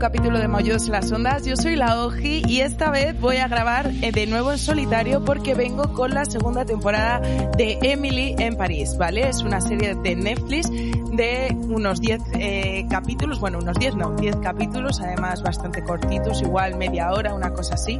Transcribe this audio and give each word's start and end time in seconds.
capítulo 0.00 0.38
de 0.38 0.48
Mollos 0.48 0.88
las 0.88 1.12
Ondas. 1.12 1.44
Yo 1.44 1.56
soy 1.56 1.76
la 1.76 2.02
Oji 2.02 2.42
y 2.48 2.62
esta 2.62 2.90
vez 2.90 3.20
voy 3.20 3.36
a 3.36 3.48
grabar 3.48 3.86
eh, 4.00 4.12
de 4.12 4.26
nuevo 4.26 4.50
en 4.50 4.56
solitario 4.56 5.22
porque 5.26 5.54
vengo 5.54 5.92
con 5.92 6.14
la 6.14 6.24
segunda 6.24 6.64
temporada 6.64 7.20
de 7.58 7.78
Emily 7.82 8.34
en 8.38 8.56
París, 8.56 8.96
¿vale? 8.96 9.28
Es 9.28 9.42
una 9.42 9.60
serie 9.60 9.94
de 9.94 10.16
Netflix 10.16 10.70
de 10.70 11.54
unos 11.68 12.00
10 12.00 12.22
eh, 12.32 12.86
capítulos, 12.88 13.40
bueno, 13.40 13.58
unos 13.58 13.78
10 13.78 13.96
no, 13.96 14.12
10 14.12 14.36
capítulos, 14.36 15.02
además 15.02 15.42
bastante 15.42 15.84
cortitos, 15.84 16.40
igual 16.40 16.76
media 16.76 17.12
hora, 17.12 17.34
una 17.34 17.52
cosa 17.52 17.74
así. 17.74 17.98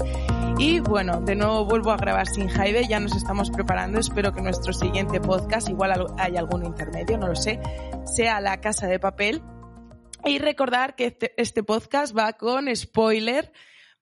Y 0.56 0.80
bueno, 0.80 1.20
de 1.20 1.34
nuevo 1.34 1.66
vuelvo 1.66 1.90
a 1.90 1.98
grabar 1.98 2.26
sin 2.26 2.48
Jaime, 2.48 2.88
ya 2.88 2.98
nos 2.98 3.14
estamos 3.14 3.50
preparando, 3.50 4.00
espero 4.00 4.32
que 4.32 4.40
nuestro 4.40 4.72
siguiente 4.72 5.20
podcast, 5.20 5.68
igual 5.68 6.06
hay 6.16 6.38
algún 6.38 6.64
intermedio, 6.64 7.18
no 7.18 7.28
lo 7.28 7.36
sé, 7.36 7.60
sea 8.06 8.40
La 8.40 8.58
Casa 8.58 8.86
de 8.86 8.98
Papel 8.98 9.42
y 10.24 10.38
recordar 10.38 10.94
que 10.94 11.06
este, 11.06 11.34
este, 11.36 11.62
podcast 11.62 12.16
va 12.16 12.32
con 12.34 12.74
spoiler, 12.74 13.52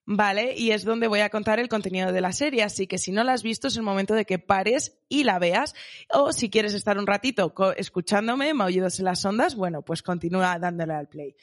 ¿vale? 0.04 0.54
Y 0.56 0.72
es 0.72 0.84
donde 0.84 1.08
voy 1.08 1.20
a 1.20 1.30
contar 1.30 1.58
el 1.58 1.68
contenido 1.68 2.12
de 2.12 2.20
la 2.20 2.32
serie. 2.32 2.62
Así 2.62 2.86
que 2.86 2.98
si 2.98 3.12
no 3.12 3.24
la 3.24 3.32
has 3.32 3.42
visto, 3.42 3.68
es 3.68 3.76
el 3.76 3.82
momento 3.82 4.14
de 4.14 4.24
que 4.24 4.38
pares 4.38 4.98
y 5.08 5.24
la 5.24 5.38
veas. 5.38 5.74
O 6.12 6.32
si 6.32 6.50
quieres 6.50 6.74
estar 6.74 6.98
un 6.98 7.06
ratito 7.06 7.52
escuchándome, 7.76 8.54
maullidos 8.54 8.98
en 8.98 9.06
las 9.06 9.24
ondas, 9.24 9.54
bueno, 9.54 9.82
pues 9.82 10.02
continúa 10.02 10.58
dándole 10.58 10.94
al 10.94 11.08
play. 11.08 11.36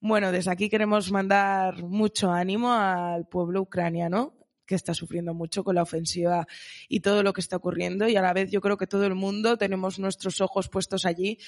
Bueno, 0.00 0.32
desde 0.32 0.50
aquí 0.50 0.68
queremos 0.68 1.10
mandar 1.10 1.82
mucho 1.82 2.30
ánimo 2.30 2.72
al 2.72 3.26
pueblo 3.26 3.62
ucraniano 3.62 4.34
que 4.66 4.74
está 4.74 4.94
sufriendo 4.94 5.32
mucho 5.32 5.64
con 5.64 5.76
la 5.76 5.82
ofensiva 5.82 6.46
y 6.88 7.00
todo 7.00 7.22
lo 7.22 7.32
que 7.32 7.40
está 7.40 7.56
ocurriendo 7.56 8.08
y 8.08 8.16
a 8.16 8.22
la 8.22 8.32
vez 8.32 8.50
yo 8.50 8.60
creo 8.60 8.76
que 8.76 8.86
todo 8.86 9.06
el 9.06 9.14
mundo 9.14 9.56
tenemos 9.56 9.98
nuestros 9.98 10.40
ojos 10.40 10.68
puestos 10.68 11.06
allí, 11.06 11.38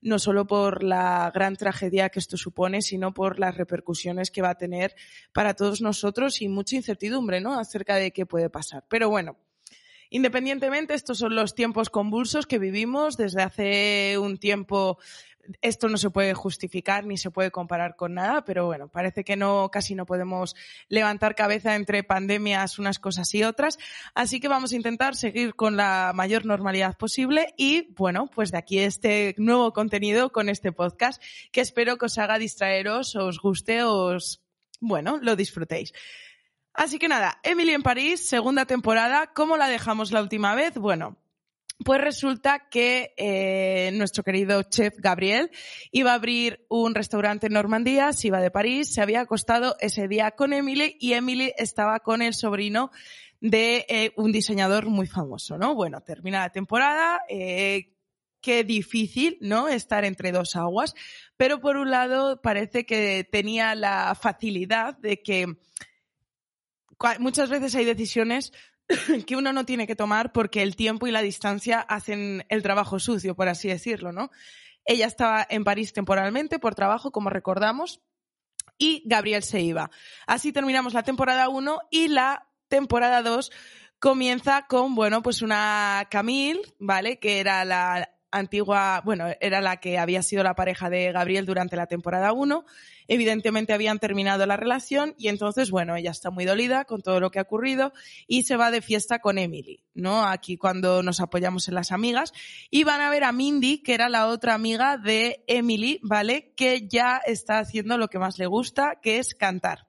no 0.00 0.18
solo 0.18 0.46
por 0.46 0.82
la 0.82 1.30
gran 1.34 1.56
tragedia 1.56 2.08
que 2.08 2.18
esto 2.18 2.36
supone, 2.36 2.82
sino 2.82 3.12
por 3.12 3.38
las 3.38 3.56
repercusiones 3.56 4.30
que 4.30 4.42
va 4.42 4.50
a 4.50 4.58
tener 4.58 4.94
para 5.32 5.54
todos 5.54 5.80
nosotros 5.80 6.40
y 6.40 6.48
mucha 6.48 6.76
incertidumbre, 6.76 7.40
¿no? 7.40 7.58
acerca 7.58 7.96
de 7.96 8.12
qué 8.12 8.26
puede 8.26 8.50
pasar. 8.50 8.84
Pero 8.88 9.10
bueno, 9.10 9.36
Independientemente, 10.10 10.94
estos 10.94 11.18
son 11.18 11.34
los 11.34 11.54
tiempos 11.54 11.90
convulsos 11.90 12.46
que 12.46 12.58
vivimos 12.58 13.18
desde 13.18 13.42
hace 13.42 14.16
un 14.16 14.38
tiempo 14.38 14.98
esto 15.62 15.88
no 15.88 15.96
se 15.96 16.10
puede 16.10 16.34
justificar 16.34 17.04
ni 17.04 17.16
se 17.16 17.30
puede 17.30 17.50
comparar 17.50 17.96
con 17.96 18.14
nada, 18.14 18.44
pero 18.44 18.66
bueno, 18.66 18.88
parece 18.88 19.24
que 19.24 19.36
no, 19.36 19.70
casi 19.70 19.94
no 19.94 20.06
podemos 20.06 20.56
levantar 20.88 21.34
cabeza 21.34 21.76
entre 21.76 22.02
pandemias, 22.02 22.78
unas 22.78 22.98
cosas 22.98 23.34
y 23.34 23.44
otras. 23.44 23.78
Así 24.14 24.40
que 24.40 24.48
vamos 24.48 24.72
a 24.72 24.76
intentar 24.76 25.16
seguir 25.16 25.54
con 25.54 25.76
la 25.76 26.12
mayor 26.14 26.44
normalidad 26.44 26.96
posible 26.96 27.54
y 27.56 27.92
bueno, 27.94 28.30
pues 28.34 28.50
de 28.50 28.58
aquí 28.58 28.78
este 28.78 29.34
nuevo 29.38 29.72
contenido 29.72 30.30
con 30.30 30.48
este 30.48 30.72
podcast 30.72 31.22
que 31.52 31.60
espero 31.60 31.98
que 31.98 32.06
os 32.06 32.18
haga 32.18 32.38
distraeros, 32.38 33.16
os 33.16 33.38
guste, 33.38 33.82
os, 33.82 34.42
bueno, 34.80 35.18
lo 35.20 35.36
disfrutéis. 35.36 35.92
Así 36.74 36.98
que 36.98 37.08
nada, 37.08 37.40
Emily 37.42 37.72
en 37.72 37.82
París, 37.82 38.28
segunda 38.28 38.64
temporada. 38.64 39.32
¿Cómo 39.34 39.56
la 39.56 39.68
dejamos 39.68 40.12
la 40.12 40.22
última 40.22 40.54
vez? 40.54 40.74
Bueno, 40.74 41.16
pues 41.84 42.00
resulta 42.00 42.68
que 42.68 43.14
eh, 43.16 43.90
nuestro 43.94 44.24
querido 44.24 44.62
chef 44.64 44.94
Gabriel 44.98 45.50
iba 45.92 46.10
a 46.12 46.14
abrir 46.14 46.66
un 46.68 46.94
restaurante 46.94 47.46
en 47.46 47.52
Normandía, 47.52 48.12
se 48.12 48.28
iba 48.28 48.40
de 48.40 48.50
París, 48.50 48.92
se 48.92 49.00
había 49.00 49.20
acostado 49.20 49.76
ese 49.80 50.08
día 50.08 50.32
con 50.32 50.52
Emily 50.52 50.96
y 50.98 51.12
Emily 51.12 51.52
estaba 51.56 52.00
con 52.00 52.20
el 52.20 52.34
sobrino 52.34 52.90
de 53.40 53.86
eh, 53.88 54.12
un 54.16 54.32
diseñador 54.32 54.86
muy 54.86 55.06
famoso, 55.06 55.56
¿no? 55.56 55.74
Bueno, 55.74 56.00
termina 56.00 56.40
la 56.40 56.50
temporada, 56.50 57.20
eh, 57.28 57.94
qué 58.40 58.64
difícil, 58.64 59.38
¿no? 59.40 59.68
Estar 59.68 60.04
entre 60.04 60.32
dos 60.32 60.56
aguas, 60.56 60.94
pero 61.36 61.60
por 61.60 61.76
un 61.76 61.90
lado 61.90 62.42
parece 62.42 62.86
que 62.86 63.26
tenía 63.30 63.76
la 63.76 64.16
facilidad 64.20 64.98
de 64.98 65.22
que 65.22 65.56
muchas 67.20 67.48
veces 67.48 67.74
hay 67.76 67.84
decisiones 67.84 68.52
que 69.26 69.36
uno 69.36 69.52
no 69.52 69.64
tiene 69.64 69.86
que 69.86 69.96
tomar 69.96 70.32
porque 70.32 70.62
el 70.62 70.76
tiempo 70.76 71.06
y 71.06 71.10
la 71.10 71.22
distancia 71.22 71.80
hacen 71.80 72.44
el 72.48 72.62
trabajo 72.62 72.98
sucio, 72.98 73.34
por 73.34 73.48
así 73.48 73.68
decirlo, 73.68 74.12
¿no? 74.12 74.30
Ella 74.84 75.06
estaba 75.06 75.46
en 75.48 75.64
París 75.64 75.92
temporalmente 75.92 76.58
por 76.58 76.74
trabajo, 76.74 77.12
como 77.12 77.30
recordamos, 77.30 78.00
y 78.78 79.02
Gabriel 79.04 79.42
se 79.42 79.60
iba. 79.60 79.90
Así 80.26 80.52
terminamos 80.52 80.94
la 80.94 81.02
temporada 81.02 81.48
1 81.48 81.80
y 81.90 82.08
la 82.08 82.48
temporada 82.68 83.22
2 83.22 83.50
comienza 83.98 84.66
con, 84.66 84.94
bueno, 84.94 85.22
pues 85.22 85.42
una 85.42 86.06
Camille, 86.10 86.62
¿vale? 86.78 87.18
Que 87.18 87.40
era 87.40 87.64
la 87.64 88.17
antigua, 88.30 89.02
bueno, 89.04 89.26
era 89.40 89.60
la 89.60 89.78
que 89.78 89.98
había 89.98 90.22
sido 90.22 90.42
la 90.42 90.54
pareja 90.54 90.90
de 90.90 91.12
Gabriel 91.12 91.46
durante 91.46 91.76
la 91.76 91.86
temporada 91.86 92.32
1. 92.32 92.64
Evidentemente 93.08 93.72
habían 93.72 93.98
terminado 93.98 94.44
la 94.46 94.56
relación 94.56 95.14
y 95.18 95.28
entonces, 95.28 95.70
bueno, 95.70 95.96
ella 95.96 96.10
está 96.10 96.30
muy 96.30 96.44
dolida 96.44 96.84
con 96.84 97.00
todo 97.02 97.20
lo 97.20 97.30
que 97.30 97.38
ha 97.38 97.42
ocurrido 97.42 97.92
y 98.26 98.42
se 98.42 98.56
va 98.56 98.70
de 98.70 98.82
fiesta 98.82 99.18
con 99.20 99.38
Emily, 99.38 99.82
¿no? 99.94 100.26
Aquí 100.26 100.56
cuando 100.56 101.02
nos 101.02 101.20
apoyamos 101.20 101.68
en 101.68 101.74
las 101.74 101.90
amigas 101.90 102.32
y 102.70 102.84
van 102.84 103.00
a 103.00 103.10
ver 103.10 103.24
a 103.24 103.32
Mindy, 103.32 103.78
que 103.82 103.94
era 103.94 104.08
la 104.08 104.26
otra 104.26 104.54
amiga 104.54 104.98
de 104.98 105.44
Emily, 105.46 106.00
¿vale? 106.02 106.52
Que 106.54 106.86
ya 106.86 107.16
está 107.24 107.58
haciendo 107.58 107.98
lo 107.98 108.08
que 108.08 108.18
más 108.18 108.38
le 108.38 108.46
gusta, 108.46 108.98
que 109.02 109.18
es 109.18 109.34
cantar. 109.34 109.87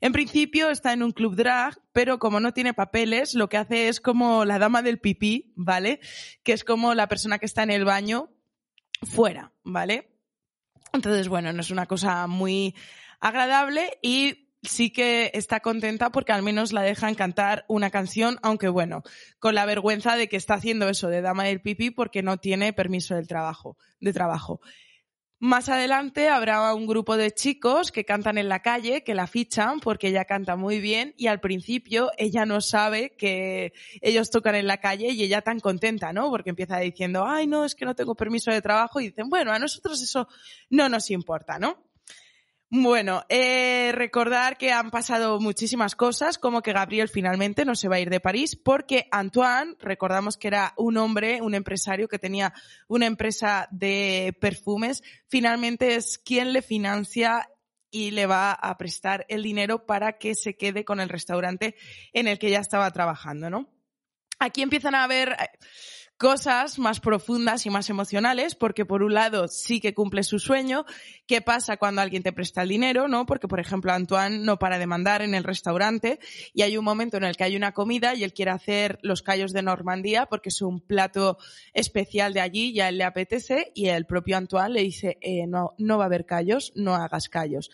En 0.00 0.12
principio 0.12 0.70
está 0.70 0.92
en 0.92 1.02
un 1.02 1.12
club 1.12 1.36
drag, 1.36 1.78
pero 1.92 2.18
como 2.18 2.40
no 2.40 2.52
tiene 2.52 2.74
papeles, 2.74 3.34
lo 3.34 3.48
que 3.48 3.56
hace 3.56 3.88
es 3.88 4.00
como 4.00 4.44
la 4.44 4.58
dama 4.58 4.82
del 4.82 4.98
pipí, 4.98 5.52
¿vale? 5.56 6.00
Que 6.42 6.52
es 6.52 6.64
como 6.64 6.94
la 6.94 7.08
persona 7.08 7.38
que 7.38 7.46
está 7.46 7.62
en 7.62 7.70
el 7.70 7.84
baño 7.84 8.30
fuera, 9.02 9.52
¿vale? 9.62 10.10
Entonces, 10.92 11.28
bueno, 11.28 11.52
no 11.52 11.60
es 11.60 11.70
una 11.70 11.86
cosa 11.86 12.26
muy 12.26 12.74
agradable 13.20 13.98
y 14.02 14.46
sí 14.62 14.90
que 14.90 15.30
está 15.34 15.60
contenta 15.60 16.10
porque 16.10 16.32
al 16.32 16.42
menos 16.42 16.72
la 16.72 16.82
dejan 16.82 17.14
cantar 17.14 17.64
una 17.68 17.90
canción, 17.90 18.38
aunque 18.42 18.68
bueno, 18.68 19.02
con 19.38 19.54
la 19.54 19.66
vergüenza 19.66 20.16
de 20.16 20.28
que 20.28 20.36
está 20.36 20.54
haciendo 20.54 20.88
eso 20.88 21.08
de 21.08 21.22
dama 21.22 21.44
del 21.44 21.60
pipí 21.60 21.90
porque 21.90 22.22
no 22.22 22.38
tiene 22.38 22.72
permiso 22.72 23.14
del 23.14 23.28
trabajo, 23.28 23.76
de 24.00 24.12
trabajo. 24.12 24.60
Más 25.38 25.68
adelante 25.68 26.30
habrá 26.30 26.72
un 26.72 26.86
grupo 26.86 27.18
de 27.18 27.30
chicos 27.30 27.92
que 27.92 28.06
cantan 28.06 28.38
en 28.38 28.48
la 28.48 28.60
calle, 28.62 29.04
que 29.04 29.14
la 29.14 29.26
fichan 29.26 29.80
porque 29.80 30.08
ella 30.08 30.24
canta 30.24 30.56
muy 30.56 30.80
bien 30.80 31.12
y 31.18 31.26
al 31.26 31.40
principio 31.40 32.10
ella 32.16 32.46
no 32.46 32.62
sabe 32.62 33.14
que 33.18 33.74
ellos 34.00 34.30
tocan 34.30 34.54
en 34.54 34.66
la 34.66 34.78
calle 34.78 35.10
y 35.10 35.22
ella 35.22 35.42
tan 35.42 35.60
contenta, 35.60 36.14
¿no? 36.14 36.30
Porque 36.30 36.48
empieza 36.48 36.78
diciendo, 36.78 37.26
ay, 37.26 37.46
no, 37.46 37.66
es 37.66 37.74
que 37.74 37.84
no 37.84 37.94
tengo 37.94 38.14
permiso 38.14 38.50
de 38.50 38.62
trabajo 38.62 38.98
y 38.98 39.08
dicen, 39.08 39.28
bueno, 39.28 39.52
a 39.52 39.58
nosotros 39.58 40.00
eso 40.00 40.26
no 40.70 40.88
nos 40.88 41.10
importa, 41.10 41.58
¿no? 41.58 41.85
Bueno, 42.68 43.24
eh, 43.28 43.92
recordar 43.94 44.58
que 44.58 44.72
han 44.72 44.90
pasado 44.90 45.38
muchísimas 45.38 45.94
cosas, 45.94 46.36
como 46.36 46.62
que 46.62 46.72
Gabriel 46.72 47.08
finalmente 47.08 47.64
no 47.64 47.76
se 47.76 47.86
va 47.86 47.96
a 47.96 48.00
ir 48.00 48.10
de 48.10 48.18
París, 48.18 48.56
porque 48.56 49.06
Antoine, 49.12 49.76
recordamos 49.78 50.36
que 50.36 50.48
era 50.48 50.74
un 50.76 50.96
hombre, 50.96 51.40
un 51.42 51.54
empresario 51.54 52.08
que 52.08 52.18
tenía 52.18 52.52
una 52.88 53.06
empresa 53.06 53.68
de 53.70 54.36
perfumes, 54.40 55.04
finalmente 55.28 55.94
es 55.94 56.18
quien 56.18 56.52
le 56.52 56.60
financia 56.60 57.48
y 57.88 58.10
le 58.10 58.26
va 58.26 58.50
a 58.50 58.76
prestar 58.76 59.26
el 59.28 59.44
dinero 59.44 59.86
para 59.86 60.18
que 60.18 60.34
se 60.34 60.56
quede 60.56 60.84
con 60.84 60.98
el 60.98 61.08
restaurante 61.08 61.76
en 62.12 62.26
el 62.26 62.40
que 62.40 62.50
ya 62.50 62.58
estaba 62.58 62.90
trabajando, 62.90 63.48
¿no? 63.48 63.72
Aquí 64.40 64.62
empiezan 64.62 64.96
a 64.96 65.04
haber 65.04 65.36
cosas 66.18 66.78
más 66.78 67.00
profundas 67.00 67.66
y 67.66 67.70
más 67.70 67.90
emocionales, 67.90 68.54
porque 68.54 68.84
por 68.84 69.02
un 69.02 69.14
lado 69.14 69.48
sí 69.48 69.80
que 69.80 69.94
cumple 69.94 70.22
su 70.22 70.38
sueño. 70.38 70.86
¿Qué 71.26 71.40
pasa 71.40 71.76
cuando 71.76 72.00
alguien 72.00 72.22
te 72.22 72.32
presta 72.32 72.62
el 72.62 72.68
dinero? 72.68 73.08
¿No? 73.08 73.26
Porque, 73.26 73.48
por 73.48 73.60
ejemplo, 73.60 73.92
Antoine 73.92 74.38
no 74.38 74.58
para 74.58 74.78
de 74.78 74.86
mandar 74.86 75.22
en 75.22 75.34
el 75.34 75.44
restaurante 75.44 76.18
y 76.54 76.62
hay 76.62 76.76
un 76.76 76.84
momento 76.84 77.16
en 77.16 77.24
el 77.24 77.36
que 77.36 77.44
hay 77.44 77.56
una 77.56 77.72
comida 77.72 78.14
y 78.14 78.24
él 78.24 78.32
quiere 78.32 78.50
hacer 78.50 78.98
los 79.02 79.22
callos 79.22 79.52
de 79.52 79.62
Normandía 79.62 80.26
porque 80.26 80.48
es 80.48 80.62
un 80.62 80.80
plato 80.80 81.38
especial 81.74 82.32
de 82.32 82.40
allí 82.40 82.70
y 82.70 82.80
él 82.80 82.98
le 82.98 83.04
apetece 83.04 83.72
y 83.74 83.88
el 83.88 84.06
propio 84.06 84.36
Antoine 84.36 84.70
le 84.72 84.82
dice, 84.82 85.18
eh, 85.20 85.46
no, 85.46 85.74
no 85.78 85.98
va 85.98 86.04
a 86.04 86.06
haber 86.06 86.24
callos, 86.24 86.72
no 86.74 86.94
hagas 86.94 87.28
callos 87.28 87.70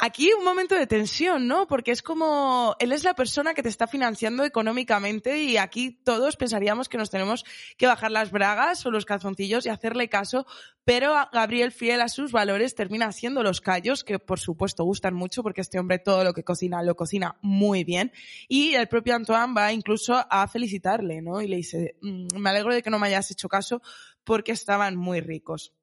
aquí 0.00 0.32
un 0.32 0.44
momento 0.44 0.74
de 0.74 0.86
tensión, 0.86 1.46
¿no? 1.46 1.66
Porque 1.66 1.90
es 1.90 2.02
como, 2.02 2.74
él 2.78 2.92
es 2.92 3.04
la 3.04 3.14
persona 3.14 3.52
que 3.54 3.62
te 3.62 3.68
está 3.68 3.86
financiando 3.86 4.44
económicamente 4.44 5.42
y 5.42 5.58
aquí 5.58 5.90
todos 5.90 6.36
pensaríamos 6.36 6.88
que 6.88 6.96
nos 6.96 7.10
tenemos 7.10 7.44
que 7.76 7.86
bajar 7.86 8.10
las 8.10 8.30
bragas 8.30 8.84
o 8.86 8.90
los 8.90 9.04
calzoncillos 9.04 9.66
y 9.66 9.68
hacerle 9.68 10.08
caso, 10.08 10.46
pero 10.84 11.14
Gabriel, 11.32 11.70
fiel 11.70 12.00
a 12.00 12.08
sus 12.08 12.32
valores, 12.32 12.74
termina 12.74 13.06
haciendo 13.06 13.42
los 13.42 13.60
callos, 13.60 14.02
que 14.02 14.18
por 14.18 14.40
supuesto 14.40 14.84
gustan 14.84 15.14
mucho 15.14 15.42
porque 15.42 15.60
este 15.60 15.78
hombre 15.78 15.98
todo 15.98 16.24
lo 16.24 16.32
que 16.32 16.44
cocina 16.44 16.82
lo 16.82 16.96
cocina 16.96 17.38
muy 17.42 17.84
bien. 17.84 18.10
Y 18.48 18.74
el 18.74 18.88
propio 18.88 19.14
Antoine 19.14 19.54
va 19.54 19.72
incluso 19.72 20.14
a 20.30 20.48
felicitarle, 20.48 21.20
¿no? 21.20 21.42
Y 21.42 21.48
le 21.48 21.56
dice, 21.56 21.96
mm, 22.00 22.38
me 22.38 22.50
alegro 22.50 22.74
de 22.74 22.82
que 22.82 22.90
no 22.90 22.98
me 22.98 23.08
hayas 23.08 23.30
hecho 23.30 23.48
caso 23.48 23.82
porque 24.24 24.52
estaban 24.52 24.96
muy 24.96 25.20
ricos. 25.20 25.74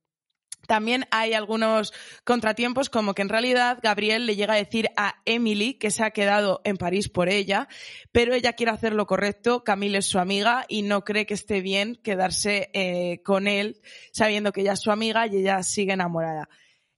También 0.65 1.05
hay 1.11 1.33
algunos 1.33 1.93
contratiempos, 2.25 2.89
como 2.89 3.13
que 3.13 3.21
en 3.21 3.29
realidad 3.29 3.79
Gabriel 3.81 4.25
le 4.25 4.35
llega 4.35 4.53
a 4.53 4.57
decir 4.57 4.89
a 4.97 5.15
Emily 5.25 5.75
que 5.75 5.91
se 5.91 6.03
ha 6.03 6.11
quedado 6.11 6.61
en 6.65 6.77
París 6.77 7.07
por 7.07 7.29
ella, 7.29 7.69
pero 8.11 8.33
ella 8.33 8.53
quiere 8.53 8.73
hacer 8.73 8.93
lo 8.93 9.07
correcto, 9.07 9.63
Camille 9.63 9.99
es 9.99 10.07
su 10.07 10.19
amiga 10.19 10.65
y 10.67 10.81
no 10.81 11.05
cree 11.05 11.25
que 11.25 11.35
esté 11.35 11.61
bien 11.61 11.95
quedarse 12.03 12.69
eh, 12.73 13.21
con 13.23 13.47
él 13.47 13.81
sabiendo 14.11 14.51
que 14.51 14.61
ella 14.61 14.73
es 14.73 14.81
su 14.81 14.91
amiga 14.91 15.25
y 15.27 15.37
ella 15.37 15.63
sigue 15.63 15.93
enamorada. 15.93 16.49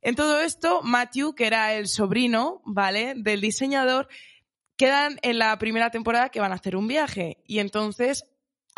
En 0.02 0.16
todo 0.16 0.40
esto, 0.40 0.82
Matthew, 0.82 1.36
que 1.36 1.46
era 1.46 1.74
el 1.74 1.88
sobrino, 1.88 2.62
¿vale? 2.66 3.14
Del 3.18 3.42
diseñador, 3.42 4.08
quedan 4.78 5.20
en 5.24 5.38
la 5.38 5.58
primera 5.58 5.92
temporada 5.92 6.30
que 6.30 6.40
van 6.40 6.54
a 6.54 6.56
hacer 6.56 6.78
un 6.78 6.88
viaje. 6.88 7.44
Y 7.46 7.60
entonces, 7.60 8.26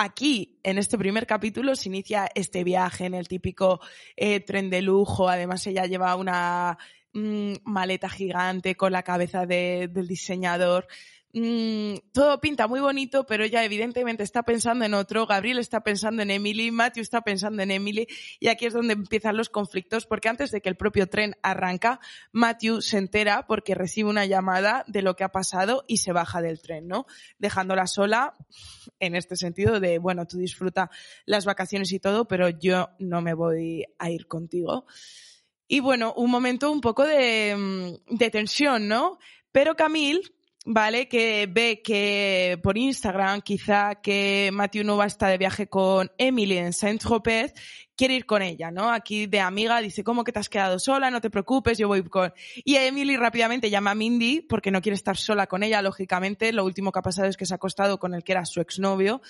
aquí, 0.01 0.59
en 0.63 0.77
este 0.77 0.98
primer 0.98 1.27
capítulo, 1.27 1.75
se 1.75 1.89
inicia 1.89 2.30
este 2.33 2.63
viaje 2.63 3.06
en 3.06 3.13
el 3.13 3.27
típico 3.27 3.80
eh, 4.15 4.39
tren 4.39 4.69
de 4.69 4.81
lujo. 4.81 5.30
Además, 5.30 5.65
ella 5.68 5.86
lleva 5.86 6.15
una 6.15 6.77
mm, 7.13 7.53
maleta 7.63 8.09
gigante 8.09 8.75
con 8.75 8.92
la 8.92 9.03
cabeza 9.03 9.45
del 9.45 10.07
diseñador. 10.07 10.88
Mm, 11.33 11.95
todo 12.11 12.41
pinta 12.41 12.67
muy 12.67 12.81
bonito, 12.81 13.25
pero 13.25 13.45
ella 13.45 13.63
evidentemente 13.63 14.21
está 14.21 14.43
pensando 14.43 14.83
en 14.83 14.93
otro, 14.93 15.25
Gabriel 15.25 15.59
está 15.59 15.81
pensando 15.81 16.21
en 16.21 16.29
Emily, 16.29 16.71
Matthew 16.71 17.03
está 17.03 17.21
pensando 17.21 17.63
en 17.63 17.71
Emily, 17.71 18.05
y 18.41 18.49
aquí 18.49 18.65
es 18.65 18.73
donde 18.73 18.93
empiezan 18.93 19.37
los 19.37 19.49
conflictos, 19.49 20.05
porque 20.05 20.27
antes 20.27 20.51
de 20.51 20.61
que 20.61 20.67
el 20.67 20.75
propio 20.75 21.07
tren 21.07 21.35
arranca, 21.41 22.01
Matthew 22.33 22.81
se 22.81 22.97
entera 22.97 23.47
porque 23.47 23.75
recibe 23.75 24.09
una 24.09 24.25
llamada 24.25 24.83
de 24.87 25.01
lo 25.01 25.15
que 25.15 25.23
ha 25.23 25.31
pasado 25.31 25.85
y 25.87 25.97
se 25.97 26.11
baja 26.11 26.41
del 26.41 26.61
tren, 26.61 26.89
¿no? 26.89 27.05
Dejándola 27.39 27.87
sola, 27.87 28.35
en 28.99 29.15
este 29.15 29.37
sentido 29.37 29.79
de, 29.79 29.99
bueno, 29.99 30.25
tú 30.25 30.37
disfruta 30.37 30.91
las 31.25 31.45
vacaciones 31.45 31.93
y 31.93 31.99
todo, 31.99 32.27
pero 32.27 32.49
yo 32.49 32.89
no 32.99 33.21
me 33.21 33.33
voy 33.33 33.85
a 33.99 34.09
ir 34.09 34.27
contigo. 34.27 34.85
Y 35.65 35.79
bueno, 35.79 36.13
un 36.17 36.29
momento 36.29 36.69
un 36.69 36.81
poco 36.81 37.05
de, 37.05 37.55
mm, 37.55 38.17
de 38.17 38.29
tensión, 38.29 38.89
¿no? 38.89 39.17
Pero 39.53 39.75
Camille, 39.75 40.21
¿vale? 40.65 41.07
Que 41.07 41.47
ve 41.49 41.81
que 41.83 42.59
por 42.61 42.77
Instagram 42.77 43.41
quizá 43.41 43.95
que 43.95 44.49
Matthew 44.53 44.83
Nova 44.83 45.05
está 45.05 45.27
de 45.27 45.37
viaje 45.37 45.67
con 45.67 46.11
Emily 46.17 46.57
en 46.57 46.73
Saint-Tropez, 46.73 47.53
quiere 47.95 48.15
ir 48.15 48.25
con 48.25 48.41
ella, 48.41 48.71
¿no? 48.71 48.91
Aquí 48.91 49.27
de 49.27 49.39
amiga 49.39 49.79
dice, 49.79 50.03
¿cómo 50.03 50.23
que 50.23 50.31
te 50.31 50.39
has 50.39 50.49
quedado 50.49 50.79
sola? 50.79 51.11
No 51.11 51.21
te 51.21 51.29
preocupes, 51.29 51.77
yo 51.77 51.87
voy 51.87 52.03
con... 52.03 52.33
Y 52.63 52.75
Emily 52.75 53.15
rápidamente 53.17 53.69
llama 53.69 53.91
a 53.91 53.95
Mindy 53.95 54.41
porque 54.41 54.71
no 54.71 54.81
quiere 54.81 54.95
estar 54.95 55.17
sola 55.17 55.47
con 55.47 55.61
ella, 55.63 55.81
lógicamente. 55.81 56.51
Lo 56.51 56.65
último 56.65 56.91
que 56.91 56.99
ha 56.99 57.03
pasado 57.03 57.27
es 57.27 57.37
que 57.37 57.45
se 57.45 57.53
ha 57.53 57.57
acostado 57.57 57.99
con 57.99 58.13
el 58.13 58.23
que 58.23 58.31
era 58.31 58.45
su 58.45 58.59
exnovio 58.59 59.21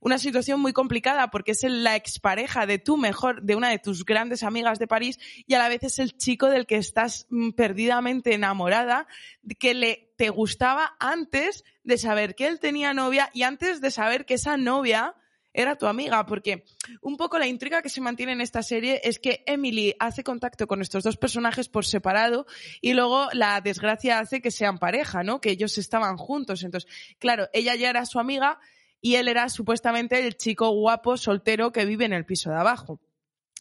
una 0.00 0.18
situación 0.18 0.60
muy 0.60 0.72
complicada 0.72 1.30
porque 1.30 1.52
es 1.52 1.62
la 1.64 1.96
expareja 1.96 2.66
de 2.66 2.78
tu 2.78 2.96
mejor, 2.96 3.42
de 3.42 3.56
una 3.56 3.70
de 3.70 3.78
tus 3.78 4.04
grandes 4.04 4.42
amigas 4.42 4.78
de 4.78 4.86
París 4.86 5.18
y 5.46 5.54
a 5.54 5.58
la 5.58 5.68
vez 5.68 5.82
es 5.84 5.98
el 5.98 6.16
chico 6.16 6.48
del 6.48 6.66
que 6.66 6.76
estás 6.76 7.26
mm, 7.30 7.50
perdidamente 7.50 8.34
enamorada, 8.34 9.06
que 9.58 9.74
le 9.74 10.12
te 10.16 10.30
gustaba 10.30 10.96
antes 10.98 11.64
de 11.84 11.98
saber 11.98 12.34
que 12.34 12.46
él 12.46 12.58
tenía 12.58 12.94
novia 12.94 13.30
y 13.34 13.42
antes 13.42 13.80
de 13.80 13.90
saber 13.90 14.24
que 14.24 14.34
esa 14.34 14.56
novia 14.56 15.14
era 15.56 15.76
tu 15.76 15.86
amiga, 15.86 16.26
porque 16.26 16.64
un 17.00 17.16
poco 17.16 17.38
la 17.38 17.46
intriga 17.46 17.80
que 17.80 17.88
se 17.88 18.02
mantiene 18.02 18.32
en 18.32 18.42
esta 18.42 18.62
serie 18.62 19.00
es 19.02 19.18
que 19.18 19.42
Emily 19.46 19.94
hace 19.98 20.22
contacto 20.22 20.66
con 20.66 20.82
estos 20.82 21.02
dos 21.02 21.16
personajes 21.16 21.68
por 21.68 21.86
separado 21.86 22.46
y 22.82 22.92
luego 22.92 23.28
la 23.32 23.60
desgracia 23.62 24.18
hace 24.18 24.42
que 24.42 24.50
sean 24.50 24.78
pareja, 24.78 25.22
¿no? 25.22 25.40
Que 25.40 25.50
ellos 25.50 25.78
estaban 25.78 26.18
juntos. 26.18 26.62
Entonces, 26.62 26.90
claro, 27.18 27.48
ella 27.54 27.74
ya 27.74 27.88
era 27.88 28.04
su 28.04 28.18
amiga, 28.18 28.58
y 29.00 29.16
él 29.16 29.28
era 29.28 29.48
supuestamente 29.48 30.26
el 30.26 30.36
chico 30.36 30.70
guapo 30.70 31.16
soltero 31.16 31.72
que 31.72 31.84
vive 31.84 32.04
en 32.04 32.12
el 32.12 32.26
piso 32.26 32.50
de 32.50 32.56
abajo. 32.56 33.00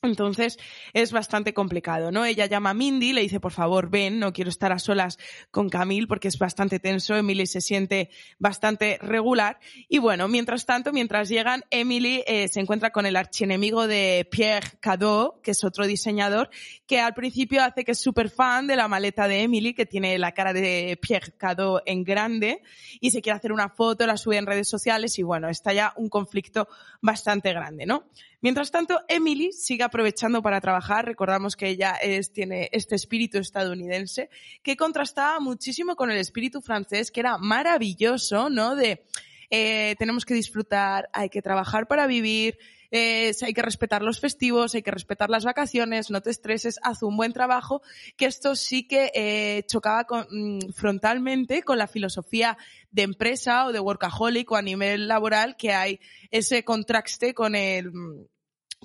Entonces 0.01 0.57
es 0.93 1.11
bastante 1.11 1.53
complicado, 1.53 2.11
¿no? 2.11 2.25
Ella 2.25 2.45
llama 2.45 2.71
a 2.71 2.73
Mindy, 2.73 3.13
le 3.13 3.21
dice, 3.21 3.39
por 3.39 3.51
favor, 3.51 3.89
ven, 3.89 4.19
no 4.19 4.33
quiero 4.33 4.49
estar 4.49 4.71
a 4.71 4.79
solas 4.79 5.17
con 5.51 5.69
Camille 5.69 6.07
porque 6.07 6.27
es 6.27 6.37
bastante 6.37 6.79
tenso, 6.79 7.15
Emily 7.15 7.47
se 7.47 7.61
siente 7.61 8.09
bastante 8.37 8.99
regular. 9.01 9.59
Y 9.87 9.99
bueno, 9.99 10.27
mientras 10.27 10.65
tanto, 10.65 10.91
mientras 10.91 11.29
llegan, 11.29 11.63
Emily 11.71 12.23
eh, 12.27 12.47
se 12.49 12.59
encuentra 12.59 12.91
con 12.91 13.05
el 13.05 13.15
archienemigo 13.15 13.87
de 13.87 14.27
Pierre 14.29 14.77
Cadeau, 14.79 15.41
que 15.41 15.51
es 15.51 15.63
otro 15.63 15.87
diseñador, 15.87 16.49
que 16.85 16.99
al 16.99 17.13
principio 17.13 17.63
hace 17.63 17.83
que 17.83 17.93
es 17.93 18.01
súper 18.01 18.29
fan 18.29 18.67
de 18.67 18.75
la 18.75 18.87
maleta 18.87 19.27
de 19.27 19.41
Emily, 19.41 19.73
que 19.73 19.85
tiene 19.85 20.17
la 20.19 20.33
cara 20.33 20.53
de 20.53 20.99
Pierre 21.01 21.33
Cadeau 21.37 21.81
en 21.85 22.03
grande, 22.03 22.61
y 22.99 23.11
se 23.11 23.21
quiere 23.21 23.37
hacer 23.37 23.51
una 23.51 23.69
foto, 23.69 24.05
la 24.05 24.17
sube 24.17 24.37
en 24.37 24.45
redes 24.45 24.69
sociales 24.69 25.17
y 25.17 25.23
bueno, 25.23 25.49
está 25.49 25.73
ya 25.73 25.93
un 25.95 26.09
conflicto 26.09 26.67
bastante 27.01 27.51
grande, 27.53 27.85
¿no? 27.85 28.05
Mientras 28.45 28.69
tanto, 28.69 29.01
Emily 29.07 29.51
sigue 29.53 29.81
aprovechando 29.81 30.43
para 30.43 30.61
trabajar. 30.61 31.03
Recordamos 31.03 31.55
que 31.55 31.67
ella 31.67 31.95
es, 31.95 32.31
tiene 32.31 32.69
este 32.71 32.93
espíritu 32.93 33.39
estadounidense 33.39 34.29
que 34.61 34.77
contrastaba 34.77 35.39
muchísimo 35.39 35.95
con 35.95 36.11
el 36.11 36.17
espíritu 36.17 36.61
francés, 36.61 37.09
que 37.09 37.21
era 37.21 37.39
maravilloso, 37.39 38.51
¿no? 38.51 38.75
De 38.75 39.03
eh, 39.49 39.95
tenemos 39.97 40.25
que 40.25 40.35
disfrutar, 40.35 41.09
hay 41.11 41.29
que 41.29 41.41
trabajar 41.41 41.87
para 41.87 42.05
vivir, 42.05 42.59
eh, 42.91 43.33
hay 43.41 43.53
que 43.55 43.63
respetar 43.63 44.03
los 44.03 44.19
festivos, 44.19 44.75
hay 44.75 44.83
que 44.83 44.91
respetar 44.91 45.31
las 45.31 45.43
vacaciones, 45.43 46.11
no 46.11 46.21
te 46.21 46.29
estreses, 46.29 46.79
haz 46.83 47.01
un 47.01 47.17
buen 47.17 47.33
trabajo, 47.33 47.81
que 48.15 48.27
esto 48.27 48.55
sí 48.55 48.87
que 48.87 49.11
eh, 49.15 49.63
chocaba 49.65 50.05
mm, 50.29 50.71
frontalmente 50.75 51.63
con 51.63 51.79
la 51.79 51.87
filosofía 51.87 52.59
de 52.91 53.01
empresa 53.01 53.65
o 53.65 53.71
de 53.71 53.79
workaholic 53.79 54.51
o 54.51 54.55
a 54.55 54.61
nivel 54.61 55.07
laboral 55.07 55.57
que 55.57 55.73
hay 55.73 55.99
ese 56.29 56.63
contraste 56.63 57.33
con 57.33 57.55
el 57.55 57.91
mm, 57.91 58.34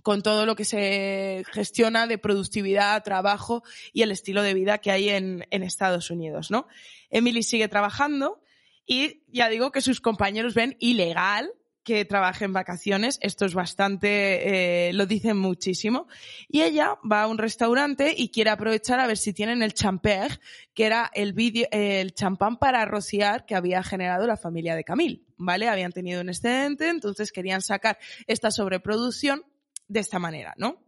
con 0.02 0.22
todo 0.22 0.46
lo 0.46 0.56
que 0.56 0.64
se 0.64 1.44
gestiona 1.52 2.06
de 2.06 2.18
productividad, 2.18 3.02
trabajo 3.02 3.62
y 3.92 4.02
el 4.02 4.10
estilo 4.10 4.42
de 4.42 4.54
vida 4.54 4.78
que 4.78 4.90
hay 4.90 5.08
en, 5.08 5.44
Estados 5.50 6.10
Unidos, 6.10 6.50
¿no? 6.50 6.66
Emily 7.10 7.42
sigue 7.42 7.68
trabajando 7.68 8.42
y 8.86 9.22
ya 9.28 9.48
digo 9.48 9.72
que 9.72 9.80
sus 9.80 10.00
compañeros 10.00 10.54
ven 10.54 10.76
ilegal 10.80 11.52
que 11.84 12.04
trabaje 12.04 12.44
en 12.44 12.52
vacaciones. 12.52 13.18
Esto 13.22 13.46
es 13.46 13.54
bastante, 13.54 14.88
eh, 14.88 14.92
lo 14.92 15.06
dicen 15.06 15.36
muchísimo. 15.36 16.08
Y 16.48 16.62
ella 16.62 16.98
va 17.10 17.22
a 17.22 17.26
un 17.26 17.38
restaurante 17.38 18.14
y 18.16 18.30
quiere 18.30 18.50
aprovechar 18.50 19.00
a 19.00 19.06
ver 19.06 19.16
si 19.16 19.32
tienen 19.32 19.62
el 19.62 19.74
champer, 19.74 20.40
que 20.74 20.86
era 20.86 21.10
el, 21.14 21.32
vídeo, 21.32 21.66
el 21.70 22.14
champán 22.14 22.58
para 22.58 22.84
rociar 22.84 23.46
que 23.46 23.54
había 23.54 23.82
generado 23.82 24.26
la 24.26 24.36
familia 24.36 24.74
de 24.76 24.84
Camille. 24.84 25.22
¿Vale? 25.36 25.68
Habían 25.68 25.92
tenido 25.92 26.20
un 26.20 26.28
excedente, 26.28 26.88
entonces 26.88 27.32
querían 27.32 27.62
sacar 27.62 27.98
esta 28.26 28.50
sobreproducción 28.50 29.44
de 29.90 30.00
esta 30.00 30.18
manera, 30.18 30.54
¿no? 30.56 30.82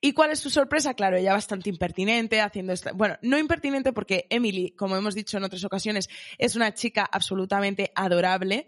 ¿Y 0.00 0.12
cuál 0.12 0.30
es 0.30 0.38
su 0.38 0.48
sorpresa? 0.48 0.94
Claro, 0.94 1.16
ella 1.16 1.32
bastante 1.32 1.68
impertinente, 1.68 2.40
haciendo 2.40 2.72
esto. 2.72 2.90
Bueno, 2.94 3.18
no 3.20 3.36
impertinente 3.36 3.92
porque 3.92 4.26
Emily, 4.30 4.70
como 4.70 4.96
hemos 4.96 5.14
dicho 5.14 5.36
en 5.36 5.44
otras 5.44 5.64
ocasiones, 5.64 6.08
es 6.38 6.56
una 6.56 6.72
chica 6.72 7.06
absolutamente 7.10 7.92
adorable, 7.94 8.66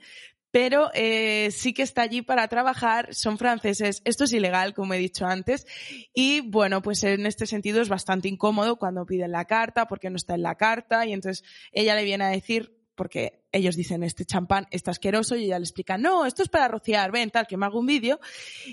pero 0.51 0.91
eh, 0.93 1.51
sí 1.51 1.73
que 1.73 1.83
está 1.83 2.03
allí 2.03 2.21
para 2.21 2.49
trabajar, 2.49 3.15
son 3.15 3.39
franceses, 3.39 4.03
esto 4.05 4.25
es 4.25 4.33
ilegal, 4.35 4.75
como 4.75 4.93
he 4.93 4.99
dicho 4.99 5.25
antes, 5.25 5.67
y 6.13 6.41
bueno, 6.41 6.83
pues 6.83 7.03
en 7.05 7.25
este 7.25 7.47
sentido 7.47 7.81
es 7.81 7.89
bastante 7.89 8.29
incómodo 8.29 8.77
cuando 8.77 9.07
piden 9.07 9.33
la 9.33 9.47
carta, 9.47 9.87
porque 9.87 10.11
no 10.11 10.17
está 10.17 10.35
en 10.35 10.43
la 10.43 10.57
carta, 10.57 11.07
y 11.07 11.15
entonces 11.15 11.49
ella 11.73 11.95
le 11.95 12.05
viene 12.05 12.25
a 12.25 12.29
decir, 12.29 12.82
porque 13.03 13.43
ellos 13.51 13.75
dicen, 13.75 14.05
este 14.05 14.25
champán 14.25 14.69
está 14.71 14.93
asqueroso 14.93 15.35
y 15.35 15.47
ella 15.47 15.59
le 15.59 15.65
explica, 15.65 15.99
no, 15.99 16.25
esto 16.25 16.45
es 16.45 16.49
para 16.49 16.69
rociar, 16.69 17.11
ven, 17.11 17.33
tal, 17.33 17.49
que 17.49 17.57
me 17.57 17.67
hago 17.67 17.81
un 17.81 17.87
vídeo 17.87 18.21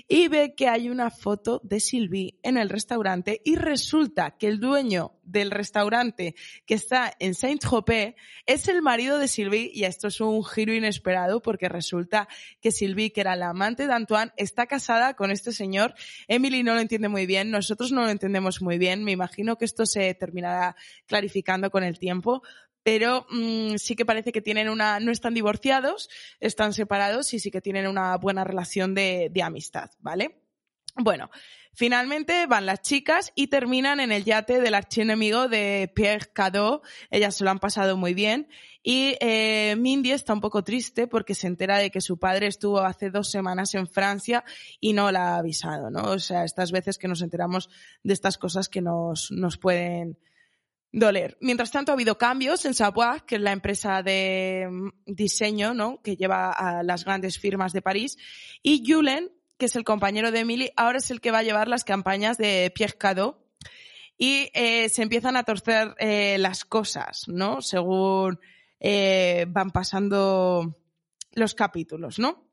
y 0.06 0.28
ve 0.28 0.54
que 0.54 0.68
hay 0.68 0.88
una 0.88 1.10
foto 1.10 1.60
de 1.64 1.80
Sylvie 1.80 2.38
en 2.44 2.56
el 2.56 2.68
restaurante 2.68 3.42
y 3.44 3.56
resulta 3.56 4.36
que 4.38 4.46
el 4.46 4.60
dueño 4.60 5.14
del 5.24 5.50
restaurante 5.50 6.36
que 6.64 6.74
está 6.74 7.12
en 7.18 7.34
Saint-Tropez 7.34 8.14
es 8.46 8.68
el 8.68 8.82
marido 8.82 9.18
de 9.18 9.26
Sylvie 9.26 9.68
y 9.74 9.82
esto 9.82 10.06
es 10.06 10.20
un 10.20 10.44
giro 10.44 10.72
inesperado 10.72 11.42
porque 11.42 11.68
resulta 11.68 12.28
que 12.60 12.70
Sylvie, 12.70 13.12
que 13.12 13.22
era 13.22 13.34
la 13.34 13.48
amante 13.48 13.88
de 13.88 13.92
Antoine, 13.92 14.30
está 14.36 14.66
casada 14.66 15.14
con 15.14 15.32
este 15.32 15.50
señor. 15.50 15.94
Emily 16.28 16.62
no 16.62 16.74
lo 16.74 16.80
entiende 16.80 17.08
muy 17.08 17.26
bien, 17.26 17.50
nosotros 17.50 17.90
no 17.90 18.04
lo 18.04 18.10
entendemos 18.10 18.62
muy 18.62 18.78
bien, 18.78 19.02
me 19.02 19.10
imagino 19.10 19.58
que 19.58 19.64
esto 19.64 19.86
se 19.86 20.14
terminará 20.14 20.76
clarificando 21.06 21.70
con 21.72 21.82
el 21.82 21.98
tiempo, 21.98 22.42
pero 22.82 23.26
mm, 23.30 23.76
sí 23.76 23.96
que 23.96 24.06
parece 24.06 24.32
que 24.32 24.40
tienen 24.40 24.68
una, 24.68 25.00
no 25.00 25.12
están 25.12 25.34
divorciados, 25.34 26.08
están 26.40 26.72
separados 26.72 27.32
y 27.34 27.40
sí 27.40 27.50
que 27.50 27.60
tienen 27.60 27.86
una 27.86 28.16
buena 28.16 28.44
relación 28.44 28.94
de, 28.94 29.28
de 29.30 29.42
amistad, 29.42 29.90
¿vale? 29.98 30.40
Bueno, 30.96 31.30
finalmente 31.72 32.46
van 32.46 32.66
las 32.66 32.82
chicas 32.82 33.32
y 33.34 33.46
terminan 33.46 34.00
en 34.00 34.12
el 34.12 34.24
yate 34.24 34.60
del 34.60 34.74
archienemigo 34.74 35.48
de 35.48 35.90
Pierre 35.94 36.26
Cadeau. 36.32 36.82
Ellas 37.10 37.36
se 37.36 37.44
lo 37.44 37.50
han 37.50 37.60
pasado 37.60 37.96
muy 37.96 38.12
bien. 38.12 38.48
Y 38.82 39.16
eh, 39.20 39.76
Mindy 39.78 40.10
está 40.10 40.32
un 40.32 40.40
poco 40.40 40.64
triste 40.64 41.06
porque 41.06 41.34
se 41.34 41.46
entera 41.46 41.78
de 41.78 41.90
que 41.90 42.00
su 42.00 42.18
padre 42.18 42.46
estuvo 42.46 42.80
hace 42.80 43.10
dos 43.10 43.30
semanas 43.30 43.74
en 43.74 43.86
Francia 43.86 44.44
y 44.80 44.94
no 44.94 45.12
la 45.12 45.34
ha 45.34 45.38
avisado, 45.38 45.90
¿no? 45.90 46.02
O 46.10 46.18
sea, 46.18 46.44
estas 46.44 46.72
veces 46.72 46.98
que 46.98 47.08
nos 47.08 47.22
enteramos 47.22 47.68
de 48.02 48.14
estas 48.14 48.36
cosas 48.36 48.68
que 48.68 48.80
nos, 48.80 49.30
nos 49.30 49.58
pueden 49.58 50.18
doler. 50.92 51.36
Mientras 51.40 51.70
tanto, 51.70 51.92
ha 51.92 51.94
habido 51.94 52.18
cambios 52.18 52.64
en 52.64 52.74
Savoie, 52.74 53.22
que 53.26 53.36
es 53.36 53.40
la 53.40 53.52
empresa 53.52 54.02
de 54.02 54.68
mm, 54.70 54.88
diseño, 55.06 55.74
¿no? 55.74 56.02
Que 56.02 56.16
lleva 56.16 56.50
a 56.50 56.82
las 56.82 57.04
grandes 57.04 57.38
firmas 57.38 57.72
de 57.72 57.82
París. 57.82 58.18
Y 58.62 58.84
Julen, 58.86 59.30
que 59.58 59.66
es 59.66 59.76
el 59.76 59.84
compañero 59.84 60.30
de 60.30 60.40
Emily, 60.40 60.70
ahora 60.76 60.98
es 60.98 61.10
el 61.10 61.20
que 61.20 61.30
va 61.30 61.38
a 61.38 61.42
llevar 61.42 61.68
las 61.68 61.84
campañas 61.84 62.38
de 62.38 62.72
Pierre 62.74 62.98
Cadeau. 62.98 63.36
Y 64.18 64.50
eh, 64.52 64.88
se 64.90 65.02
empiezan 65.02 65.36
a 65.36 65.44
torcer 65.44 65.94
eh, 65.98 66.36
las 66.38 66.64
cosas, 66.64 67.24
¿no? 67.28 67.62
Según 67.62 68.38
eh, 68.78 69.46
van 69.48 69.70
pasando 69.70 70.76
los 71.32 71.54
capítulos, 71.54 72.18
¿no? 72.18 72.44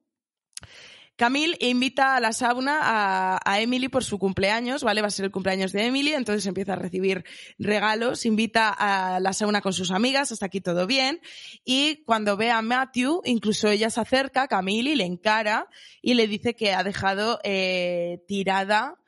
Camille 1.18 1.58
invita 1.62 2.16
a 2.16 2.20
la 2.20 2.32
sauna 2.32 3.40
a, 3.44 3.60
Emily 3.60 3.90
por 3.90 4.04
su 4.04 4.20
cumpleaños, 4.20 4.84
¿vale? 4.84 5.02
Va 5.02 5.08
a 5.08 5.12
ser 5.12 5.26
el 5.26 5.32
cumpleaños 5.32 5.72
de 5.72 5.88
Emily, 5.88 6.14
entonces 6.14 6.46
empieza 6.46 6.74
a 6.74 6.76
recibir 6.76 7.26
regalos, 7.58 8.28
invita 8.28 8.70
a 8.70 9.20
la 9.20 9.34
sauna 9.34 9.62
con 9.62 9.74
sus 9.74 9.90
amigas, 9.90 10.32
hasta 10.32 10.46
aquí 10.46 10.62
todo 10.62 10.86
bien. 10.86 11.20
Y 11.66 12.04
cuando 12.06 12.38
ve 12.38 12.52
a 12.52 12.62
Matthew, 12.62 13.22
incluso 13.26 13.68
ella 13.68 13.90
se 13.90 14.00
acerca 14.00 14.44
a 14.44 14.48
Camille 14.48 14.92
y 14.92 14.96
le 14.96 15.06
encara 15.06 15.68
y 16.04 16.14
le 16.14 16.28
dice 16.28 16.56
que 16.56 16.74
ha 16.74 16.84
dejado 16.84 17.40
eh, 17.44 18.24
tirada 18.28 19.00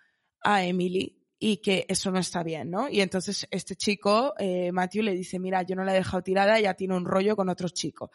a 0.41 0.65
Emily 0.65 1.15
y 1.37 1.57
que 1.57 1.85
eso 1.87 2.09
no 2.09 2.17
está 2.17 2.41
bien, 2.41 2.71
¿no? 2.71 2.89
Y 2.89 3.01
entonces 3.01 3.47
este 3.51 3.75
chico, 3.75 4.33
eh, 4.39 4.71
Matthew, 4.71 5.03
le 5.03 5.13
dice, 5.13 5.37
mira, 5.37 5.61
yo 5.61 5.75
no 5.75 5.83
la 5.83 5.93
he 5.93 5.99
dejado 5.99 6.23
tirada, 6.23 6.57
ella 6.57 6.73
tiene 6.73 6.95
un 6.95 7.05
rollo 7.05 7.35
con 7.35 7.49
otro 7.49 7.69
chico. 7.69 8.09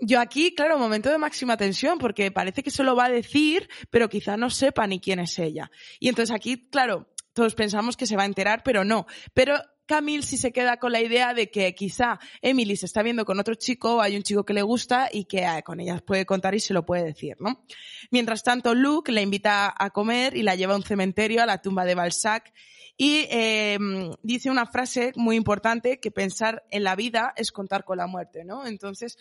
Yo 0.00 0.20
aquí, 0.20 0.54
claro, 0.54 0.78
momento 0.78 1.10
de 1.10 1.18
máxima 1.18 1.56
tensión, 1.56 1.98
porque 1.98 2.30
parece 2.30 2.62
que 2.62 2.70
se 2.70 2.82
lo 2.82 2.96
va 2.96 3.06
a 3.06 3.10
decir, 3.10 3.68
pero 3.90 4.08
quizá 4.08 4.36
no 4.36 4.50
sepa 4.50 4.86
ni 4.86 5.00
quién 5.00 5.18
es 5.18 5.38
ella. 5.38 5.70
Y 5.98 6.08
entonces 6.08 6.34
aquí, 6.34 6.68
claro, 6.68 7.08
todos 7.32 7.54
pensamos 7.54 7.96
que 7.96 8.06
se 8.06 8.16
va 8.16 8.22
a 8.22 8.26
enterar, 8.26 8.62
pero 8.62 8.84
no. 8.84 9.06
Pero 9.34 9.56
Camille 9.90 10.22
sí 10.22 10.36
se 10.36 10.52
queda 10.52 10.78
con 10.78 10.92
la 10.92 11.00
idea 11.00 11.34
de 11.34 11.50
que 11.50 11.74
quizá 11.74 12.20
Emily 12.42 12.76
se 12.76 12.86
está 12.86 13.02
viendo 13.02 13.24
con 13.24 13.40
otro 13.40 13.56
chico, 13.56 14.00
hay 14.00 14.16
un 14.16 14.22
chico 14.22 14.44
que 14.44 14.54
le 14.54 14.62
gusta 14.62 15.08
y 15.12 15.24
que 15.24 15.38
eh, 15.38 15.62
con 15.64 15.80
ella 15.80 15.98
puede 15.98 16.24
contar 16.24 16.54
y 16.54 16.60
se 16.60 16.72
lo 16.72 16.86
puede 16.86 17.02
decir, 17.02 17.36
¿no? 17.40 17.64
Mientras 18.12 18.44
tanto, 18.44 18.74
Luke 18.74 19.10
la 19.10 19.20
invita 19.20 19.74
a 19.76 19.90
comer 19.90 20.36
y 20.36 20.42
la 20.42 20.54
lleva 20.54 20.74
a 20.74 20.76
un 20.76 20.84
cementerio, 20.84 21.42
a 21.42 21.46
la 21.46 21.60
tumba 21.60 21.84
de 21.84 21.96
Balzac, 21.96 22.52
y 22.96 23.26
em, 23.30 24.12
dice 24.22 24.50
una 24.50 24.66
frase 24.66 25.12
muy 25.16 25.34
importante 25.34 25.98
que 25.98 26.10
pensar 26.10 26.62
en 26.70 26.84
la 26.84 26.94
vida 26.94 27.32
es 27.34 27.50
contar 27.50 27.84
con 27.84 27.98
la 27.98 28.06
muerte, 28.06 28.44
¿no? 28.44 28.66
Entonces, 28.66 29.18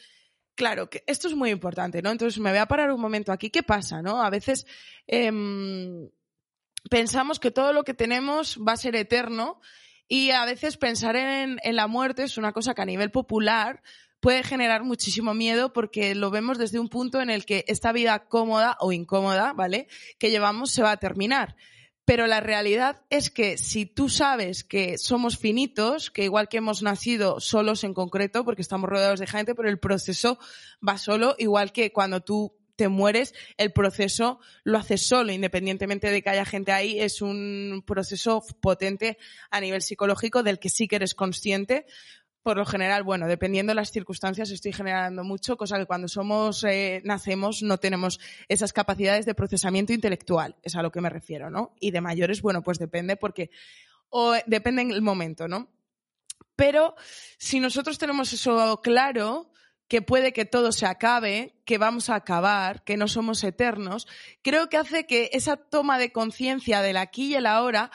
claro, 0.59 0.89
que 0.89 1.05
esto 1.07 1.29
es 1.29 1.35
muy 1.35 1.51
importante, 1.51 2.01
¿no? 2.01 2.11
Entonces 2.11 2.37
me 2.37 2.49
voy 2.49 2.59
a 2.59 2.65
parar 2.65 2.91
un 2.91 2.99
momento 2.99 3.31
aquí. 3.31 3.49
¿Qué 3.49 3.63
pasa, 3.63 4.01
no? 4.01 4.21
A 4.21 4.29
veces 4.29 4.67
em, 5.07 6.09
pensamos 6.89 7.39
que 7.39 7.49
todo 7.49 7.71
lo 7.71 7.85
que 7.85 7.93
tenemos 7.93 8.59
va 8.59 8.73
a 8.73 8.77
ser 8.77 8.97
eterno 8.97 9.61
y 10.09 10.31
a 10.31 10.43
veces 10.43 10.75
pensar 10.75 11.15
en, 11.15 11.59
la 11.63 11.87
muerte 11.87 12.23
es 12.23 12.37
una 12.37 12.51
cosa 12.51 12.73
que 12.73 12.81
a 12.81 12.85
nivel 12.85 13.09
popular 13.09 13.81
puede 14.19 14.43
generar 14.43 14.83
muchísimo 14.83 15.33
miedo 15.33 15.71
porque 15.71 16.13
lo 16.13 16.29
vemos 16.29 16.57
desde 16.57 16.77
un 16.77 16.89
punto 16.89 17.21
en 17.21 17.29
el 17.29 17.45
que 17.45 17.63
esta 17.69 17.93
vida 17.93 18.27
cómoda 18.27 18.75
o 18.81 18.91
incómoda, 18.91 19.53
¿vale? 19.53 19.87
Que 20.17 20.29
llevamos 20.29 20.71
se 20.71 20.83
va 20.83 20.91
a 20.91 20.97
terminar. 20.97 21.55
Pero 22.09 22.25
la 22.25 22.39
realidad 22.39 23.03
es 23.11 23.29
que 23.29 23.59
si 23.59 23.85
tú 23.85 24.09
sabes 24.09 24.63
que 24.63 24.97
somos 24.97 25.37
finitos, 25.37 26.09
que 26.09 26.23
igual 26.23 26.49
que 26.49 26.57
hemos 26.57 26.81
nacido 26.81 27.39
solos 27.39 27.83
en 27.83 27.93
concreto, 27.93 28.43
porque 28.43 28.63
estamos 28.63 28.89
rodeados 28.89 29.19
de 29.19 29.27
gente, 29.27 29.53
pero 29.53 29.69
el 29.69 29.77
proceso 29.77 30.39
va 30.85 30.97
solo, 30.97 31.35
igual 31.37 31.71
que 31.71 31.93
cuando 31.93 32.21
tú 32.21 32.57
te 32.79 32.87
mueres, 32.87 33.35
el 33.57 33.73
proceso 33.73 34.39
lo 34.63 34.79
haces 34.79 35.05
solo, 35.05 35.31
independientemente 35.31 36.09
de 36.09 36.23
que 36.23 36.29
haya 36.31 36.45
gente 36.45 36.71
ahí, 36.71 36.99
es 36.99 37.21
un 37.21 37.83
proceso 37.85 38.41
potente 38.59 39.19
a 39.51 39.61
nivel 39.61 39.83
psicológico 39.83 40.41
del 40.41 40.57
que 40.57 40.69
sí 40.69 40.87
que 40.87 40.95
eres 40.95 41.13
consciente. 41.13 41.85
Por 42.41 42.57
lo 42.57 42.65
general, 42.65 43.03
bueno, 43.03 43.27
dependiendo 43.27 43.71
de 43.71 43.75
las 43.75 43.91
circunstancias, 43.91 44.49
estoy 44.49 44.71
generando 44.71 45.23
mucho, 45.23 45.57
cosa 45.57 45.77
que 45.77 45.85
cuando 45.85 46.07
somos, 46.07 46.63
eh, 46.63 47.01
nacemos, 47.03 47.61
no 47.63 47.77
tenemos 47.77 48.19
esas 48.47 48.71
capacidades 48.71 49.25
de 49.25 49.35
procesamiento 49.35 49.91
intelectual, 49.91 50.55
es 50.63 50.75
a 50.75 50.81
lo 50.81 50.91
que 50.91 51.01
me 51.01 51.09
refiero, 51.09 51.49
¿no? 51.49 51.75
Y 51.79 51.91
de 51.91 52.01
mayores, 52.01 52.41
bueno, 52.41 52.61
pues 52.61 52.79
depende 52.79 53.17
porque, 53.17 53.51
o 54.09 54.33
depende 54.45 54.83
en 54.83 54.91
el 54.91 55.01
momento, 55.01 55.47
¿no? 55.47 55.67
Pero 56.55 56.95
si 57.37 57.59
nosotros 57.59 57.97
tenemos 57.97 58.31
eso 58.31 58.79
claro, 58.81 59.51
que 59.89 60.01
puede 60.01 60.31
que 60.33 60.45
todo 60.45 60.71
se 60.71 60.85
acabe, 60.85 61.55
que 61.65 61.77
vamos 61.77 62.09
a 62.09 62.15
acabar, 62.15 62.83
que 62.83 62.95
no 62.95 63.07
somos 63.07 63.43
eternos, 63.43 64.07
creo 64.43 64.69
que 64.69 64.77
hace 64.77 65.07
que 65.07 65.31
esa 65.33 65.57
toma 65.57 65.97
de 65.97 66.11
conciencia 66.11 66.81
del 66.81 66.97
aquí 66.97 67.31
y 67.31 67.35
el 67.35 67.47
ahora 67.47 67.91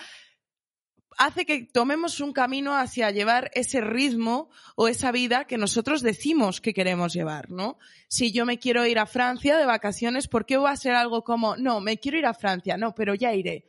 hace 1.18 1.44
que 1.46 1.64
tomemos 1.64 2.20
un 2.20 2.32
camino 2.32 2.76
hacia 2.76 3.10
llevar 3.10 3.50
ese 3.54 3.80
ritmo 3.80 4.50
o 4.76 4.88
esa 4.88 5.12
vida 5.12 5.46
que 5.46 5.58
nosotros 5.58 6.02
decimos 6.02 6.60
que 6.60 6.74
queremos 6.74 7.12
llevar, 7.12 7.50
¿no? 7.50 7.78
Si 8.08 8.32
yo 8.32 8.46
me 8.46 8.58
quiero 8.58 8.86
ir 8.86 8.98
a 8.98 9.06
Francia 9.06 9.56
de 9.56 9.66
vacaciones, 9.66 10.28
¿por 10.28 10.46
qué 10.46 10.56
va 10.56 10.70
a 10.70 10.76
ser 10.76 10.94
algo 10.94 11.24
como, 11.24 11.56
no, 11.56 11.80
me 11.80 11.98
quiero 11.98 12.18
ir 12.18 12.26
a 12.26 12.34
Francia, 12.34 12.76
no, 12.76 12.94
pero 12.94 13.14
ya 13.14 13.34
iré? 13.34 13.66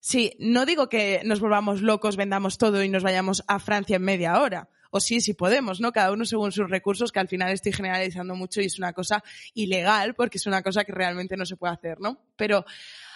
Sí, 0.00 0.32
no 0.38 0.66
digo 0.66 0.88
que 0.88 1.22
nos 1.24 1.40
volvamos 1.40 1.82
locos, 1.82 2.16
vendamos 2.16 2.58
todo 2.58 2.82
y 2.82 2.88
nos 2.88 3.02
vayamos 3.02 3.42
a 3.48 3.58
Francia 3.58 3.96
en 3.96 4.02
media 4.02 4.40
hora 4.40 4.68
o 4.90 5.00
sí, 5.00 5.20
si 5.20 5.34
podemos, 5.34 5.80
¿no? 5.80 5.92
Cada 5.92 6.12
uno 6.12 6.24
según 6.24 6.52
sus 6.52 6.68
recursos, 6.68 7.12
que 7.12 7.20
al 7.20 7.28
final 7.28 7.52
estoy 7.52 7.72
generalizando 7.72 8.34
mucho 8.34 8.60
y 8.60 8.66
es 8.66 8.78
una 8.78 8.92
cosa 8.92 9.22
ilegal 9.54 10.14
porque 10.14 10.38
es 10.38 10.46
una 10.46 10.62
cosa 10.62 10.84
que 10.84 10.92
realmente 10.92 11.36
no 11.36 11.44
se 11.44 11.56
puede 11.56 11.74
hacer, 11.74 12.00
¿no? 12.00 12.22
Pero 12.36 12.64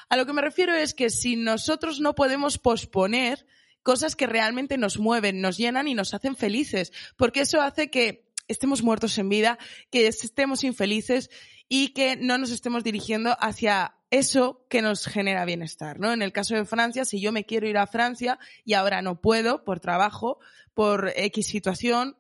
a 0.08 0.16
lo 0.16 0.26
que 0.26 0.32
me 0.32 0.42
refiero 0.42 0.74
es 0.74 0.94
que 0.94 1.10
si 1.10 1.36
nosotros 1.36 2.00
no 2.00 2.14
podemos 2.14 2.58
posponer 2.58 3.46
cosas 3.82 4.16
que 4.16 4.26
realmente 4.26 4.78
nos 4.78 4.98
mueven, 4.98 5.40
nos 5.40 5.56
llenan 5.56 5.88
y 5.88 5.94
nos 5.94 6.14
hacen 6.14 6.36
felices, 6.36 6.92
porque 7.16 7.40
eso 7.40 7.60
hace 7.60 7.90
que 7.90 8.28
estemos 8.48 8.82
muertos 8.82 9.18
en 9.18 9.28
vida, 9.28 9.58
que 9.90 10.06
estemos 10.06 10.64
infelices 10.64 11.30
y 11.68 11.88
que 11.88 12.16
no 12.16 12.38
nos 12.38 12.50
estemos 12.50 12.84
dirigiendo 12.84 13.36
hacia 13.40 13.94
eso 14.10 14.66
que 14.68 14.82
nos 14.82 15.06
genera 15.06 15.46
bienestar, 15.46 15.98
¿no? 15.98 16.12
En 16.12 16.20
el 16.20 16.32
caso 16.32 16.54
de 16.54 16.66
Francia, 16.66 17.06
si 17.06 17.20
yo 17.20 17.32
me 17.32 17.46
quiero 17.46 17.66
ir 17.66 17.78
a 17.78 17.86
Francia 17.86 18.38
y 18.64 18.74
ahora 18.74 19.00
no 19.00 19.20
puedo 19.20 19.64
por 19.64 19.80
trabajo, 19.80 20.38
por 20.74 21.12
X 21.16 21.46
situación, 21.46 22.18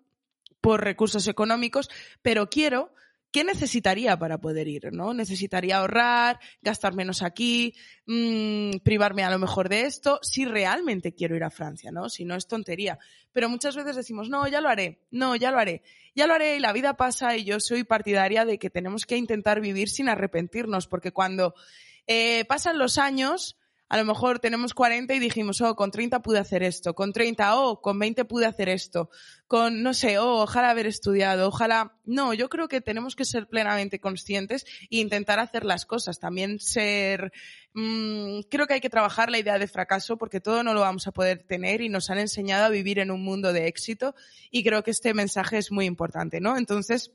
por 0.62 0.82
recursos 0.82 1.28
económicos, 1.28 1.90
pero 2.22 2.48
quiero, 2.48 2.94
¿qué 3.32 3.42
necesitaría 3.44 4.16
para 4.18 4.38
poder 4.38 4.68
ir? 4.68 4.92
¿no? 4.92 5.14
Necesitaría 5.14 5.78
ahorrar, 5.78 6.38
gastar 6.60 6.94
menos 6.94 7.22
aquí, 7.22 7.74
mmm, 8.06 8.76
privarme 8.84 9.24
a 9.24 9.30
lo 9.30 9.38
mejor 9.38 9.68
de 9.68 9.82
esto, 9.82 10.20
si 10.22 10.44
realmente 10.44 11.14
quiero 11.14 11.34
ir 11.34 11.42
a 11.42 11.50
Francia, 11.50 11.90
¿no? 11.90 12.08
Si 12.08 12.24
no 12.24 12.36
es 12.36 12.46
tontería. 12.46 12.98
Pero 13.32 13.48
muchas 13.48 13.74
veces 13.74 13.96
decimos, 13.96 14.28
no, 14.28 14.46
ya 14.46 14.60
lo 14.60 14.68
haré, 14.68 15.00
no, 15.10 15.34
ya 15.34 15.50
lo 15.50 15.58
haré, 15.58 15.82
ya 16.14 16.26
lo 16.26 16.34
haré 16.34 16.56
y 16.56 16.60
la 16.60 16.72
vida 16.72 16.96
pasa 16.96 17.36
y 17.36 17.44
yo 17.44 17.58
soy 17.58 17.84
partidaria 17.84 18.44
de 18.44 18.58
que 18.58 18.70
tenemos 18.70 19.06
que 19.06 19.16
intentar 19.16 19.60
vivir 19.60 19.88
sin 19.88 20.08
arrepentirnos, 20.08 20.86
porque 20.86 21.12
cuando 21.12 21.54
eh, 22.06 22.44
pasan 22.44 22.78
los 22.78 22.98
años, 22.98 23.56
a 23.92 23.98
lo 23.98 24.06
mejor 24.06 24.38
tenemos 24.38 24.72
40 24.72 25.12
y 25.12 25.18
dijimos, 25.18 25.60
oh, 25.60 25.76
con 25.76 25.90
30 25.90 26.22
pude 26.22 26.38
hacer 26.38 26.62
esto, 26.62 26.94
con 26.94 27.12
30, 27.12 27.58
oh, 27.58 27.82
con 27.82 27.98
20 27.98 28.24
pude 28.24 28.46
hacer 28.46 28.70
esto, 28.70 29.10
con, 29.46 29.82
no 29.82 29.92
sé, 29.92 30.18
oh, 30.18 30.40
ojalá 30.44 30.70
haber 30.70 30.86
estudiado, 30.86 31.48
ojalá. 31.48 31.98
No, 32.06 32.32
yo 32.32 32.48
creo 32.48 32.68
que 32.68 32.80
tenemos 32.80 33.14
que 33.16 33.26
ser 33.26 33.48
plenamente 33.48 34.00
conscientes 34.00 34.64
e 34.90 34.96
intentar 34.96 35.40
hacer 35.40 35.66
las 35.66 35.84
cosas, 35.84 36.18
también 36.18 36.58
ser, 36.58 37.32
mmm, 37.74 38.40
creo 38.48 38.66
que 38.66 38.72
hay 38.72 38.80
que 38.80 38.88
trabajar 38.88 39.30
la 39.30 39.38
idea 39.38 39.58
de 39.58 39.68
fracaso 39.68 40.16
porque 40.16 40.40
todo 40.40 40.62
no 40.62 40.72
lo 40.72 40.80
vamos 40.80 41.06
a 41.06 41.12
poder 41.12 41.42
tener 41.42 41.82
y 41.82 41.90
nos 41.90 42.08
han 42.08 42.18
enseñado 42.18 42.64
a 42.64 42.70
vivir 42.70 42.98
en 42.98 43.10
un 43.10 43.22
mundo 43.22 43.52
de 43.52 43.66
éxito 43.66 44.14
y 44.50 44.64
creo 44.64 44.82
que 44.82 44.90
este 44.90 45.12
mensaje 45.12 45.58
es 45.58 45.70
muy 45.70 45.84
importante, 45.84 46.40
¿no? 46.40 46.56
Entonces, 46.56 47.12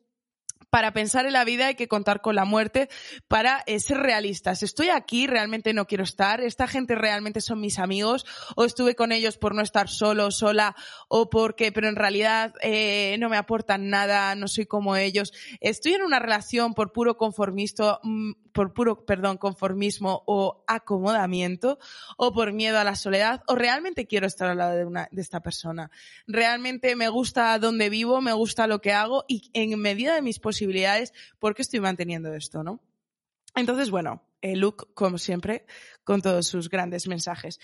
para 0.69 0.93
pensar 0.93 1.25
en 1.25 1.33
la 1.33 1.45
vida 1.45 1.67
hay 1.67 1.75
que 1.75 1.87
contar 1.87 2.21
con 2.21 2.35
la 2.35 2.45
muerte 2.45 2.89
para 3.27 3.63
eh, 3.65 3.79
ser 3.79 3.97
realistas. 3.97 4.63
Estoy 4.63 4.89
aquí, 4.89 5.27
realmente 5.27 5.73
no 5.73 5.85
quiero 5.85 6.03
estar, 6.03 6.41
esta 6.41 6.67
gente 6.67 6.95
realmente 6.95 7.41
son 7.41 7.59
mis 7.59 7.79
amigos 7.79 8.25
o 8.55 8.65
estuve 8.65 8.95
con 8.95 9.11
ellos 9.11 9.37
por 9.37 9.55
no 9.55 9.61
estar 9.61 9.89
solo, 9.89 10.31
sola 10.31 10.75
o 11.07 11.29
porque, 11.29 11.71
pero 11.71 11.87
en 11.87 11.95
realidad 11.95 12.53
eh, 12.61 13.17
no 13.19 13.29
me 13.29 13.37
aportan 13.37 13.89
nada, 13.89 14.35
no 14.35 14.47
soy 14.47 14.65
como 14.65 14.95
ellos. 14.95 15.33
Estoy 15.61 15.93
en 15.93 16.01
una 16.01 16.19
relación 16.19 16.73
por 16.73 16.91
puro 16.91 17.17
conformismo, 17.17 17.99
mm, 18.03 18.31
por 18.57 18.73
puro, 18.73 19.05
perdón, 19.05 19.37
conformismo 19.37 20.23
o 20.25 20.63
acomodamiento 20.65 21.77
o 22.17 22.33
por 22.33 22.53
miedo 22.53 22.79
a 22.79 22.83
la 22.83 22.95
soledad 22.95 23.43
o 23.45 23.53
realmente 23.53 24.07
quiero 24.07 24.25
estar 24.25 24.49
al 24.49 24.57
lado 24.57 24.75
de, 24.75 24.83
una, 24.83 25.07
de 25.11 25.21
esta 25.21 25.41
persona. 25.41 25.91
Realmente 26.25 26.95
me 26.95 27.07
gusta 27.07 27.59
donde 27.59 27.91
vivo, 27.91 28.19
me 28.19 28.33
gusta 28.33 28.65
lo 28.65 28.81
que 28.81 28.93
hago 28.93 29.25
y 29.27 29.51
en 29.53 29.79
medida 29.79 30.15
de 30.15 30.23
mis 30.23 30.39
posibilidades, 30.39 31.13
¿por 31.37 31.53
qué 31.53 31.61
estoy 31.61 31.81
manteniendo 31.81 32.33
esto, 32.33 32.63
no? 32.63 32.81
Entonces, 33.53 33.91
bueno, 33.91 34.23
el 34.41 34.61
look, 34.61 34.91
como 34.95 35.19
siempre, 35.19 35.67
con 36.03 36.23
todos 36.23 36.47
sus 36.47 36.67
grandes 36.67 37.07
mensajes. 37.07 37.59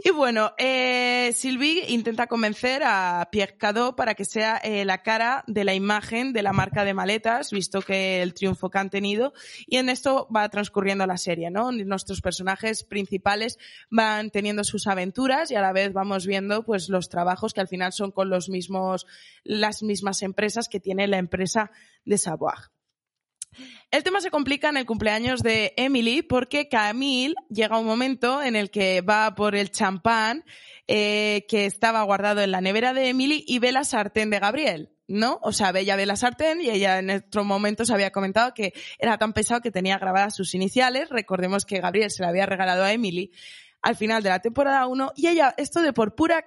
Y 0.00 0.10
bueno, 0.10 0.52
eh, 0.58 1.32
Sylvie 1.34 1.86
intenta 1.88 2.28
convencer 2.28 2.84
a 2.84 3.28
Pierre 3.32 3.56
Cadot 3.58 3.96
para 3.96 4.14
que 4.14 4.24
sea 4.24 4.56
eh, 4.58 4.84
la 4.84 5.02
cara 5.02 5.42
de 5.48 5.64
la 5.64 5.74
imagen 5.74 6.32
de 6.32 6.44
la 6.44 6.52
marca 6.52 6.84
de 6.84 6.94
maletas, 6.94 7.50
visto 7.50 7.82
que 7.82 8.22
el 8.22 8.32
triunfo 8.32 8.70
que 8.70 8.78
han 8.78 8.90
tenido. 8.90 9.32
Y 9.66 9.78
en 9.78 9.88
esto 9.88 10.28
va 10.34 10.48
transcurriendo 10.50 11.04
la 11.04 11.16
serie, 11.16 11.50
¿no? 11.50 11.72
Nuestros 11.72 12.20
personajes 12.20 12.84
principales 12.84 13.58
van 13.90 14.30
teniendo 14.30 14.62
sus 14.62 14.86
aventuras 14.86 15.50
y 15.50 15.56
a 15.56 15.62
la 15.62 15.72
vez 15.72 15.92
vamos 15.92 16.28
viendo, 16.28 16.64
pues, 16.64 16.88
los 16.88 17.08
trabajos 17.08 17.52
que 17.52 17.60
al 17.60 17.68
final 17.68 17.92
son 17.92 18.12
con 18.12 18.30
los 18.30 18.48
mismos, 18.48 19.04
las 19.42 19.82
mismas 19.82 20.22
empresas 20.22 20.68
que 20.68 20.78
tiene 20.78 21.08
la 21.08 21.18
empresa 21.18 21.72
de 22.04 22.18
Savoir. 22.18 22.70
El 23.90 24.02
tema 24.02 24.20
se 24.20 24.30
complica 24.30 24.68
en 24.68 24.76
el 24.76 24.86
cumpleaños 24.86 25.42
de 25.42 25.72
Emily 25.76 26.22
porque 26.22 26.68
Camille 26.68 27.34
llega 27.48 27.78
un 27.78 27.86
momento 27.86 28.42
en 28.42 28.56
el 28.56 28.70
que 28.70 29.00
va 29.00 29.34
por 29.34 29.54
el 29.54 29.70
champán 29.70 30.44
eh, 30.86 31.46
que 31.48 31.66
estaba 31.66 32.02
guardado 32.02 32.40
en 32.40 32.50
la 32.50 32.60
nevera 32.60 32.92
de 32.92 33.08
Emily 33.08 33.44
y 33.46 33.58
ve 33.58 33.72
la 33.72 33.84
sartén 33.84 34.30
de 34.30 34.38
Gabriel. 34.38 34.90
¿no? 35.08 35.40
O 35.42 35.52
sea, 35.52 35.70
ella 35.74 35.96
ve 35.96 36.04
la 36.04 36.16
sartén 36.16 36.60
y 36.60 36.68
ella 36.68 36.98
en 36.98 37.10
otro 37.10 37.42
momento 37.42 37.84
se 37.86 37.94
había 37.94 38.12
comentado 38.12 38.52
que 38.52 38.74
era 38.98 39.16
tan 39.16 39.32
pesado 39.32 39.62
que 39.62 39.70
tenía 39.70 39.98
grabadas 39.98 40.36
sus 40.36 40.54
iniciales. 40.54 41.08
Recordemos 41.08 41.64
que 41.64 41.80
Gabriel 41.80 42.10
se 42.10 42.22
la 42.22 42.28
había 42.28 42.46
regalado 42.46 42.84
a 42.84 42.92
Emily 42.92 43.32
al 43.80 43.96
final 43.96 44.22
de 44.22 44.28
la 44.28 44.40
temporada 44.40 44.86
1 44.86 45.12
y 45.16 45.28
ella, 45.28 45.54
esto 45.56 45.80
de 45.80 45.92
por 45.94 46.14
pura, 46.14 46.44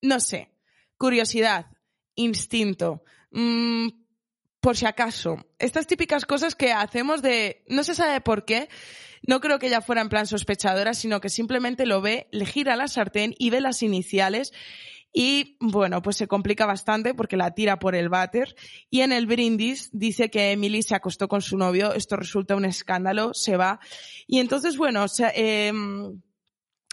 no 0.00 0.20
sé, 0.20 0.52
curiosidad, 0.96 1.66
instinto, 2.14 3.02
mmm, 3.32 3.88
por 4.60 4.76
si 4.76 4.86
acaso. 4.86 5.46
Estas 5.58 5.86
típicas 5.86 6.26
cosas 6.26 6.54
que 6.54 6.72
hacemos 6.72 7.22
de, 7.22 7.64
no 7.68 7.82
se 7.84 7.94
sabe 7.94 8.20
por 8.20 8.44
qué, 8.44 8.68
no 9.22 9.40
creo 9.40 9.58
que 9.58 9.66
ella 9.66 9.80
fuera 9.80 10.02
en 10.02 10.08
plan 10.08 10.26
sospechadora, 10.26 10.94
sino 10.94 11.20
que 11.20 11.28
simplemente 11.28 11.86
lo 11.86 12.00
ve, 12.00 12.28
le 12.30 12.46
gira 12.46 12.76
la 12.76 12.88
sartén 12.88 13.34
y 13.38 13.50
ve 13.50 13.60
las 13.60 13.82
iniciales 13.82 14.52
y 15.12 15.56
bueno, 15.60 16.02
pues 16.02 16.16
se 16.16 16.28
complica 16.28 16.66
bastante 16.66 17.14
porque 17.14 17.36
la 17.36 17.52
tira 17.52 17.78
por 17.78 17.94
el 17.94 18.08
váter 18.08 18.54
y 18.90 19.00
en 19.00 19.12
el 19.12 19.26
brindis 19.26 19.90
dice 19.92 20.30
que 20.30 20.52
Emily 20.52 20.82
se 20.82 20.94
acostó 20.94 21.26
con 21.26 21.42
su 21.42 21.58
novio, 21.58 21.92
esto 21.92 22.16
resulta 22.16 22.54
un 22.54 22.64
escándalo, 22.64 23.34
se 23.34 23.56
va 23.56 23.80
y 24.26 24.38
entonces 24.38 24.76
bueno, 24.76 25.04
o 25.04 25.08
sea, 25.08 25.32
eh, 25.34 25.72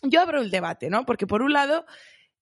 yo 0.01 0.21
abro 0.21 0.41
el 0.41 0.51
debate, 0.51 0.89
¿no? 0.89 1.05
Porque 1.05 1.27
por 1.27 1.41
un 1.43 1.53
lado 1.53 1.86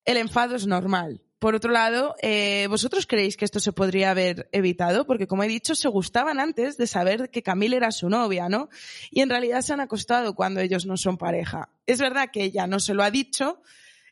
el 0.06 0.18
enfado 0.18 0.56
es 0.56 0.66
normal, 0.66 1.25
por 1.40 1.54
otro 1.54 1.72
lado, 1.72 2.16
eh, 2.22 2.68
¿vosotros 2.70 3.06
creéis 3.06 3.36
que 3.36 3.46
esto 3.46 3.60
se 3.60 3.74
podría 3.74 4.12
haber 4.12 4.48
evitado? 4.52 5.06
Porque, 5.06 5.28
como 5.28 5.44
he 5.44 5.48
dicho, 5.48 5.76
se 5.76 5.90
gustaban 5.90 6.40
antes 6.40 6.78
de 6.78 6.88
saber 6.88 7.30
que 7.30 7.44
Camille 7.44 7.76
era 7.76 7.92
su 7.92 8.10
novia, 8.10 8.48
¿no? 8.48 8.70
Y 9.12 9.22
en 9.22 9.30
realidad 9.30 9.62
se 9.62 9.74
han 9.74 9.82
acostado 9.82 10.34
cuando 10.34 10.62
ellos 10.62 10.86
no 10.86 10.96
son 10.96 11.18
pareja. 11.18 11.70
Es 11.86 12.00
verdad 12.00 12.30
que 12.32 12.44
ella 12.44 12.68
no 12.68 12.80
se 12.80 12.94
lo 12.94 13.04
ha 13.04 13.12
dicho, 13.12 13.62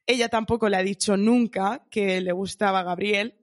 ella 0.05 0.27
tampoco 0.27 0.67
le 0.67 0.77
ha 0.77 0.83
dicho 0.83 1.15
nunca 1.15 1.85
que 1.89 2.19
le 2.19 2.33
gustaba 2.33 2.81
a 2.81 2.83
Gabriel, 2.83 3.35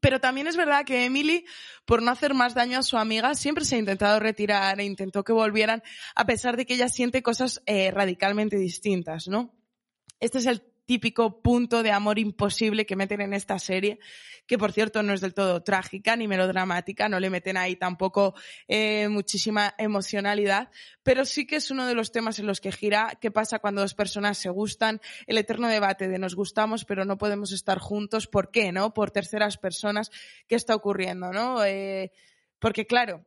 pero 0.00 0.20
también 0.20 0.46
es 0.46 0.56
verdad 0.56 0.84
que 0.84 1.04
Emily, 1.04 1.46
por 1.86 2.02
no 2.02 2.10
hacer 2.10 2.34
más 2.34 2.54
daño 2.54 2.78
a 2.78 2.82
su 2.82 2.98
amiga, 2.98 3.34
siempre 3.34 3.64
se 3.64 3.76
ha 3.76 3.78
intentado 3.78 4.20
retirar 4.20 4.80
e 4.80 4.84
intentó 4.84 5.24
que 5.24 5.32
volvieran, 5.32 5.82
a 6.14 6.26
pesar 6.26 6.56
de 6.56 6.66
que 6.66 6.74
ella 6.74 6.88
siente 6.88 7.22
cosas 7.22 7.62
eh, 7.64 7.90
radicalmente 7.90 8.58
distintas, 8.58 9.28
¿no? 9.28 9.54
Este 10.20 10.38
es 10.38 10.46
el 10.46 10.62
típico 10.88 11.42
punto 11.42 11.82
de 11.82 11.92
amor 11.92 12.18
imposible 12.18 12.86
que 12.86 12.96
meten 12.96 13.20
en 13.20 13.34
esta 13.34 13.58
serie, 13.58 13.98
que 14.46 14.56
por 14.56 14.72
cierto 14.72 15.02
no 15.02 15.12
es 15.12 15.20
del 15.20 15.34
todo 15.34 15.62
trágica 15.62 16.16
ni 16.16 16.26
melodramática, 16.26 17.10
no 17.10 17.20
le 17.20 17.28
meten 17.28 17.58
ahí 17.58 17.76
tampoco 17.76 18.34
eh, 18.68 19.06
muchísima 19.08 19.74
emocionalidad, 19.76 20.70
pero 21.02 21.26
sí 21.26 21.46
que 21.46 21.56
es 21.56 21.70
uno 21.70 21.86
de 21.86 21.94
los 21.94 22.10
temas 22.10 22.38
en 22.38 22.46
los 22.46 22.62
que 22.62 22.72
gira 22.72 23.18
qué 23.20 23.30
pasa 23.30 23.58
cuando 23.58 23.82
dos 23.82 23.92
personas 23.92 24.38
se 24.38 24.48
gustan, 24.48 25.02
el 25.26 25.36
eterno 25.36 25.68
debate 25.68 26.08
de 26.08 26.18
nos 26.18 26.34
gustamos 26.34 26.86
pero 26.86 27.04
no 27.04 27.18
podemos 27.18 27.52
estar 27.52 27.78
juntos, 27.78 28.26
¿por 28.26 28.50
qué? 28.50 28.72
¿No? 28.72 28.94
Por 28.94 29.10
terceras 29.10 29.58
personas, 29.58 30.10
¿qué 30.46 30.54
está 30.54 30.74
ocurriendo? 30.74 31.34
¿No? 31.34 31.62
Eh, 31.66 32.12
porque 32.58 32.86
claro, 32.86 33.26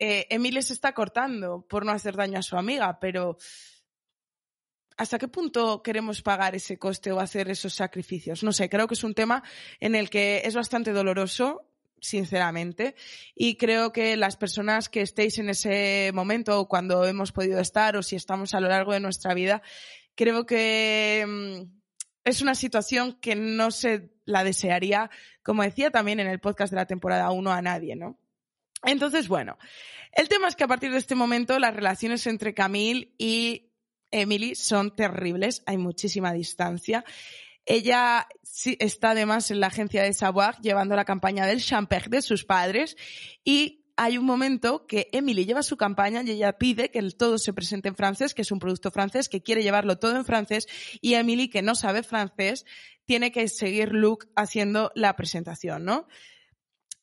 eh, 0.00 0.26
se 0.60 0.72
está 0.72 0.92
cortando 0.92 1.64
por 1.68 1.84
no 1.84 1.92
hacer 1.92 2.16
daño 2.16 2.40
a 2.40 2.42
su 2.42 2.56
amiga, 2.56 2.98
pero 2.98 3.36
¿hasta 4.96 5.18
qué 5.18 5.28
punto 5.28 5.82
queremos 5.82 6.22
pagar 6.22 6.54
ese 6.54 6.78
coste 6.78 7.12
o 7.12 7.20
hacer 7.20 7.50
esos 7.50 7.74
sacrificios? 7.74 8.42
No 8.42 8.52
sé, 8.52 8.68
creo 8.68 8.86
que 8.86 8.94
es 8.94 9.04
un 9.04 9.14
tema 9.14 9.42
en 9.80 9.94
el 9.94 10.10
que 10.10 10.42
es 10.44 10.54
bastante 10.54 10.92
doloroso, 10.92 11.68
sinceramente, 12.00 12.94
y 13.34 13.56
creo 13.56 13.92
que 13.92 14.16
las 14.16 14.36
personas 14.36 14.88
que 14.88 15.00
estéis 15.00 15.38
en 15.38 15.48
ese 15.48 16.10
momento 16.14 16.60
o 16.60 16.68
cuando 16.68 17.04
hemos 17.04 17.32
podido 17.32 17.58
estar 17.60 17.96
o 17.96 18.02
si 18.02 18.16
estamos 18.16 18.54
a 18.54 18.60
lo 18.60 18.68
largo 18.68 18.92
de 18.92 19.00
nuestra 19.00 19.34
vida, 19.34 19.62
creo 20.14 20.46
que 20.46 21.24
mm, 21.26 21.76
es 22.24 22.42
una 22.42 22.54
situación 22.54 23.18
que 23.20 23.34
no 23.34 23.70
se 23.70 24.10
la 24.24 24.44
desearía, 24.44 25.10
como 25.42 25.62
decía 25.62 25.90
también 25.90 26.20
en 26.20 26.26
el 26.26 26.40
podcast 26.40 26.70
de 26.70 26.76
la 26.76 26.86
temporada 26.86 27.30
1, 27.30 27.52
a 27.52 27.62
nadie, 27.62 27.96
¿no? 27.96 28.18
Entonces, 28.84 29.28
bueno, 29.28 29.58
el 30.12 30.28
tema 30.28 30.48
es 30.48 30.56
que 30.56 30.64
a 30.64 30.68
partir 30.68 30.92
de 30.92 30.98
este 30.98 31.14
momento 31.14 31.58
las 31.58 31.74
relaciones 31.74 32.26
entre 32.26 32.54
Camille 32.54 33.14
y 33.18 33.65
Emily 34.10 34.54
son 34.54 34.94
terribles, 34.94 35.62
hay 35.66 35.78
muchísima 35.78 36.32
distancia. 36.32 37.04
Ella 37.64 38.28
está 38.78 39.10
además 39.10 39.50
en 39.50 39.60
la 39.60 39.66
agencia 39.66 40.02
de 40.02 40.12
Savoir 40.12 40.56
llevando 40.60 40.94
la 40.94 41.04
campaña 41.04 41.46
del 41.46 41.62
champagne 41.62 42.08
de 42.08 42.22
sus 42.22 42.44
padres 42.44 42.96
y 43.44 43.82
hay 43.96 44.18
un 44.18 44.26
momento 44.26 44.86
que 44.86 45.08
Emily 45.12 45.46
lleva 45.46 45.62
su 45.62 45.76
campaña 45.76 46.22
y 46.22 46.30
ella 46.30 46.52
pide 46.58 46.90
que 46.90 47.02
todo 47.10 47.38
se 47.38 47.52
presente 47.52 47.88
en 47.88 47.96
francés, 47.96 48.34
que 48.34 48.42
es 48.42 48.52
un 48.52 48.58
producto 48.58 48.90
francés, 48.90 49.28
que 49.28 49.42
quiere 49.42 49.62
llevarlo 49.62 49.98
todo 49.98 50.16
en 50.16 50.24
francés 50.24 50.68
y 51.00 51.14
Emily, 51.14 51.48
que 51.48 51.62
no 51.62 51.74
sabe 51.74 52.02
francés, 52.02 52.66
tiene 53.06 53.32
que 53.32 53.48
seguir 53.48 53.92
Luke 53.92 54.26
haciendo 54.36 54.92
la 54.94 55.16
presentación, 55.16 55.84
¿no? 55.84 56.06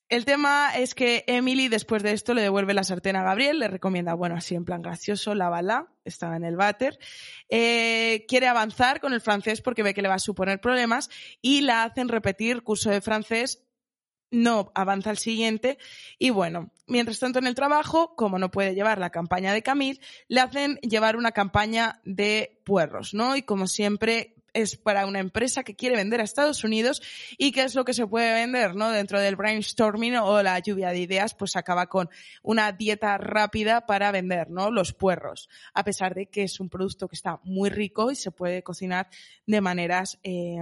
El 0.09 0.25
tema 0.25 0.71
es 0.75 0.93
que 0.95 1.23
Emily 1.27 1.69
después 1.69 2.03
de 2.03 2.11
esto 2.11 2.33
le 2.33 2.41
devuelve 2.41 2.73
la 2.73 2.83
sartén 2.83 3.15
a 3.15 3.23
Gabriel, 3.23 3.59
le 3.59 3.67
recomienda, 3.67 4.13
bueno, 4.13 4.35
así 4.35 4.53
en 4.53 4.65
plan 4.65 4.81
gracioso, 4.81 5.33
la 5.33 5.49
bala, 5.49 5.87
estaba 6.05 6.35
en 6.35 6.43
el 6.43 6.55
váter, 6.55 6.99
eh, 7.49 8.25
quiere 8.27 8.47
avanzar 8.47 8.99
con 8.99 9.13
el 9.13 9.21
francés 9.21 9.61
porque 9.61 9.81
ve 9.81 9.93
que 9.93 10.01
le 10.01 10.09
va 10.09 10.15
a 10.15 10.19
suponer 10.19 10.59
problemas 10.59 11.09
y 11.41 11.61
la 11.61 11.83
hacen 11.83 12.09
repetir 12.09 12.63
curso 12.63 12.89
de 12.89 13.01
francés, 13.01 13.63
no 14.29 14.71
avanza 14.75 15.09
al 15.09 15.17
siguiente 15.17 15.77
y 16.19 16.31
bueno, 16.31 16.71
mientras 16.87 17.19
tanto 17.19 17.39
en 17.39 17.47
el 17.47 17.55
trabajo, 17.55 18.15
como 18.15 18.39
no 18.39 18.51
puede 18.51 18.75
llevar 18.75 18.99
la 18.99 19.11
campaña 19.11 19.53
de 19.53 19.63
Camille, 19.63 20.01
le 20.27 20.41
hacen 20.41 20.75
llevar 20.81 21.15
una 21.15 21.31
campaña 21.31 22.01
de 22.03 22.61
puerros, 22.65 23.13
¿no? 23.13 23.35
Y 23.35 23.43
como 23.43 23.67
siempre 23.67 24.35
es 24.53 24.77
para 24.77 25.05
una 25.05 25.19
empresa 25.19 25.63
que 25.63 25.75
quiere 25.75 25.95
vender 25.95 26.21
a 26.21 26.23
Estados 26.23 26.63
Unidos 26.63 27.01
y 27.37 27.51
qué 27.51 27.63
es 27.63 27.75
lo 27.75 27.85
que 27.85 27.93
se 27.93 28.07
puede 28.07 28.33
vender, 28.33 28.75
¿no? 28.75 28.91
Dentro 28.91 29.19
del 29.19 29.35
brainstorming 29.35 30.17
o 30.17 30.41
la 30.41 30.59
lluvia 30.59 30.89
de 30.89 30.99
ideas, 30.99 31.33
pues 31.33 31.55
acaba 31.55 31.87
con 31.87 32.09
una 32.41 32.71
dieta 32.71 33.17
rápida 33.17 33.85
para 33.85 34.11
vender, 34.11 34.49
¿no? 34.49 34.71
Los 34.71 34.93
puerros, 34.93 35.49
a 35.73 35.83
pesar 35.83 36.13
de 36.13 36.27
que 36.27 36.43
es 36.43 36.59
un 36.59 36.69
producto 36.69 37.07
que 37.07 37.15
está 37.15 37.39
muy 37.43 37.69
rico 37.69 38.11
y 38.11 38.15
se 38.15 38.31
puede 38.31 38.63
cocinar 38.63 39.09
de 39.45 39.61
maneras 39.61 40.19
eh, 40.23 40.61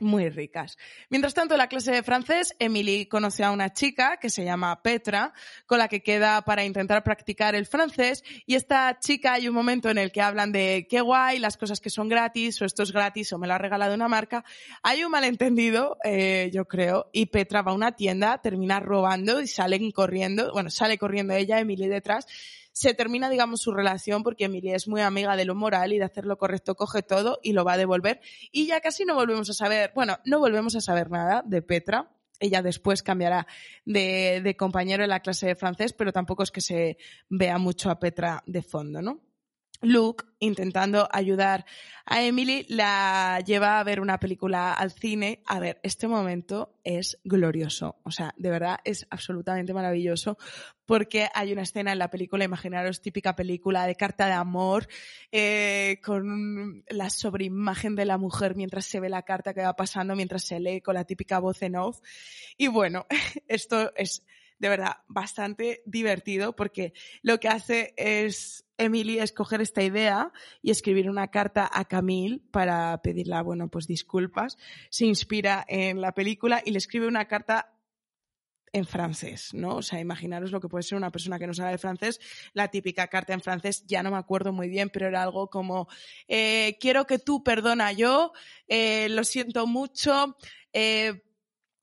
muy 0.00 0.28
ricas. 0.28 0.78
Mientras 1.08 1.34
tanto, 1.34 1.54
en 1.54 1.58
la 1.58 1.68
clase 1.68 1.92
de 1.92 2.02
francés, 2.02 2.54
Emily 2.58 3.06
conoce 3.06 3.44
a 3.44 3.50
una 3.50 3.72
chica 3.72 4.18
que 4.18 4.30
se 4.30 4.44
llama 4.44 4.82
Petra, 4.82 5.32
con 5.66 5.78
la 5.78 5.88
que 5.88 6.02
queda 6.02 6.42
para 6.42 6.64
intentar 6.64 7.02
practicar 7.02 7.54
el 7.54 7.66
francés. 7.66 8.24
Y 8.46 8.54
esta 8.54 8.98
chica 8.98 9.34
hay 9.34 9.48
un 9.48 9.54
momento 9.54 9.90
en 9.90 9.98
el 9.98 10.12
que 10.12 10.22
hablan 10.22 10.52
de 10.52 10.86
qué 10.88 11.00
guay, 11.00 11.38
las 11.38 11.56
cosas 11.56 11.80
que 11.80 11.90
son 11.90 12.08
gratis, 12.08 12.60
o 12.62 12.64
esto 12.64 12.82
es 12.82 12.92
gratis, 12.92 13.32
o 13.32 13.38
me 13.38 13.46
lo 13.46 13.54
ha 13.54 13.58
regalado 13.58 13.94
una 13.94 14.08
marca. 14.08 14.44
Hay 14.82 15.04
un 15.04 15.10
malentendido, 15.10 15.98
eh, 16.04 16.50
yo 16.52 16.66
creo, 16.66 17.10
y 17.12 17.26
Petra 17.26 17.62
va 17.62 17.72
a 17.72 17.74
una 17.74 17.92
tienda, 17.92 18.40
termina 18.40 18.80
robando 18.80 19.40
y 19.40 19.46
salen 19.46 19.90
corriendo, 19.90 20.52
bueno, 20.52 20.70
sale 20.70 20.98
corriendo 20.98 21.34
ella, 21.34 21.60
Emily 21.60 21.88
detrás, 21.88 22.26
se 22.72 22.94
termina, 22.94 23.28
digamos, 23.28 23.60
su 23.60 23.72
relación 23.72 24.22
porque 24.22 24.44
Emilia 24.44 24.76
es 24.76 24.88
muy 24.88 25.00
amiga 25.00 25.36
de 25.36 25.44
lo 25.44 25.54
moral 25.54 25.92
y 25.92 25.98
de 25.98 26.04
hacer 26.04 26.24
lo 26.24 26.38
correcto, 26.38 26.74
coge 26.74 27.02
todo 27.02 27.38
y 27.42 27.52
lo 27.52 27.64
va 27.64 27.74
a 27.74 27.78
devolver. 27.78 28.20
Y 28.52 28.66
ya 28.66 28.80
casi 28.80 29.04
no 29.04 29.14
volvemos 29.14 29.50
a 29.50 29.54
saber, 29.54 29.92
bueno, 29.94 30.18
no 30.24 30.38
volvemos 30.38 30.76
a 30.76 30.80
saber 30.80 31.10
nada 31.10 31.42
de 31.44 31.62
Petra. 31.62 32.10
Ella 32.38 32.62
después 32.62 33.02
cambiará 33.02 33.46
de, 33.84 34.40
de 34.42 34.56
compañero 34.56 35.02
en 35.02 35.10
la 35.10 35.20
clase 35.20 35.46
de 35.46 35.56
francés, 35.56 35.92
pero 35.92 36.12
tampoco 36.12 36.42
es 36.42 36.50
que 36.50 36.62
se 36.62 36.96
vea 37.28 37.58
mucho 37.58 37.90
a 37.90 37.98
Petra 37.98 38.42
de 38.46 38.62
fondo, 38.62 39.02
¿no? 39.02 39.20
Luke, 39.82 40.24
intentando 40.40 41.08
ayudar 41.10 41.64
a 42.04 42.22
Emily, 42.22 42.66
la 42.68 43.42
lleva 43.46 43.78
a 43.78 43.84
ver 43.84 44.00
una 44.00 44.18
película 44.18 44.74
al 44.74 44.90
cine. 44.90 45.42
A 45.46 45.58
ver, 45.58 45.80
este 45.82 46.06
momento 46.06 46.78
es 46.84 47.18
glorioso. 47.24 47.96
O 48.02 48.10
sea, 48.10 48.34
de 48.36 48.50
verdad 48.50 48.80
es 48.84 49.06
absolutamente 49.10 49.72
maravilloso 49.72 50.36
porque 50.84 51.28
hay 51.34 51.52
una 51.52 51.62
escena 51.62 51.92
en 51.92 51.98
la 51.98 52.10
película, 52.10 52.44
imaginaros, 52.44 53.00
típica 53.00 53.36
película 53.36 53.86
de 53.86 53.94
carta 53.94 54.26
de 54.26 54.32
amor, 54.32 54.88
eh, 55.32 56.00
con 56.04 56.84
la 56.88 57.08
sobreimagen 57.08 57.94
de 57.94 58.04
la 58.04 58.18
mujer 58.18 58.56
mientras 58.56 58.84
se 58.84 59.00
ve 59.00 59.08
la 59.08 59.22
carta 59.22 59.54
que 59.54 59.62
va 59.62 59.76
pasando, 59.76 60.16
mientras 60.16 60.44
se 60.44 60.60
lee 60.60 60.80
con 60.80 60.94
la 60.94 61.04
típica 61.04 61.38
voz 61.38 61.62
en 61.62 61.76
off. 61.76 62.00
Y 62.58 62.68
bueno, 62.68 63.06
esto 63.48 63.92
es 63.96 64.26
de 64.60 64.68
verdad 64.68 64.98
bastante 65.08 65.82
divertido 65.86 66.54
porque 66.54 66.92
lo 67.22 67.40
que 67.40 67.48
hace 67.48 67.92
es 67.96 68.64
Emily 68.78 69.18
escoger 69.18 69.60
esta 69.60 69.82
idea 69.82 70.32
y 70.62 70.70
escribir 70.70 71.10
una 71.10 71.28
carta 71.28 71.68
a 71.70 71.84
Camille 71.84 72.40
para 72.50 73.02
pedirle, 73.02 73.42
bueno, 73.42 73.68
pues 73.68 73.86
disculpas. 73.86 74.56
Se 74.90 75.06
inspira 75.06 75.64
en 75.68 76.00
la 76.00 76.12
película 76.12 76.62
y 76.64 76.70
le 76.70 76.78
escribe 76.78 77.06
una 77.06 77.26
carta 77.26 77.74
en 78.72 78.86
francés, 78.86 79.52
¿no? 79.52 79.76
O 79.76 79.82
sea, 79.82 80.00
imaginaros 80.00 80.52
lo 80.52 80.60
que 80.60 80.68
puede 80.68 80.82
ser 80.82 80.96
una 80.96 81.10
persona 81.10 81.38
que 81.38 81.46
no 81.46 81.54
sabe 81.54 81.76
francés, 81.78 82.20
la 82.52 82.68
típica 82.68 83.08
carta 83.08 83.32
en 83.32 83.40
francés, 83.40 83.84
ya 83.86 84.02
no 84.02 84.10
me 84.10 84.16
acuerdo 84.16 84.52
muy 84.52 84.68
bien, 84.68 84.90
pero 84.90 85.08
era 85.08 85.22
algo 85.22 85.48
como, 85.48 85.88
eh, 86.28 86.76
quiero 86.80 87.06
que 87.06 87.18
tú 87.18 87.42
perdona 87.42 87.92
yo, 87.92 88.32
eh, 88.68 89.08
lo 89.10 89.24
siento 89.24 89.66
mucho, 89.66 90.36
eh, 90.72 91.22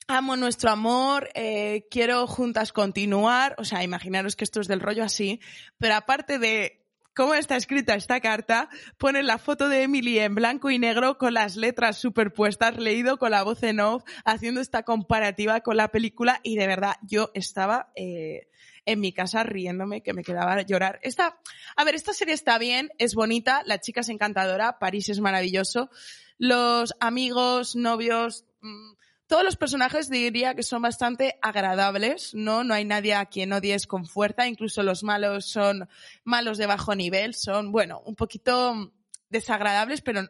amo 0.08 0.36
nuestro 0.36 0.70
amor, 0.70 1.28
eh, 1.34 1.86
quiero 1.90 2.26
juntas 2.26 2.72
continuar, 2.72 3.54
o 3.58 3.64
sea, 3.64 3.84
imaginaros 3.84 4.36
que 4.36 4.44
esto 4.44 4.60
es 4.60 4.66
del 4.66 4.80
rollo 4.80 5.04
así, 5.04 5.38
pero 5.76 5.96
aparte 5.96 6.38
de 6.38 6.82
cómo 7.14 7.34
está 7.34 7.56
escrita 7.56 7.94
esta 7.94 8.18
carta, 8.20 8.70
pone 8.96 9.22
la 9.22 9.36
foto 9.36 9.68
de 9.68 9.82
Emily 9.82 10.18
en 10.18 10.34
blanco 10.34 10.70
y 10.70 10.78
negro 10.78 11.18
con 11.18 11.34
las 11.34 11.56
letras 11.56 11.98
superpuestas, 11.98 12.78
leído 12.78 13.18
con 13.18 13.32
la 13.32 13.42
voz 13.42 13.62
en 13.64 13.80
off, 13.80 14.02
haciendo 14.24 14.62
esta 14.62 14.82
comparativa 14.82 15.60
con 15.60 15.76
la 15.76 15.88
película. 15.88 16.40
Y 16.42 16.56
de 16.56 16.66
verdad 16.66 16.94
yo 17.02 17.30
estaba 17.34 17.92
eh, 17.94 18.48
en 18.86 19.00
mi 19.00 19.12
casa 19.12 19.42
riéndome 19.42 20.02
que 20.02 20.14
me 20.14 20.22
quedaba 20.22 20.54
a 20.54 20.62
llorar. 20.62 21.00
Esta, 21.02 21.38
a 21.76 21.84
ver, 21.84 21.96
esta 21.96 22.14
serie 22.14 22.34
está 22.34 22.56
bien, 22.56 22.90
es 22.98 23.14
bonita, 23.14 23.62
la 23.66 23.80
chica 23.80 24.00
es 24.00 24.08
encantadora, 24.08 24.78
París 24.78 25.10
es 25.10 25.20
maravilloso, 25.20 25.90
los 26.38 26.94
amigos, 27.00 27.74
novios, 27.74 28.46
mm, 28.62 28.92
todos 29.28 29.44
los 29.44 29.56
personajes 29.56 30.08
diría 30.08 30.54
que 30.54 30.62
son 30.62 30.80
bastante 30.82 31.38
agradables, 31.42 32.34
¿no? 32.34 32.64
No 32.64 32.72
hay 32.72 32.86
nadie 32.86 33.14
a 33.14 33.26
quien 33.26 33.52
odies 33.52 33.86
con 33.86 34.06
fuerza, 34.06 34.48
incluso 34.48 34.82
los 34.82 35.04
malos 35.04 35.44
son 35.44 35.86
malos 36.24 36.56
de 36.56 36.66
bajo 36.66 36.94
nivel, 36.94 37.34
son, 37.34 37.70
bueno, 37.70 38.00
un 38.06 38.16
poquito 38.16 38.94
desagradables, 39.28 40.00
pero 40.00 40.22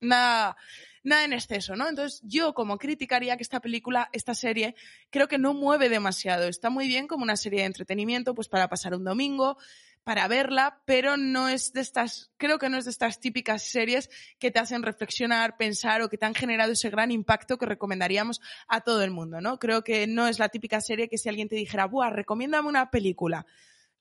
nada, 0.00 0.56
nada 1.02 1.24
en 1.24 1.34
exceso, 1.34 1.76
¿no? 1.76 1.86
Entonces, 1.86 2.22
yo 2.24 2.54
como 2.54 2.78
criticaría 2.78 3.36
que 3.36 3.42
esta 3.42 3.60
película, 3.60 4.08
esta 4.14 4.34
serie, 4.34 4.74
creo 5.10 5.28
que 5.28 5.38
no 5.38 5.52
mueve 5.52 5.90
demasiado. 5.90 6.48
Está 6.48 6.70
muy 6.70 6.88
bien 6.88 7.06
como 7.06 7.24
una 7.24 7.36
serie 7.36 7.60
de 7.60 7.66
entretenimiento, 7.66 8.34
pues 8.34 8.48
para 8.48 8.68
pasar 8.68 8.94
un 8.94 9.04
domingo, 9.04 9.58
para 10.06 10.28
verla, 10.28 10.80
pero 10.84 11.16
no 11.16 11.48
es 11.48 11.72
de 11.72 11.80
estas, 11.80 12.30
creo 12.36 12.60
que 12.60 12.68
no 12.68 12.78
es 12.78 12.84
de 12.84 12.92
estas 12.92 13.18
típicas 13.18 13.64
series 13.64 14.08
que 14.38 14.52
te 14.52 14.60
hacen 14.60 14.84
reflexionar, 14.84 15.56
pensar 15.56 16.00
o 16.00 16.08
que 16.08 16.16
te 16.16 16.24
han 16.24 16.34
generado 16.36 16.70
ese 16.70 16.90
gran 16.90 17.10
impacto 17.10 17.58
que 17.58 17.66
recomendaríamos 17.66 18.40
a 18.68 18.82
todo 18.82 19.02
el 19.02 19.10
mundo, 19.10 19.40
¿no? 19.40 19.58
Creo 19.58 19.82
que 19.82 20.06
no 20.06 20.28
es 20.28 20.38
la 20.38 20.48
típica 20.48 20.80
serie 20.80 21.08
que 21.08 21.18
si 21.18 21.28
alguien 21.28 21.48
te 21.48 21.56
dijera, 21.56 21.86
buah, 21.86 22.10
recomiéndame 22.10 22.68
una 22.68 22.88
película. 22.88 23.46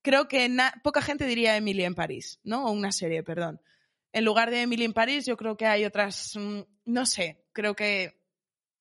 Creo 0.04 0.28
que 0.28 0.48
poca 0.84 1.02
gente 1.02 1.26
diría 1.26 1.58
Emily 1.58 1.84
en 1.84 1.96
París, 1.96 2.40
¿no? 2.44 2.68
O 2.68 2.72
una 2.72 2.92
serie, 2.92 3.24
perdón. 3.24 3.60
En 4.14 4.26
lugar 4.26 4.52
de 4.52 4.62
Emily 4.62 4.84
en 4.84 4.94
París, 4.94 5.26
yo 5.26 5.36
creo 5.36 5.58
que 5.58 5.66
hay 5.66 5.86
otras, 5.86 6.34
mm, 6.36 6.60
no 6.86 7.08
sé, 7.08 7.48
creo 7.52 7.76
que 7.76 8.22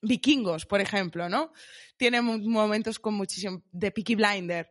Vikingos, 0.02 0.66
por 0.66 0.82
ejemplo, 0.82 1.30
¿no? 1.30 1.54
Tiene 1.96 2.20
momentos 2.20 2.98
con 2.98 3.14
muchísimo, 3.14 3.62
de 3.72 3.90
Peaky 3.92 4.14
Blinder 4.14 4.68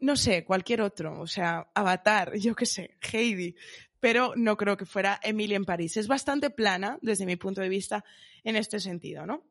no 0.00 0.16
sé, 0.16 0.44
cualquier 0.44 0.82
otro, 0.82 1.20
o 1.20 1.26
sea, 1.26 1.68
Avatar, 1.74 2.32
yo 2.38 2.54
qué 2.54 2.66
sé, 2.66 2.96
Heidi, 3.12 3.54
pero 4.00 4.32
no 4.36 4.56
creo 4.56 4.76
que 4.76 4.86
fuera 4.86 5.20
Emily 5.22 5.54
en 5.54 5.64
París. 5.64 5.96
Es 5.96 6.08
bastante 6.08 6.50
plana 6.50 6.98
desde 7.02 7.26
mi 7.26 7.36
punto 7.36 7.60
de 7.60 7.68
vista 7.68 8.04
en 8.42 8.56
este 8.56 8.80
sentido, 8.80 9.26
¿no? 9.26 9.44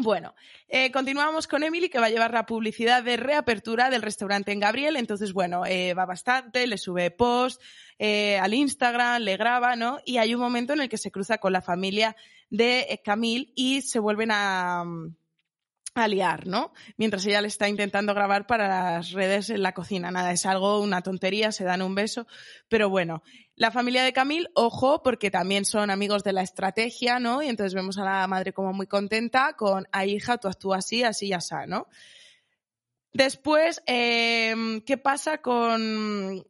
Bueno, 0.00 0.32
eh, 0.68 0.92
continuamos 0.92 1.48
con 1.48 1.64
Emily 1.64 1.88
que 1.88 1.98
va 1.98 2.06
a 2.06 2.10
llevar 2.10 2.32
la 2.32 2.46
publicidad 2.46 3.02
de 3.02 3.16
reapertura 3.16 3.90
del 3.90 4.02
restaurante 4.02 4.52
en 4.52 4.60
Gabriel. 4.60 4.94
Entonces, 4.94 5.32
bueno, 5.32 5.66
eh, 5.66 5.92
va 5.92 6.06
bastante, 6.06 6.68
le 6.68 6.78
sube 6.78 7.10
post 7.10 7.60
eh, 7.98 8.38
al 8.38 8.54
Instagram, 8.54 9.22
le 9.22 9.36
graba, 9.36 9.74
¿no? 9.74 9.98
Y 10.04 10.18
hay 10.18 10.36
un 10.36 10.40
momento 10.40 10.72
en 10.72 10.82
el 10.82 10.88
que 10.88 10.98
se 10.98 11.10
cruza 11.10 11.38
con 11.38 11.52
la 11.52 11.62
familia 11.62 12.14
de 12.48 13.00
Camille 13.04 13.52
y 13.56 13.82
se 13.82 13.98
vuelven 13.98 14.30
a, 14.30 14.84
a 15.98 16.08
liar, 16.08 16.46
¿no? 16.46 16.72
Mientras 16.96 17.24
ella 17.26 17.40
le 17.40 17.48
está 17.48 17.68
intentando 17.68 18.14
grabar 18.14 18.46
para 18.46 18.68
las 18.68 19.12
redes 19.12 19.50
en 19.50 19.62
la 19.62 19.72
cocina. 19.72 20.10
Nada, 20.10 20.32
es 20.32 20.46
algo, 20.46 20.80
una 20.80 21.02
tontería, 21.02 21.52
se 21.52 21.64
dan 21.64 21.82
un 21.82 21.94
beso. 21.94 22.26
Pero 22.68 22.88
bueno, 22.88 23.22
la 23.56 23.70
familia 23.70 24.02
de 24.04 24.12
Camille, 24.12 24.48
ojo, 24.54 25.02
porque 25.02 25.30
también 25.30 25.64
son 25.64 25.90
amigos 25.90 26.22
de 26.24 26.32
la 26.32 26.42
estrategia, 26.42 27.18
¿no? 27.18 27.42
Y 27.42 27.48
entonces 27.48 27.74
vemos 27.74 27.98
a 27.98 28.04
la 28.04 28.26
madre 28.26 28.52
como 28.52 28.72
muy 28.72 28.86
contenta 28.86 29.54
con, 29.54 29.86
a 29.92 30.06
hija, 30.06 30.38
tú 30.38 30.48
actúas 30.48 30.84
así, 30.84 31.02
así, 31.02 31.28
ya 31.28 31.38
está, 31.38 31.66
¿no? 31.66 31.88
Después, 33.12 33.82
em, 33.86 34.80
¿qué 34.82 34.96
pasa 34.96 35.38
con 35.38 36.46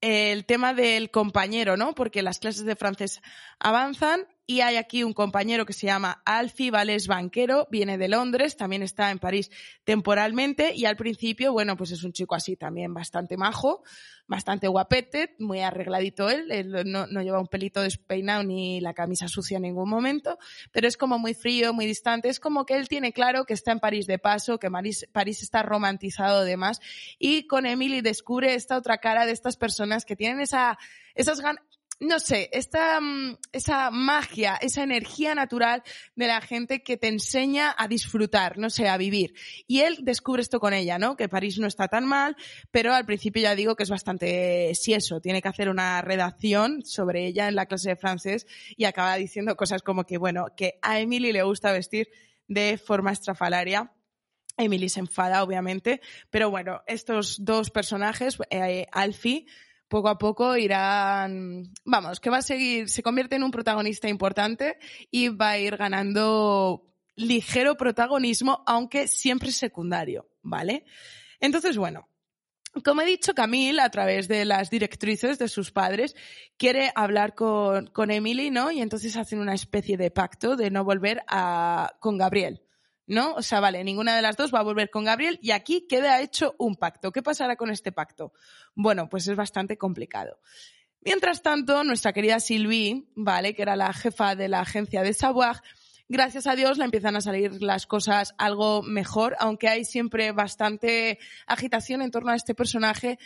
el 0.00 0.44
tema 0.46 0.72
del 0.72 1.10
compañero, 1.10 1.76
¿no? 1.76 1.94
Porque 1.94 2.22
las 2.22 2.38
clases 2.38 2.64
de 2.64 2.76
francés 2.76 3.20
avanzan 3.58 4.26
y 4.46 4.60
hay 4.60 4.76
aquí 4.76 5.02
un 5.02 5.12
compañero 5.12 5.66
que 5.66 5.72
se 5.72 5.86
llama 5.86 6.22
Alfie, 6.24 6.70
¿vale? 6.70 6.94
Es 6.94 7.08
banquero, 7.08 7.66
viene 7.70 7.98
de 7.98 8.08
Londres, 8.08 8.56
también 8.56 8.82
está 8.82 9.10
en 9.10 9.18
París 9.18 9.50
temporalmente 9.82 10.72
y 10.74 10.84
al 10.84 10.96
principio, 10.96 11.52
bueno, 11.52 11.76
pues 11.76 11.90
es 11.90 12.04
un 12.04 12.12
chico 12.12 12.36
así 12.36 12.56
también 12.56 12.94
bastante 12.94 13.36
majo, 13.36 13.82
bastante 14.28 14.68
guapete, 14.68 15.34
muy 15.40 15.60
arregladito 15.60 16.30
él, 16.30 16.50
él 16.52 16.70
no, 16.86 17.06
no, 17.06 17.22
lleva 17.22 17.40
un 17.40 17.48
pelito 17.48 17.80
despeinado 17.80 18.44
ni 18.44 18.80
la 18.80 18.94
camisa 18.94 19.26
sucia 19.26 19.56
en 19.56 19.64
ningún 19.64 19.88
momento, 19.88 20.38
pero 20.70 20.86
es 20.86 20.96
como 20.96 21.18
muy 21.18 21.34
frío, 21.34 21.72
muy 21.72 21.86
distante, 21.86 22.28
es 22.28 22.38
como 22.38 22.66
que 22.66 22.76
él 22.76 22.88
tiene 22.88 23.12
claro 23.12 23.46
que 23.46 23.54
está 23.54 23.72
en 23.72 23.80
París 23.80 24.06
de 24.06 24.18
paso, 24.18 24.58
que 24.58 24.70
París, 24.70 25.08
París 25.12 25.42
está 25.42 25.62
romantizado 25.62 26.40
además 26.40 26.80
y 27.18 27.48
con 27.48 27.66
Emily 27.66 28.00
descubre 28.00 28.54
esta 28.54 28.76
otra 28.76 28.98
cara 28.98 29.26
de 29.26 29.32
estas 29.32 29.56
personas 29.56 30.04
que 30.04 30.14
tienen 30.14 30.40
esa, 30.40 30.78
esas 31.14 31.40
ganas, 31.40 31.64
no 31.98 32.20
sé, 32.20 32.50
esta, 32.52 33.00
mm, 33.00 33.38
esa 33.52 33.90
magia, 33.90 34.56
esa 34.60 34.82
energía 34.82 35.34
natural 35.34 35.82
de 36.14 36.26
la 36.26 36.40
gente 36.40 36.82
que 36.82 36.96
te 36.96 37.08
enseña 37.08 37.74
a 37.76 37.88
disfrutar, 37.88 38.58
no 38.58 38.68
sé, 38.68 38.88
a 38.88 38.98
vivir. 38.98 39.34
Y 39.66 39.80
él 39.80 39.98
descubre 40.02 40.42
esto 40.42 40.60
con 40.60 40.74
ella, 40.74 40.98
¿no? 40.98 41.16
Que 41.16 41.28
París 41.28 41.58
no 41.58 41.66
está 41.66 41.88
tan 41.88 42.04
mal, 42.04 42.36
pero 42.70 42.92
al 42.94 43.06
principio 43.06 43.42
ya 43.42 43.54
digo 43.54 43.76
que 43.76 43.84
es 43.84 43.90
bastante 43.90 44.74
si 44.74 44.92
eso, 44.92 45.20
tiene 45.20 45.40
que 45.40 45.48
hacer 45.48 45.68
una 45.68 46.02
redacción 46.02 46.84
sobre 46.84 47.26
ella 47.26 47.48
en 47.48 47.54
la 47.54 47.66
clase 47.66 47.90
de 47.90 47.96
francés 47.96 48.46
y 48.76 48.84
acaba 48.84 49.16
diciendo 49.16 49.56
cosas 49.56 49.82
como 49.82 50.04
que, 50.04 50.18
bueno, 50.18 50.46
que 50.56 50.78
a 50.82 51.00
Emily 51.00 51.32
le 51.32 51.42
gusta 51.42 51.72
vestir 51.72 52.08
de 52.46 52.78
forma 52.78 53.12
estrafalaria. 53.12 53.92
Emily 54.58 54.88
se 54.88 55.00
enfada, 55.00 55.42
obviamente, 55.42 56.00
pero 56.30 56.50
bueno, 56.50 56.82
estos 56.86 57.44
dos 57.44 57.70
personajes, 57.70 58.38
eh, 58.48 58.86
Alfie, 58.90 59.46
poco 59.88 60.08
a 60.08 60.18
poco 60.18 60.56
irán, 60.56 61.72
vamos, 61.84 62.20
que 62.20 62.30
va 62.30 62.38
a 62.38 62.42
seguir, 62.42 62.88
se 62.88 63.02
convierte 63.02 63.36
en 63.36 63.44
un 63.44 63.50
protagonista 63.50 64.08
importante 64.08 64.78
y 65.10 65.28
va 65.28 65.50
a 65.50 65.58
ir 65.58 65.76
ganando 65.76 66.82
ligero 67.14 67.76
protagonismo, 67.76 68.62
aunque 68.66 69.08
siempre 69.08 69.50
secundario, 69.52 70.28
¿vale? 70.42 70.84
Entonces, 71.40 71.76
bueno, 71.76 72.08
como 72.84 73.02
he 73.02 73.06
dicho, 73.06 73.34
Camille, 73.34 73.80
a 73.80 73.90
través 73.90 74.28
de 74.28 74.44
las 74.44 74.68
directrices 74.70 75.38
de 75.38 75.48
sus 75.48 75.70
padres, 75.70 76.14
quiere 76.58 76.92
hablar 76.94 77.34
con, 77.34 77.86
con 77.86 78.10
Emily, 78.10 78.50
¿no? 78.50 78.70
Y 78.70 78.80
entonces 78.80 79.16
hacen 79.16 79.38
una 79.38 79.54
especie 79.54 79.96
de 79.96 80.10
pacto 80.10 80.56
de 80.56 80.70
no 80.70 80.84
volver 80.84 81.22
a, 81.28 81.94
con 82.00 82.18
Gabriel. 82.18 82.65
¿No? 83.06 83.34
O 83.34 83.42
sea, 83.42 83.60
vale, 83.60 83.82
ninguna 83.84 84.16
de 84.16 84.22
las 84.22 84.36
dos 84.36 84.52
va 84.52 84.60
a 84.60 84.64
volver 84.64 84.90
con 84.90 85.04
Gabriel 85.04 85.38
y 85.42 85.52
aquí 85.52 85.86
queda 85.88 86.20
hecho 86.20 86.54
un 86.58 86.76
pacto. 86.76 87.12
¿Qué 87.12 87.22
pasará 87.22 87.56
con 87.56 87.70
este 87.70 87.92
pacto? 87.92 88.32
Bueno, 88.74 89.08
pues 89.08 89.28
es 89.28 89.36
bastante 89.36 89.78
complicado. 89.78 90.40
Mientras 91.00 91.42
tanto, 91.42 91.84
nuestra 91.84 92.12
querida 92.12 92.40
Sylvie, 92.40 93.04
¿vale? 93.14 93.54
Que 93.54 93.62
era 93.62 93.76
la 93.76 93.92
jefa 93.92 94.34
de 94.34 94.48
la 94.48 94.60
agencia 94.60 95.02
de 95.02 95.14
Savoir, 95.14 95.62
gracias 96.08 96.48
a 96.48 96.56
Dios 96.56 96.78
le 96.78 96.84
empiezan 96.84 97.14
a 97.14 97.20
salir 97.20 97.62
las 97.62 97.86
cosas 97.86 98.34
algo 98.38 98.82
mejor, 98.82 99.36
aunque 99.38 99.68
hay 99.68 99.84
siempre 99.84 100.32
bastante 100.32 101.20
agitación 101.46 102.02
en 102.02 102.10
torno 102.10 102.32
a 102.32 102.36
este 102.36 102.54
personaje. 102.54 103.18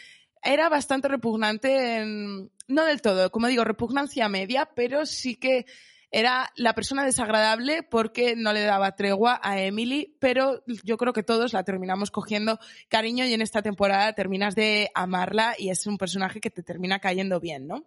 Era 0.43 0.69
bastante 0.69 1.09
repugnante, 1.09 2.05
no 2.05 2.85
del 2.85 3.03
todo, 3.03 3.31
como 3.31 3.47
digo, 3.47 3.65
repugnancia 3.65 4.29
media, 4.29 4.71
pero 4.75 5.07
sí 5.07 5.37
que 5.37 5.67
era 6.11 6.51
la 6.57 6.75
persona 6.75 7.05
desagradable 7.05 7.83
porque 7.83 8.35
no 8.37 8.53
le 8.53 8.63
daba 8.63 8.97
tregua 8.97 9.41
a 9.43 9.61
Emily, 9.61 10.17
pero 10.21 10.63
yo 10.85 10.97
creo 10.97 11.13
que 11.13 11.23
todos 11.23 11.53
la 11.53 11.65
terminamos 11.65 12.11
cogiendo 12.11 12.59
cariño 12.89 13.25
y 13.25 13.35
en 13.35 13.43
esta 13.43 13.63
temporada 13.63 14.13
terminas 14.15 14.55
de 14.55 14.91
amarla 14.95 15.55
y 15.59 15.71
es 15.71 15.87
un 15.87 15.99
personaje 15.99 16.41
que 16.41 16.51
te 16.51 16.63
termina 16.63 16.99
cayendo 16.99 17.41
bien, 17.41 17.67
¿no? 17.67 17.85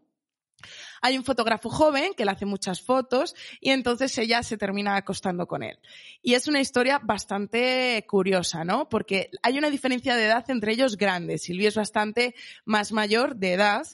Hay 1.01 1.17
un 1.17 1.23
fotógrafo 1.23 1.69
joven 1.69 2.13
que 2.15 2.25
le 2.25 2.31
hace 2.31 2.45
muchas 2.45 2.81
fotos 2.81 3.35
y 3.59 3.71
entonces 3.71 4.17
ella 4.17 4.43
se 4.43 4.57
termina 4.57 4.95
acostando 4.95 5.47
con 5.47 5.63
él. 5.63 5.77
Y 6.21 6.35
es 6.35 6.47
una 6.47 6.61
historia 6.61 6.99
bastante 7.03 8.05
curiosa, 8.07 8.63
¿no? 8.63 8.87
Porque 8.87 9.29
hay 9.41 9.57
una 9.57 9.69
diferencia 9.69 10.15
de 10.15 10.25
edad 10.25 10.49
entre 10.49 10.71
ellos 10.71 10.97
grande. 10.97 11.37
Silvia 11.37 11.67
es 11.67 11.75
bastante 11.75 12.35
más 12.65 12.91
mayor 12.91 13.35
de 13.35 13.53
edad, 13.53 13.85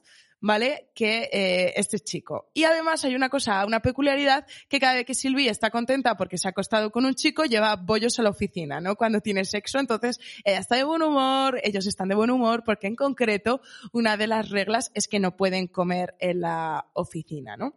¿vale? 0.42 0.92
Que 0.96 1.30
eh, 1.32 1.74
este 1.76 2.00
chico. 2.00 2.50
Y 2.54 2.64
además 2.64 3.04
hay 3.06 3.16
una 3.16 3.30
cosa, 3.30 3.66
una 3.66 3.82
peculiaridad, 3.82 4.46
que 4.68 4.80
cada 4.80 4.96
vez 4.96 5.06
que 5.06 5.14
Silvia 5.14 5.52
está 5.52 5.70
contenta 5.70 6.16
porque 6.16 6.38
se 6.38 6.48
ha 6.48 6.52
acostado 6.52 6.92
con 6.92 7.06
un 7.06 7.16
chico, 7.16 7.46
lleva 7.46 7.76
bollos 7.76 8.20
a 8.20 8.24
la 8.24 8.30
oficina, 8.30 8.80
¿no? 8.80 8.96
Cuando 8.96 9.22
tiene 9.22 9.46
sexo, 9.46 9.80
entonces 9.80 10.20
ella 10.44 10.60
está 10.60 10.76
de 10.76 10.84
buen 10.84 11.02
humor, 11.02 11.60
ellos 11.64 11.88
están 11.88 12.10
de 12.10 12.16
buen 12.16 12.32
humor, 12.32 12.64
porque 12.64 12.88
en 12.88 12.96
concreto 12.96 13.62
una 13.92 14.18
de 14.18 14.28
las 14.28 14.50
reglas 14.50 14.92
es 14.94 15.08
que 15.08 15.20
no 15.20 15.36
pueden 15.36 15.68
comer 15.68 16.16
en 16.20 16.42
la 16.42 16.90
oficina, 16.94 17.58
¿no? 17.58 17.74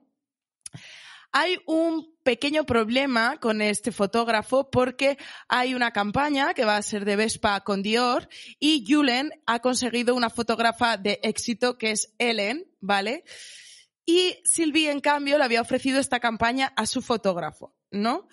Hay 1.33 1.59
un 1.67 2.15
pequeño 2.23 2.65
problema 2.65 3.39
con 3.39 3.63
este 3.63 3.91
fotógrafo 3.91 4.71
porque 4.71 5.19
hay 5.49 5.75
una 5.75 5.91
campaña 5.91 6.55
que 6.55 6.65
va 6.65 6.77
a 6.77 6.83
ser 6.83 7.05
de 7.05 7.17
Vespa 7.17 7.61
con 7.63 7.83
Dior 7.83 8.29
y 8.61 8.85
Julen 8.87 9.31
ha 9.47 9.61
conseguido 9.61 10.15
una 10.15 10.31
fotógrafa 10.31 10.97
de 10.97 11.21
éxito 11.23 11.79
que 11.79 11.93
es 11.93 12.15
Ellen, 12.19 12.67
¿vale? 12.81 13.25
Y 14.05 14.37
Sylvie, 14.45 14.91
en 14.91 15.01
cambio, 15.01 15.39
le 15.39 15.45
había 15.45 15.63
ofrecido 15.63 16.01
esta 16.01 16.21
campaña 16.21 16.73
a 16.77 16.87
su 16.87 17.03
fotógrafo, 17.03 17.75
¿no? 17.91 18.29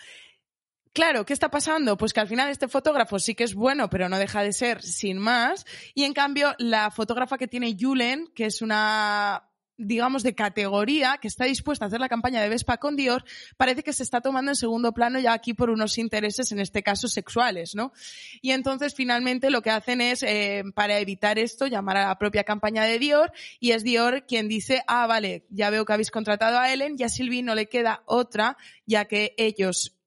Claro, 0.91 1.25
¿qué 1.25 1.33
está 1.33 1.49
pasando? 1.51 1.97
Pues 1.97 2.13
que 2.13 2.19
al 2.19 2.27
final 2.27 2.49
este 2.49 2.67
fotógrafo 2.67 3.19
sí 3.19 3.35
que 3.35 3.43
es 3.43 3.53
bueno, 3.53 3.89
pero 3.89 4.09
no 4.09 4.17
deja 4.17 4.41
de 4.41 4.51
ser 4.51 4.81
sin 4.81 5.19
más. 5.19 5.65
Y 5.93 6.03
en 6.03 6.13
cambio, 6.13 6.55
la 6.57 6.89
fotógrafa 6.89 7.37
que 7.37 7.47
tiene 7.47 7.77
Julen, 7.79 8.27
que 8.35 8.45
es 8.45 8.61
una 8.61 9.48
digamos, 9.79 10.23
de 10.23 10.35
categoría 10.35 11.17
que 11.21 11.29
está 11.29 11.45
dispuesta 11.45 11.85
a 11.85 11.87
hacer 11.87 12.01
la 12.01 12.09
campaña 12.09 12.41
de 12.41 12.49
Vespa 12.49 12.77
con 12.77 12.95
Dior, 12.95 13.23
parece 13.57 13.81
que 13.81 13.93
se 13.93 14.03
está 14.03 14.21
tomando 14.21 14.51
en 14.51 14.55
segundo 14.55 14.91
plano 14.93 15.19
ya 15.19 15.33
aquí 15.33 15.53
por 15.53 15.69
unos 15.69 15.97
intereses, 15.97 16.51
en 16.51 16.59
este 16.59 16.83
caso 16.83 17.07
sexuales, 17.07 17.75
¿no? 17.75 17.93
Y 18.41 18.51
entonces 18.51 18.93
finalmente 18.93 19.49
lo 19.49 19.61
que 19.61 19.71
hacen 19.71 20.01
es, 20.01 20.21
eh, 20.23 20.63
para 20.75 20.99
evitar 20.99 21.39
esto, 21.39 21.65
llamar 21.65 21.97
a 21.97 22.07
la 22.07 22.17
propia 22.17 22.43
campaña 22.43 22.83
de 22.83 22.99
Dior 22.99 23.31
y 23.59 23.71
es 23.71 23.83
Dior 23.83 24.25
quien 24.27 24.49
dice, 24.49 24.83
ah, 24.87 25.07
vale, 25.07 25.45
ya 25.49 25.69
veo 25.69 25.85
que 25.85 25.93
habéis 25.93 26.11
contratado 26.11 26.59
a 26.59 26.71
Ellen 26.71 26.95
y 26.97 27.03
a 27.03 27.09
Sylvie 27.09 27.41
no 27.41 27.55
le 27.55 27.69
queda 27.69 28.03
otra, 28.05 28.57
ya 28.85 29.05
que 29.05 29.33
ellos 29.37 29.98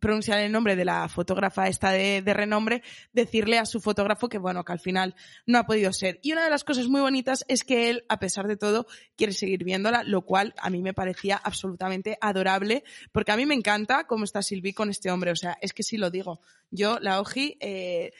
pronunciar 0.00 0.40
el 0.40 0.50
nombre 0.50 0.74
de 0.74 0.84
la 0.84 1.08
fotógrafa 1.08 1.68
esta 1.68 1.92
de, 1.92 2.22
renombre, 2.34 2.82
decirle 3.12 3.58
a 3.58 3.66
su 3.66 3.80
fotógrafo 3.80 4.28
que 4.28 4.38
bueno, 4.38 4.64
que 4.64 4.72
al 4.72 4.80
final 4.80 5.14
no 5.46 5.58
ha 5.58 5.66
podido 5.66 5.92
ser. 5.92 6.18
Y 6.22 6.32
una 6.32 6.44
de 6.44 6.50
las 6.50 6.64
cosas 6.64 6.88
muy 6.88 7.00
bonitas 7.00 7.44
es 7.48 7.62
que 7.62 7.90
él, 7.90 8.04
a 8.08 8.18
pesar 8.18 8.46
de 8.48 8.56
todo, 8.56 8.86
quiere 9.16 9.32
seguir 9.32 9.62
viéndola, 9.64 10.02
lo 10.02 10.22
cual 10.22 10.54
a 10.58 10.70
mí 10.70 10.82
me 10.82 10.94
parecía 10.94 11.36
absolutamente 11.36 12.18
adorable, 12.20 12.82
porque 13.12 13.32
a 13.32 13.36
mí 13.36 13.46
me 13.46 13.54
encanta 13.54 14.06
cómo 14.06 14.24
está 14.24 14.42
Silvi 14.42 14.72
con 14.72 14.90
este 14.90 15.10
hombre. 15.10 15.30
O 15.30 15.36
sea, 15.36 15.56
es 15.60 15.72
que 15.72 15.82
sí 15.82 15.96
lo 15.96 16.10
digo. 16.10 16.40
Yo, 16.70 16.98
la 17.00 17.20
Oji, 17.20 17.56
eh... 17.60 18.12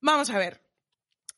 vamos 0.00 0.30
a 0.30 0.38
ver. 0.38 0.62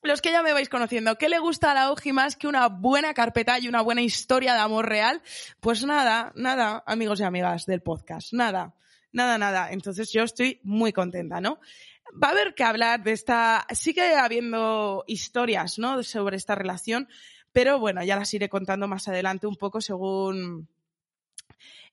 Los 0.03 0.23
que 0.23 0.33
ya 0.33 0.43
me 0.43 0.55
vais 0.55 0.71
conociendo, 0.71 1.17
¿qué 1.17 1.29
le 1.29 1.39
gusta 1.39 1.73
a 1.73 1.75
la 1.75 1.91
Oji 1.93 2.13
más 2.13 2.35
que 2.35 2.47
una 2.47 2.69
buena 2.69 3.13
carpeta 3.13 3.59
y 3.59 3.69
una 3.69 3.83
buena 3.83 4.01
historia 4.01 4.55
de 4.55 4.61
amor 4.61 4.89
real? 4.89 5.21
Pues 5.61 5.85
nada, 5.85 6.33
nada, 6.37 6.83
amigos 6.87 7.21
y 7.21 7.25
amigas 7.25 7.67
del 7.67 7.83
podcast, 7.83 8.33
nada 8.33 8.75
nada, 9.13 9.39
nada. 9.39 9.71
Entonces 9.71 10.13
yo 10.13 10.23
estoy 10.23 10.61
muy 10.63 10.93
contenta, 10.93 11.41
¿no? 11.41 11.59
Va 12.23 12.29
a 12.29 12.31
haber 12.33 12.55
que 12.55 12.65
hablar 12.65 13.03
de 13.03 13.13
esta, 13.13 13.67
sigue 13.73 14.15
habiendo 14.15 15.05
historias, 15.07 15.79
¿no? 15.79 16.03
Sobre 16.03 16.37
esta 16.37 16.55
relación, 16.55 17.09
pero 17.53 17.79
bueno, 17.79 18.03
ya 18.03 18.17
las 18.17 18.33
iré 18.35 18.49
contando 18.49 18.89
más 18.89 19.09
adelante 19.09 19.47
un 19.47 19.57
poco 19.57 19.81
según, 19.81 20.69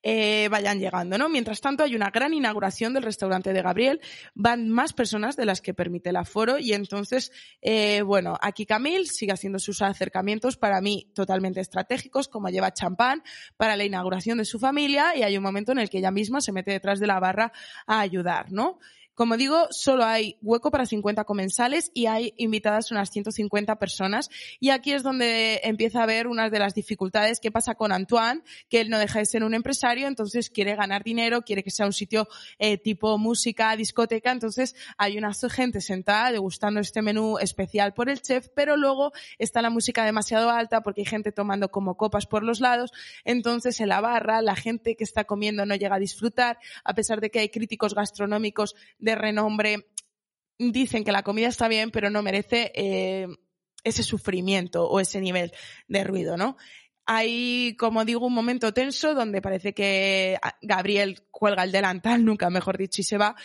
eh, 0.09 0.47
vayan 0.47 0.79
llegando, 0.79 1.17
¿no? 1.17 1.27
Mientras 1.27 1.59
tanto, 1.59 1.83
hay 1.83 1.93
una 1.93 2.11
gran 2.11 2.33
inauguración 2.33 2.93
del 2.93 3.03
restaurante 3.03 3.51
de 3.51 3.61
Gabriel. 3.61 3.99
Van 4.35 4.69
más 4.69 4.93
personas 4.93 5.35
de 5.35 5.43
las 5.43 5.59
que 5.59 5.73
permite 5.73 6.11
el 6.11 6.15
aforo 6.15 6.59
y 6.59 6.71
entonces, 6.71 7.33
eh, 7.61 8.03
bueno, 8.03 8.37
aquí 8.39 8.65
Camil 8.65 9.09
sigue 9.09 9.33
haciendo 9.33 9.59
sus 9.59 9.81
acercamientos 9.81 10.55
para 10.55 10.79
mí 10.79 11.11
totalmente 11.13 11.59
estratégicos, 11.59 12.29
como 12.29 12.47
lleva 12.47 12.71
champán 12.71 13.21
para 13.57 13.75
la 13.75 13.83
inauguración 13.83 14.37
de 14.37 14.45
su 14.45 14.59
familia 14.59 15.13
y 15.13 15.23
hay 15.23 15.35
un 15.35 15.43
momento 15.43 15.73
en 15.73 15.79
el 15.79 15.89
que 15.89 15.97
ella 15.97 16.11
misma 16.11 16.39
se 16.39 16.53
mete 16.53 16.71
detrás 16.71 17.01
de 17.01 17.07
la 17.07 17.19
barra 17.19 17.51
a 17.85 17.99
ayudar, 17.99 18.49
¿no? 18.49 18.79
Como 19.17 19.35
digo, 19.35 19.67
solo 19.71 20.05
hay 20.05 20.37
hueco 20.43 20.69
para 20.69 20.85
50 20.85 21.23
comensales 21.23 21.89
y 21.95 22.05
hay 22.05 22.35
invitadas 22.37 22.91
unas 22.91 23.09
150 23.09 23.79
personas. 23.79 24.29
Y 24.59 24.69
aquí 24.69 24.93
es 24.93 25.01
donde 25.01 25.59
empieza 25.63 26.01
a 26.01 26.03
haber 26.03 26.27
una 26.27 26.51
de 26.51 26.59
las 26.59 26.75
dificultades 26.75 27.39
que 27.39 27.51
pasa 27.51 27.73
con 27.73 27.91
Antoine, 27.91 28.43
que 28.69 28.79
él 28.79 28.91
no 28.91 28.99
deja 28.99 29.17
de 29.17 29.25
ser 29.25 29.43
un 29.43 29.55
empresario, 29.55 30.07
entonces 30.07 30.51
quiere 30.51 30.75
ganar 30.75 31.03
dinero, 31.03 31.41
quiere 31.41 31.63
que 31.63 31.71
sea 31.71 31.87
un 31.87 31.93
sitio 31.93 32.27
eh, 32.59 32.77
tipo 32.77 33.17
música, 33.17 33.75
discoteca. 33.75 34.29
Entonces 34.29 34.75
hay 34.99 35.17
una 35.17 35.33
gente 35.49 35.81
sentada 35.81 36.31
degustando 36.31 36.79
este 36.79 37.01
menú 37.01 37.39
especial 37.39 37.95
por 37.95 38.11
el 38.11 38.21
chef, 38.21 38.49
pero 38.53 38.77
luego 38.77 39.13
está 39.39 39.63
la 39.63 39.71
música 39.71 40.05
demasiado 40.05 40.51
alta 40.51 40.81
porque 40.81 41.01
hay 41.01 41.05
gente 41.05 41.31
tomando 41.31 41.71
como 41.71 41.97
copas 41.97 42.27
por 42.27 42.43
los 42.43 42.59
lados. 42.59 42.91
Entonces 43.25 43.79
en 43.79 43.89
la 43.89 43.99
barra 43.99 44.43
la 44.43 44.55
gente 44.55 44.95
que 44.95 45.03
está 45.03 45.23
comiendo 45.23 45.65
no 45.65 45.73
llega 45.73 45.95
a 45.95 45.99
disfrutar, 45.99 46.59
a 46.83 46.93
pesar 46.93 47.19
de 47.19 47.31
que 47.31 47.39
hay 47.39 47.49
críticos 47.49 47.95
gastronómicos 47.95 48.75
de 49.07 49.15
renombre 49.15 49.87
dicen 50.59 51.03
que 51.03 51.11
la 51.11 51.23
comida 51.23 51.47
está 51.47 51.67
bien, 51.67 51.91
pero 51.91 52.09
no 52.09 52.21
merece 52.21 52.71
eh, 52.75 53.27
ese 53.83 54.03
sufrimiento 54.03 54.87
o 54.87 54.99
ese 54.99 55.21
nivel 55.21 55.53
de 55.87 56.03
ruido, 56.03 56.35
¿no? 56.35 56.57
Hay, 57.05 57.75
como 57.79 58.03
digo, 58.03 58.27
un 58.27 58.33
momento 58.33 58.73
tenso 58.73 59.13
donde 59.13 59.41
parece 59.41 59.73
que 59.73 60.37
Gabriel 60.61 61.23
cuelga 61.31 61.63
el 61.63 61.71
delantal, 61.71 62.25
nunca 62.25 62.49
mejor 62.49 62.77
dicho, 62.77 63.01
y 63.01 63.05
se 63.05 63.17
va, 63.17 63.35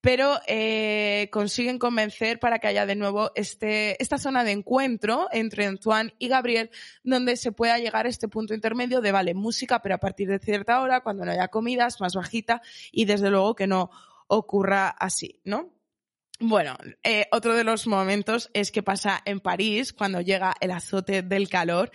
pero 0.00 0.38
eh, 0.46 1.28
consiguen 1.32 1.80
convencer 1.80 2.38
para 2.38 2.60
que 2.60 2.68
haya 2.68 2.86
de 2.86 2.94
nuevo 2.94 3.32
este, 3.34 4.00
esta 4.00 4.18
zona 4.18 4.44
de 4.44 4.52
encuentro 4.52 5.26
entre 5.32 5.66
Antoine 5.66 6.14
y 6.20 6.28
Gabriel, 6.28 6.70
donde 7.02 7.36
se 7.36 7.50
pueda 7.50 7.78
llegar 7.78 8.06
a 8.06 8.08
este 8.08 8.28
punto 8.28 8.54
intermedio 8.54 9.00
de, 9.00 9.10
vale, 9.10 9.34
música, 9.34 9.82
pero 9.82 9.96
a 9.96 9.98
partir 9.98 10.28
de 10.28 10.38
cierta 10.38 10.80
hora, 10.80 11.00
cuando 11.00 11.24
no 11.24 11.32
haya 11.32 11.48
comidas, 11.48 12.00
más 12.00 12.14
bajita, 12.14 12.62
y 12.92 13.06
desde 13.06 13.30
luego 13.30 13.56
que 13.56 13.66
no 13.66 13.90
ocurra 14.28 14.88
así, 14.88 15.40
¿no? 15.44 15.74
Bueno, 16.40 16.76
eh, 17.02 17.26
otro 17.32 17.56
de 17.56 17.64
los 17.64 17.88
momentos 17.88 18.48
es 18.54 18.70
que 18.70 18.84
pasa 18.84 19.20
en 19.24 19.40
París 19.40 19.92
cuando 19.92 20.20
llega 20.20 20.54
el 20.60 20.70
azote 20.70 21.22
del 21.22 21.48
calor. 21.48 21.90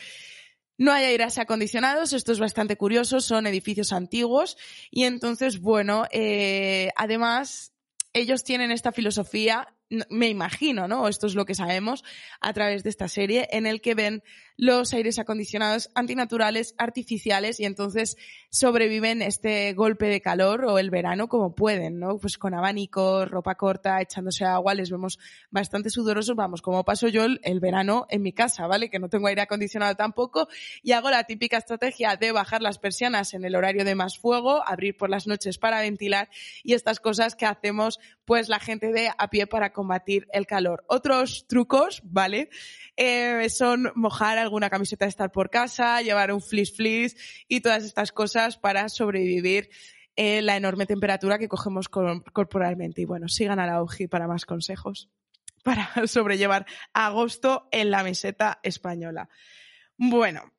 No 0.77 0.91
hay 0.91 1.05
aires 1.05 1.37
acondicionados, 1.37 2.11
esto 2.11 2.33
es 2.33 2.39
bastante 2.39 2.75
curioso, 2.75 3.21
son 3.21 3.47
edificios 3.47 3.93
antiguos 3.93 4.57
y 4.91 5.05
entonces, 5.05 5.61
bueno, 5.61 6.05
eh, 6.11 6.89
además 6.97 7.73
ellos 8.11 8.43
tienen 8.43 8.71
esta 8.71 8.91
filosofía 8.91 9.73
me 10.09 10.27
imagino, 10.27 10.87
¿no? 10.87 11.07
Esto 11.07 11.27
es 11.27 11.35
lo 11.35 11.45
que 11.45 11.55
sabemos 11.55 12.03
a 12.41 12.53
través 12.53 12.83
de 12.83 12.89
esta 12.89 13.07
serie, 13.07 13.47
en 13.51 13.65
el 13.65 13.81
que 13.81 13.95
ven 13.95 14.23
los 14.57 14.93
aires 14.93 15.19
acondicionados 15.19 15.89
antinaturales, 15.95 16.75
artificiales, 16.77 17.59
y 17.59 17.65
entonces 17.65 18.17
sobreviven 18.49 19.21
este 19.21 19.73
golpe 19.73 20.05
de 20.07 20.21
calor 20.21 20.65
o 20.65 20.77
el 20.77 20.89
verano 20.89 21.27
como 21.27 21.55
pueden, 21.55 21.99
¿no? 21.99 22.17
Pues 22.17 22.37
con 22.37 22.53
abanico, 22.53 23.25
ropa 23.25 23.55
corta, 23.55 24.01
echándose 24.01 24.45
agua, 24.45 24.73
les 24.73 24.91
vemos 24.91 25.19
bastante 25.49 25.89
sudorosos, 25.89 26.35
vamos, 26.35 26.61
como 26.61 26.83
paso 26.83 27.07
yo 27.07 27.23
el, 27.25 27.59
verano 27.59 28.05
en 28.09 28.21
mi 28.21 28.33
casa, 28.33 28.67
¿vale? 28.67 28.89
Que 28.89 28.99
no 28.99 29.09
tengo 29.09 29.27
aire 29.27 29.41
acondicionado 29.41 29.95
tampoco, 29.95 30.47
y 30.81 30.91
hago 30.91 31.09
la 31.09 31.23
típica 31.23 31.57
estrategia 31.57 32.15
de 32.15 32.31
bajar 32.31 32.61
las 32.61 32.77
persianas 32.77 33.33
en 33.33 33.45
el 33.45 33.55
horario 33.55 33.85
de 33.85 33.95
más 33.95 34.17
fuego, 34.17 34.61
abrir 34.67 34.97
por 34.97 35.09
las 35.09 35.27
noches 35.27 35.57
para 35.57 35.81
ventilar, 35.81 36.29
y 36.63 36.73
estas 36.73 36.99
cosas 36.99 37.35
que 37.35 37.45
hacemos, 37.45 37.99
pues 38.25 38.49
la 38.49 38.59
gente 38.59 38.91
de 38.91 39.09
a 39.17 39.29
pie 39.29 39.47
para 39.47 39.73
combatir 39.73 40.27
el 40.33 40.45
calor. 40.45 40.83
Otros 40.87 41.45
trucos, 41.47 42.01
¿vale? 42.03 42.49
Eh, 42.97 43.49
son 43.49 43.91
mojar 43.95 44.42
alguna 44.43 44.69
camiseta 44.69 45.05
de 45.05 45.09
estar 45.09 45.31
por 45.31 45.49
casa, 45.49 46.01
llevar 46.01 46.31
un 46.31 46.41
fleece 46.41 46.75
fleece 46.75 47.17
y 47.47 47.61
todas 47.61 47.83
estas 47.83 48.11
cosas 48.11 48.57
para 48.57 48.89
sobrevivir 48.89 49.69
en 50.15 50.45
la 50.45 50.55
enorme 50.55 50.85
temperatura 50.85 51.39
que 51.39 51.47
cogemos 51.47 51.89
corporalmente. 51.89 53.01
Y 53.01 53.05
bueno, 53.05 53.27
sigan 53.27 53.59
a 53.59 53.65
la 53.65 53.81
OGI 53.81 54.07
para 54.07 54.27
más 54.27 54.45
consejos 54.45 55.09
para 55.63 55.89
sobrellevar 56.07 56.65
agosto 56.93 57.67
en 57.71 57.89
la 57.89 58.03
meseta 58.03 58.59
española. 58.63 59.29
Bueno, 59.97 60.51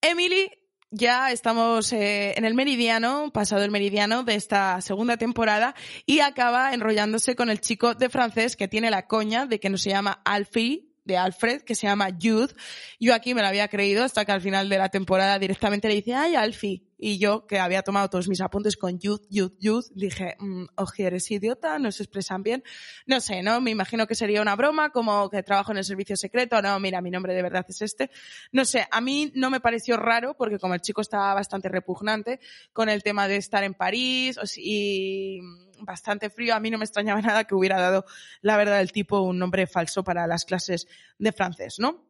Emily 0.00 0.50
ya 0.90 1.32
estamos 1.32 1.92
eh, 1.92 2.32
en 2.36 2.44
el 2.44 2.54
meridiano, 2.54 3.30
pasado 3.32 3.62
el 3.62 3.70
meridiano 3.70 4.22
de 4.22 4.36
esta 4.36 4.80
segunda 4.80 5.18
temporada 5.18 5.74
y 6.06 6.20
acaba 6.20 6.72
enrollándose 6.72 7.36
con 7.36 7.50
el 7.50 7.60
chico 7.60 7.94
de 7.94 8.08
francés 8.08 8.56
que 8.56 8.68
tiene 8.68 8.90
la 8.90 9.06
coña 9.06 9.46
de 9.46 9.60
que 9.60 9.68
no 9.68 9.76
se 9.76 9.90
llama 9.90 10.22
Alfie, 10.24 10.87
de 11.08 11.16
Alfred 11.16 11.62
que 11.62 11.74
se 11.74 11.88
llama 11.88 12.10
Jude. 12.20 12.54
Yo 13.00 13.14
aquí 13.14 13.34
me 13.34 13.40
lo 13.40 13.48
había 13.48 13.66
creído 13.66 14.04
hasta 14.04 14.24
que 14.24 14.30
al 14.30 14.42
final 14.42 14.68
de 14.68 14.78
la 14.78 14.90
temporada 14.90 15.38
directamente 15.38 15.88
le 15.88 15.94
dice, 15.94 16.14
ay, 16.14 16.36
Alfie. 16.36 16.84
Y 17.00 17.18
yo, 17.18 17.46
que 17.46 17.60
había 17.60 17.82
tomado 17.82 18.10
todos 18.10 18.28
mis 18.28 18.40
apuntes 18.40 18.76
con 18.76 18.98
Jude, 19.00 19.24
Jude, 19.30 19.54
Jude, 19.62 19.86
dije, 19.94 20.36
mm, 20.40 20.64
oye, 20.76 21.04
eres 21.04 21.30
idiota, 21.30 21.78
no 21.78 21.92
se 21.92 22.02
expresan 22.02 22.42
bien. 22.42 22.64
No 23.06 23.20
sé, 23.20 23.42
¿no? 23.42 23.60
Me 23.60 23.70
imagino 23.70 24.06
que 24.06 24.16
sería 24.16 24.42
una 24.42 24.56
broma, 24.56 24.90
como 24.90 25.30
que 25.30 25.42
trabajo 25.44 25.70
en 25.70 25.78
el 25.78 25.84
servicio 25.84 26.16
secreto. 26.16 26.60
No, 26.60 26.78
mira, 26.80 27.00
mi 27.00 27.10
nombre 27.10 27.34
de 27.34 27.42
verdad 27.42 27.64
es 27.68 27.82
este. 27.82 28.10
No 28.50 28.64
sé, 28.64 28.86
a 28.90 29.00
mí 29.00 29.32
no 29.34 29.48
me 29.48 29.60
pareció 29.60 29.96
raro, 29.96 30.34
porque 30.36 30.58
como 30.58 30.74
el 30.74 30.80
chico 30.80 31.00
estaba 31.00 31.32
bastante 31.34 31.68
repugnante 31.68 32.40
con 32.72 32.88
el 32.88 33.02
tema 33.02 33.28
de 33.28 33.36
estar 33.36 33.62
en 33.62 33.74
París 33.74 34.38
y 34.56 35.40
bastante 35.80 36.30
frío. 36.30 36.54
A 36.54 36.60
mí 36.60 36.70
no 36.70 36.78
me 36.78 36.84
extrañaba 36.84 37.20
nada 37.22 37.44
que 37.44 37.54
hubiera 37.54 37.80
dado, 37.80 38.04
la 38.40 38.56
verdad, 38.56 38.80
el 38.80 38.92
tipo 38.92 39.20
un 39.20 39.38
nombre 39.38 39.66
falso 39.66 40.02
para 40.04 40.26
las 40.26 40.44
clases 40.44 40.86
de 41.18 41.32
francés, 41.32 41.76
¿no? 41.78 42.08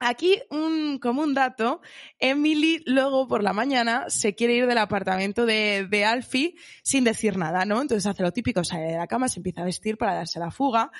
Aquí, 0.00 0.42
un, 0.50 0.98
como 0.98 1.22
un 1.22 1.34
dato, 1.34 1.80
Emily 2.18 2.82
luego 2.84 3.26
por 3.28 3.42
la 3.42 3.52
mañana 3.52 4.06
se 4.08 4.34
quiere 4.34 4.54
ir 4.54 4.66
del 4.66 4.78
apartamento 4.78 5.46
de, 5.46 5.86
de 5.88 6.04
Alfie 6.04 6.56
sin 6.82 7.04
decir 7.04 7.38
nada, 7.38 7.64
¿no? 7.64 7.80
Entonces 7.80 8.04
hace 8.04 8.22
lo 8.22 8.32
típico, 8.32 8.62
sale 8.64 8.90
de 8.90 8.98
la 8.98 9.06
cama, 9.06 9.28
se 9.28 9.38
empieza 9.38 9.62
a 9.62 9.64
vestir 9.64 9.96
para 9.96 10.14
darse 10.14 10.40
la 10.40 10.50
fuga. 10.50 10.90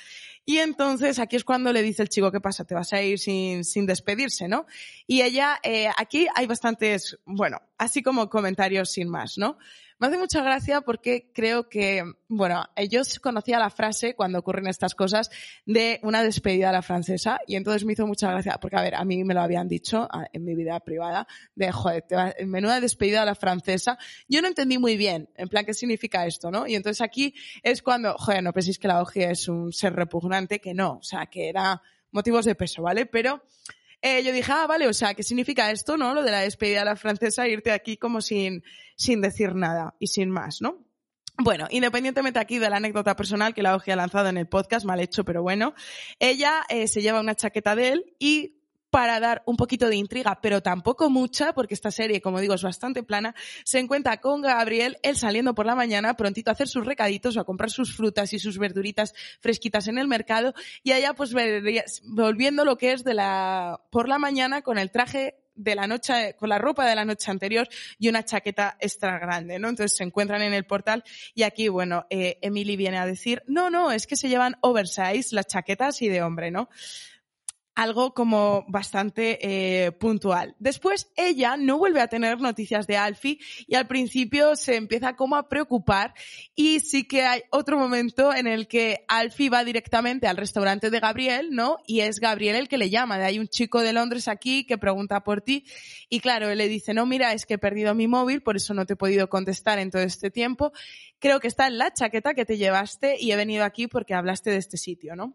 Y 0.46 0.58
entonces 0.58 1.18
aquí 1.18 1.36
es 1.36 1.44
cuando 1.44 1.72
le 1.72 1.82
dice 1.82 2.02
el 2.02 2.08
chico, 2.08 2.30
¿qué 2.30 2.40
pasa? 2.40 2.64
Te 2.64 2.74
vas 2.74 2.92
a 2.92 3.02
ir 3.02 3.18
sin, 3.18 3.64
sin 3.64 3.86
despedirse, 3.86 4.46
¿no? 4.46 4.66
Y 5.06 5.22
ella, 5.22 5.58
eh, 5.62 5.88
aquí 5.96 6.26
hay 6.34 6.46
bastantes, 6.46 7.18
bueno, 7.24 7.62
así 7.78 8.02
como 8.02 8.28
comentarios 8.28 8.90
sin 8.90 9.08
más, 9.08 9.38
¿no? 9.38 9.58
Me 10.00 10.08
hace 10.08 10.18
mucha 10.18 10.42
gracia 10.42 10.80
porque 10.80 11.30
creo 11.32 11.68
que, 11.68 12.02
bueno, 12.28 12.64
yo 12.90 13.00
conocía 13.22 13.60
la 13.60 13.70
frase 13.70 14.16
cuando 14.16 14.40
ocurren 14.40 14.66
estas 14.66 14.94
cosas 14.94 15.30
de 15.66 16.00
una 16.02 16.22
despedida 16.24 16.70
a 16.70 16.72
la 16.72 16.82
francesa 16.82 17.38
y 17.46 17.54
entonces 17.54 17.84
me 17.84 17.92
hizo 17.92 18.04
mucha 18.04 18.28
gracia 18.28 18.58
porque, 18.60 18.76
a 18.76 18.82
ver, 18.82 18.96
a 18.96 19.04
mí 19.04 19.22
me 19.22 19.34
lo 19.34 19.40
habían 19.40 19.68
dicho 19.68 20.08
en 20.32 20.44
mi 20.44 20.56
vida 20.56 20.80
privada 20.80 21.28
de, 21.54 21.70
joder, 21.70 22.02
te 22.02 22.16
va, 22.16 22.34
menuda 22.44 22.80
despedida 22.80 23.22
a 23.22 23.24
la 23.24 23.36
francesa. 23.36 23.96
Yo 24.28 24.42
no 24.42 24.48
entendí 24.48 24.78
muy 24.78 24.96
bien, 24.96 25.30
en 25.36 25.48
plan, 25.48 25.64
qué 25.64 25.74
significa 25.74 26.26
esto, 26.26 26.50
¿no? 26.50 26.66
Y 26.66 26.74
entonces 26.74 27.00
aquí 27.00 27.32
es 27.62 27.80
cuando, 27.80 28.14
joder, 28.18 28.42
no 28.42 28.52
penséis 28.52 28.80
que 28.80 28.88
la 28.88 29.00
OGI 29.00 29.22
es 29.22 29.48
un 29.48 29.72
ser 29.72 29.94
repugnante, 29.94 30.33
que 30.60 30.74
no, 30.74 30.98
o 30.98 31.02
sea, 31.02 31.26
que 31.26 31.48
era 31.48 31.82
motivos 32.10 32.44
de 32.44 32.54
peso, 32.54 32.82
¿vale? 32.82 33.06
Pero 33.06 33.42
eh, 34.00 34.22
yo 34.22 34.32
dije, 34.32 34.52
ah, 34.52 34.66
vale, 34.66 34.86
o 34.86 34.92
sea, 34.92 35.14
¿qué 35.14 35.22
significa 35.22 35.70
esto, 35.70 35.96
no? 35.96 36.14
Lo 36.14 36.22
de 36.22 36.30
la 36.30 36.40
despedida 36.40 36.82
a 36.82 36.84
la 36.84 36.96
francesa, 36.96 37.48
irte 37.48 37.72
aquí 37.72 37.96
como 37.96 38.20
sin, 38.20 38.62
sin 38.96 39.20
decir 39.20 39.54
nada 39.54 39.94
y 39.98 40.08
sin 40.08 40.30
más, 40.30 40.60
¿no? 40.60 40.84
Bueno, 41.38 41.66
independientemente 41.70 42.38
aquí 42.38 42.58
de 42.58 42.70
la 42.70 42.76
anécdota 42.76 43.16
personal 43.16 43.54
que 43.54 43.62
la 43.62 43.74
OGI 43.74 43.92
ha 43.92 43.96
lanzado 43.96 44.28
en 44.28 44.36
el 44.36 44.46
podcast, 44.46 44.86
mal 44.86 45.00
hecho, 45.00 45.24
pero 45.24 45.42
bueno, 45.42 45.74
ella 46.20 46.62
eh, 46.68 46.86
se 46.86 47.02
lleva 47.02 47.20
una 47.20 47.34
chaqueta 47.34 47.74
de 47.74 47.88
él 47.88 48.14
y 48.18 48.60
para 48.94 49.18
dar 49.18 49.42
un 49.46 49.56
poquito 49.56 49.88
de 49.88 49.96
intriga, 49.96 50.38
pero 50.40 50.62
tampoco 50.62 51.10
mucha, 51.10 51.52
porque 51.52 51.74
esta 51.74 51.90
serie, 51.90 52.20
como 52.20 52.38
digo, 52.38 52.54
es 52.54 52.62
bastante 52.62 53.02
plana, 53.02 53.34
se 53.64 53.80
encuentra 53.80 54.18
con 54.18 54.40
Gabriel, 54.40 54.98
él 55.02 55.16
saliendo 55.16 55.52
por 55.52 55.66
la 55.66 55.74
mañana, 55.74 56.14
prontito 56.14 56.50
a 56.50 56.52
hacer 56.52 56.68
sus 56.68 56.86
recaditos 56.86 57.36
o 57.36 57.40
a 57.40 57.44
comprar 57.44 57.70
sus 57.70 57.96
frutas 57.96 58.32
y 58.34 58.38
sus 58.38 58.56
verduritas 58.56 59.12
fresquitas 59.40 59.88
en 59.88 59.98
el 59.98 60.06
mercado, 60.06 60.54
y 60.84 60.92
allá 60.92 61.12
pues 61.12 61.34
volviendo 62.04 62.64
lo 62.64 62.78
que 62.78 62.92
es 62.92 63.02
de 63.02 63.14
la, 63.14 63.80
por 63.90 64.08
la 64.08 64.20
mañana 64.20 64.62
con 64.62 64.78
el 64.78 64.92
traje 64.92 65.40
de 65.56 65.74
la 65.74 65.88
noche, 65.88 66.36
con 66.38 66.48
la 66.48 66.58
ropa 66.58 66.86
de 66.86 66.94
la 66.94 67.04
noche 67.04 67.32
anterior 67.32 67.68
y 67.98 68.08
una 68.08 68.24
chaqueta 68.24 68.76
extra 68.78 69.18
grande, 69.18 69.58
¿no? 69.58 69.70
Entonces 69.70 69.96
se 69.96 70.04
encuentran 70.04 70.40
en 70.42 70.54
el 70.54 70.66
portal 70.66 71.02
y 71.34 71.42
aquí, 71.42 71.66
bueno, 71.66 72.06
eh, 72.10 72.38
Emily 72.42 72.76
viene 72.76 72.98
a 72.98 73.06
decir, 73.06 73.42
no, 73.48 73.70
no, 73.70 73.90
es 73.90 74.06
que 74.06 74.14
se 74.14 74.28
llevan 74.28 74.54
oversize 74.60 75.34
las 75.34 75.48
chaquetas 75.48 76.00
y 76.00 76.08
de 76.08 76.22
hombre, 76.22 76.52
¿no? 76.52 76.68
Algo 77.74 78.14
como 78.14 78.64
bastante 78.68 79.38
eh, 79.42 79.92
puntual. 79.92 80.54
Después 80.58 81.10
ella 81.16 81.56
no 81.56 81.78
vuelve 81.78 82.00
a 82.00 82.08
tener 82.08 82.40
noticias 82.40 82.86
de 82.86 82.96
Alfie 82.96 83.38
y 83.66 83.74
al 83.74 83.86
principio 83.86 84.54
se 84.56 84.76
empieza 84.76 85.16
como 85.16 85.36
a 85.36 85.48
preocupar 85.48 86.14
y 86.54 86.80
sí 86.80 87.04
que 87.04 87.22
hay 87.22 87.42
otro 87.50 87.78
momento 87.78 88.32
en 88.32 88.46
el 88.46 88.68
que 88.68 89.04
Alfie 89.08 89.50
va 89.50 89.64
directamente 89.64 90.26
al 90.26 90.36
restaurante 90.36 90.90
de 90.90 91.00
Gabriel, 91.00 91.50
¿no? 91.50 91.78
Y 91.86 92.00
es 92.00 92.20
Gabriel 92.20 92.56
el 92.56 92.68
que 92.68 92.78
le 92.78 92.90
llama, 92.90 93.18
de 93.18 93.24
hay 93.24 93.38
un 93.38 93.48
chico 93.48 93.80
de 93.80 93.92
Londres 93.92 94.28
aquí 94.28 94.64
que 94.64 94.78
pregunta 94.78 95.24
por 95.24 95.40
ti 95.40 95.64
y 96.08 96.20
claro, 96.20 96.48
él 96.48 96.58
le 96.58 96.68
dice, 96.68 96.94
no, 96.94 97.06
mira, 97.06 97.32
es 97.32 97.44
que 97.46 97.54
he 97.54 97.58
perdido 97.58 97.94
mi 97.94 98.06
móvil, 98.06 98.42
por 98.42 98.56
eso 98.56 98.74
no 98.74 98.86
te 98.86 98.92
he 98.92 98.96
podido 98.96 99.28
contestar 99.28 99.78
en 99.78 99.90
todo 99.90 100.02
este 100.02 100.30
tiempo. 100.30 100.72
Creo 101.18 101.40
que 101.40 101.48
está 101.48 101.66
en 101.66 101.78
la 101.78 101.92
chaqueta 101.92 102.34
que 102.34 102.44
te 102.44 102.56
llevaste 102.56 103.16
y 103.18 103.32
he 103.32 103.36
venido 103.36 103.64
aquí 103.64 103.88
porque 103.88 104.14
hablaste 104.14 104.50
de 104.50 104.58
este 104.58 104.76
sitio, 104.76 105.16
¿no? 105.16 105.34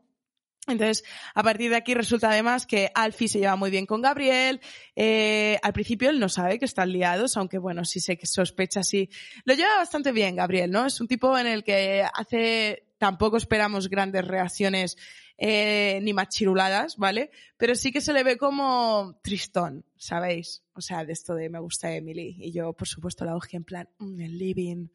Entonces, 0.71 1.03
a 1.33 1.43
partir 1.43 1.69
de 1.69 1.77
aquí 1.77 1.93
resulta 1.93 2.29
además 2.29 2.65
que 2.65 2.91
Alfie 2.93 3.27
se 3.27 3.39
lleva 3.39 3.55
muy 3.55 3.71
bien 3.71 3.85
con 3.85 4.01
Gabriel. 4.01 4.61
Eh, 4.95 5.59
al 5.61 5.73
principio 5.73 6.09
él 6.09 6.19
no 6.19 6.29
sabe 6.29 6.59
que 6.59 6.65
están 6.65 6.91
liados, 6.91 7.37
aunque 7.37 7.57
bueno, 7.57 7.85
sí 7.85 7.99
sé 7.99 8.17
que 8.17 8.25
sospecha, 8.25 8.83
sí. 8.83 9.09
Lo 9.45 9.53
lleva 9.53 9.77
bastante 9.77 10.11
bien 10.11 10.35
Gabriel, 10.35 10.71
¿no? 10.71 10.85
Es 10.85 11.01
un 11.01 11.07
tipo 11.07 11.37
en 11.37 11.47
el 11.47 11.63
que 11.63 12.05
hace, 12.13 12.87
tampoco 12.97 13.37
esperamos 13.37 13.89
grandes 13.89 14.25
reacciones 14.25 14.97
eh, 15.41 15.99
ni 16.01 16.11
machiruladas, 16.11 16.97
¿vale? 16.97 17.31
Pero 17.57 17.73
sí 17.73 17.93
que 17.93 18.01
se 18.01 18.11
le 18.11 18.23
ve 18.23 18.37
como 18.37 19.17
tristón, 19.23 19.85
¿sabéis? 19.95 20.63
O 20.73 20.81
sea, 20.81 21.05
de 21.05 21.13
esto 21.13 21.33
de 21.33 21.49
me 21.49 21.59
gusta 21.59 21.95
Emily. 21.95 22.35
Y 22.39 22.51
yo, 22.51 22.73
por 22.73 22.89
supuesto, 22.89 23.23
la 23.23 23.37
hoja 23.37 23.49
en 23.53 23.63
plan, 23.63 23.89
mm, 23.99 24.19
el 24.19 24.37
living. 24.37 24.87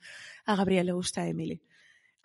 A 0.45 0.55
Gabriel 0.57 0.87
le 0.87 0.93
gusta 0.93 1.27
Emily. 1.27 1.63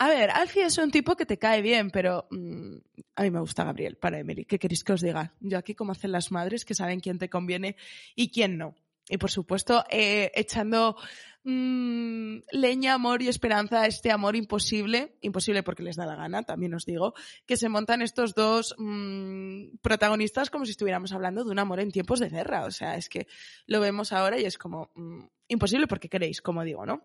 A 0.01 0.07
ver, 0.07 0.31
Alfie 0.31 0.63
es 0.63 0.77
un 0.77 0.91
tipo 0.91 1.17
que 1.17 1.25
te 1.25 1.37
cae 1.37 1.61
bien, 1.61 1.91
pero 1.91 2.25
mm, 2.31 2.77
a 3.17 3.23
mí 3.23 3.31
me 3.31 3.41
gusta 3.41 3.65
Gabriel 3.65 3.97
para 3.97 4.17
Emily. 4.17 4.45
¿Qué 4.45 4.57
queréis 4.57 4.85
que 4.85 4.93
os 4.93 5.01
diga? 5.01 5.33
Yo 5.41 5.57
aquí 5.57 5.75
como 5.75 5.91
hacen 5.91 6.13
las 6.13 6.31
madres 6.31 6.63
que 6.63 6.73
saben 6.73 7.01
quién 7.01 7.17
te 7.17 7.29
conviene 7.29 7.75
y 8.15 8.31
quién 8.31 8.57
no. 8.57 8.75
Y 9.09 9.17
por 9.17 9.29
supuesto, 9.29 9.83
eh, 9.89 10.31
echando 10.35 10.95
mmm, 11.43 12.37
leña, 12.53 12.93
amor 12.93 13.21
y 13.21 13.27
esperanza 13.27 13.81
a 13.81 13.87
este 13.87 14.09
amor 14.09 14.37
imposible, 14.37 15.17
imposible 15.19 15.63
porque 15.63 15.83
les 15.83 15.97
da 15.97 16.05
la 16.05 16.15
gana, 16.15 16.43
también 16.43 16.73
os 16.75 16.85
digo, 16.85 17.13
que 17.45 17.57
se 17.57 17.67
montan 17.67 18.01
estos 18.01 18.33
dos 18.35 18.75
mmm, 18.77 19.79
protagonistas 19.81 20.49
como 20.49 20.63
si 20.63 20.71
estuviéramos 20.71 21.11
hablando 21.11 21.43
de 21.43 21.51
un 21.51 21.59
amor 21.59 21.81
en 21.81 21.91
tiempos 21.91 22.21
de 22.21 22.29
guerra. 22.29 22.63
O 22.63 22.71
sea, 22.71 22.95
es 22.95 23.09
que 23.09 23.27
lo 23.65 23.81
vemos 23.81 24.13
ahora 24.13 24.39
y 24.39 24.45
es 24.45 24.57
como 24.57 24.91
mmm, 24.95 25.25
imposible 25.49 25.87
porque 25.87 26.07
queréis, 26.07 26.41
como 26.41 26.63
digo, 26.63 26.85
¿no? 26.85 27.03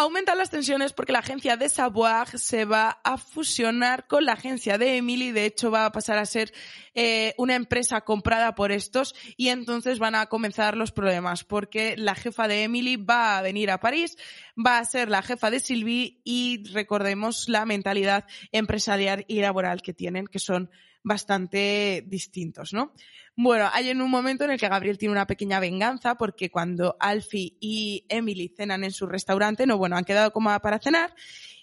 Aumentan 0.00 0.38
las 0.38 0.48
tensiones 0.48 0.94
porque 0.94 1.12
la 1.12 1.18
agencia 1.18 1.58
de 1.58 1.68
Savoir 1.68 2.38
se 2.38 2.64
va 2.64 3.02
a 3.04 3.18
fusionar 3.18 4.06
con 4.06 4.24
la 4.24 4.32
agencia 4.32 4.78
de 4.78 4.96
Emily. 4.96 5.30
De 5.30 5.44
hecho, 5.44 5.70
va 5.70 5.84
a 5.84 5.92
pasar 5.92 6.16
a 6.16 6.24
ser 6.24 6.54
eh, 6.94 7.34
una 7.36 7.54
empresa 7.54 8.00
comprada 8.00 8.54
por 8.54 8.72
estos 8.72 9.14
y 9.36 9.48
entonces 9.48 9.98
van 9.98 10.14
a 10.14 10.24
comenzar 10.24 10.74
los 10.74 10.90
problemas 10.90 11.44
porque 11.44 11.98
la 11.98 12.14
jefa 12.14 12.48
de 12.48 12.62
Emily 12.62 12.96
va 12.96 13.36
a 13.36 13.42
venir 13.42 13.70
a 13.70 13.78
París, 13.78 14.16
va 14.56 14.78
a 14.78 14.84
ser 14.86 15.10
la 15.10 15.20
jefa 15.20 15.50
de 15.50 15.60
Sylvie 15.60 16.22
y 16.24 16.64
recordemos 16.72 17.46
la 17.50 17.66
mentalidad 17.66 18.24
empresarial 18.52 19.26
y 19.28 19.42
laboral 19.42 19.82
que 19.82 19.92
tienen, 19.92 20.26
que 20.28 20.38
son 20.38 20.70
bastante 21.02 22.04
distintos, 22.06 22.72
¿no? 22.72 22.92
Bueno, 23.36 23.68
hay 23.72 23.88
en 23.88 24.02
un 24.02 24.10
momento 24.10 24.44
en 24.44 24.50
el 24.50 24.60
que 24.60 24.68
Gabriel 24.68 24.98
tiene 24.98 25.12
una 25.12 25.26
pequeña 25.26 25.60
venganza 25.60 26.16
porque 26.16 26.50
cuando 26.50 26.96
Alfie 27.00 27.56
y 27.60 28.04
Emily 28.08 28.52
cenan 28.54 28.84
en 28.84 28.92
su 28.92 29.06
restaurante, 29.06 29.66
no, 29.66 29.78
bueno, 29.78 29.96
han 29.96 30.04
quedado 30.04 30.32
como 30.32 30.58
para 30.60 30.78
cenar 30.78 31.14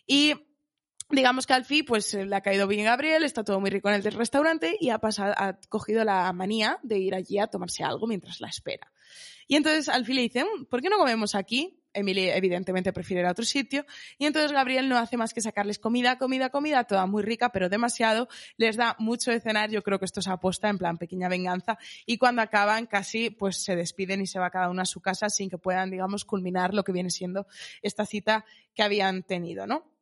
y 0.07 0.33
digamos 1.09 1.45
que 1.45 1.53
Alfie 1.53 1.83
pues 1.83 2.13
le 2.13 2.35
ha 2.35 2.41
caído 2.41 2.67
bien 2.67 2.85
Gabriel, 2.85 3.23
está 3.23 3.43
todo 3.43 3.59
muy 3.59 3.69
rico 3.69 3.89
en 3.89 3.95
el 3.95 4.03
restaurante 4.03 4.75
y 4.79 4.89
ha 4.89 4.99
pasado, 4.99 5.33
ha 5.37 5.59
cogido 5.69 6.03
la 6.03 6.31
manía 6.33 6.79
de 6.83 6.97
ir 6.97 7.15
allí 7.15 7.37
a 7.39 7.47
tomarse 7.47 7.83
algo 7.83 8.07
mientras 8.07 8.41
la 8.41 8.47
espera. 8.47 8.91
Y 9.47 9.55
entonces 9.55 9.87
Alfie 9.87 10.15
le 10.15 10.21
dice, 10.23 10.43
mm, 10.43 10.65
¿por 10.65 10.81
qué 10.81 10.89
no 10.89 10.97
comemos 10.97 11.35
aquí? 11.35 11.79
Emily 11.97 12.29
evidentemente 12.29 12.93
prefiere 12.93 13.21
ir 13.21 13.27
a 13.27 13.31
otro 13.31 13.45
sitio. 13.45 13.85
Y 14.17 14.25
entonces 14.25 14.51
Gabriel 14.51 14.87
no 14.87 14.97
hace 14.97 15.17
más 15.17 15.33
que 15.33 15.41
sacarles 15.41 15.79
comida, 15.79 16.17
comida, 16.17 16.49
comida, 16.49 16.83
toda 16.83 17.05
muy 17.05 17.23
rica, 17.23 17.49
pero 17.49 17.69
demasiado, 17.69 18.27
les 18.57 18.77
da 18.77 18.95
mucho 18.99 19.31
de 19.31 19.39
cenar, 19.39 19.69
yo 19.69 19.83
creo 19.83 19.99
que 19.99 20.05
esto 20.05 20.21
se 20.21 20.31
aposta 20.31 20.69
en 20.69 20.77
plan 20.77 20.97
pequeña 20.97 21.27
venganza. 21.27 21.77
Y 22.05 22.17
cuando 22.17 22.41
acaban 22.41 22.85
casi 22.85 23.29
pues 23.29 23.57
se 23.63 23.75
despiden 23.75 24.21
y 24.21 24.27
se 24.27 24.39
va 24.39 24.49
cada 24.49 24.69
uno 24.69 24.81
a 24.81 24.85
su 24.85 25.01
casa 25.01 25.29
sin 25.29 25.49
que 25.49 25.57
puedan, 25.57 25.89
digamos, 25.89 26.25
culminar 26.25 26.73
lo 26.73 26.83
que 26.83 26.91
viene 26.91 27.09
siendo 27.09 27.47
esta 27.81 28.05
cita 28.05 28.45
que 28.73 28.83
habían 28.83 29.23
tenido, 29.23 29.67
¿no? 29.67 29.97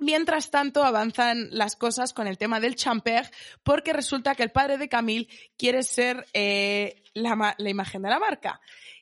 Mientras 0.00 0.50
tanto, 0.50 0.82
avanzan 0.82 1.48
las 1.50 1.76
cosas 1.76 2.14
con 2.14 2.26
el 2.26 2.38
tema 2.38 2.58
del 2.58 2.74
champer, 2.74 3.30
porque 3.62 3.92
resulta 3.92 4.34
que 4.34 4.42
el 4.42 4.50
padre 4.50 4.78
de 4.78 4.88
Camille 4.88 5.28
quiere 5.58 5.82
ser 5.82 6.26
eh, 6.32 7.02
la, 7.12 7.54
la, 7.58 7.70
imagen 7.70 8.00
de 8.02 8.08
la 8.08 8.18
marca 8.18 8.60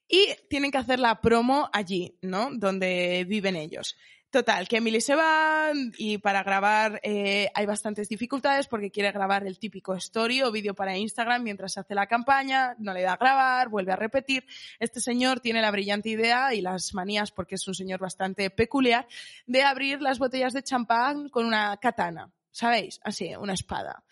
y 0.08 0.28
tienen 0.48 0.70
que 0.70 0.78
hacer 0.78 0.98
la 0.98 1.20
promo 1.20 1.68
allí, 1.72 2.16
¿no? 2.22 2.50
Donde 2.52 3.24
viven 3.28 3.56
ellos. 3.56 3.96
Total, 4.30 4.68
que 4.68 4.76
Emily 4.76 5.00
se 5.00 5.14
va 5.14 5.70
y 5.96 6.18
para 6.18 6.42
grabar 6.42 7.00
eh, 7.02 7.48
hay 7.54 7.64
bastantes 7.64 8.10
dificultades 8.10 8.66
porque 8.66 8.90
quiere 8.90 9.10
grabar 9.10 9.46
el 9.46 9.58
típico 9.58 9.94
story 9.94 10.42
o 10.42 10.52
vídeo 10.52 10.74
para 10.74 10.98
Instagram 10.98 11.42
mientras 11.42 11.78
hace 11.78 11.94
la 11.94 12.06
campaña, 12.06 12.74
no 12.78 12.92
le 12.92 13.00
da 13.00 13.14
a 13.14 13.16
grabar, 13.16 13.70
vuelve 13.70 13.92
a 13.92 13.96
repetir. 13.96 14.44
Este 14.80 15.00
señor 15.00 15.40
tiene 15.40 15.62
la 15.62 15.70
brillante 15.70 16.10
idea 16.10 16.52
y 16.52 16.60
las 16.60 16.92
manías, 16.92 17.32
porque 17.32 17.54
es 17.54 17.66
un 17.68 17.74
señor 17.74 18.00
bastante 18.00 18.50
peculiar, 18.50 19.08
de 19.46 19.62
abrir 19.62 20.02
las 20.02 20.18
botellas 20.18 20.52
de 20.52 20.62
champán 20.62 21.30
con 21.30 21.46
una 21.46 21.78
katana, 21.78 22.30
¿sabéis? 22.50 23.00
Así, 23.04 23.34
una 23.34 23.54
espada. 23.54 24.04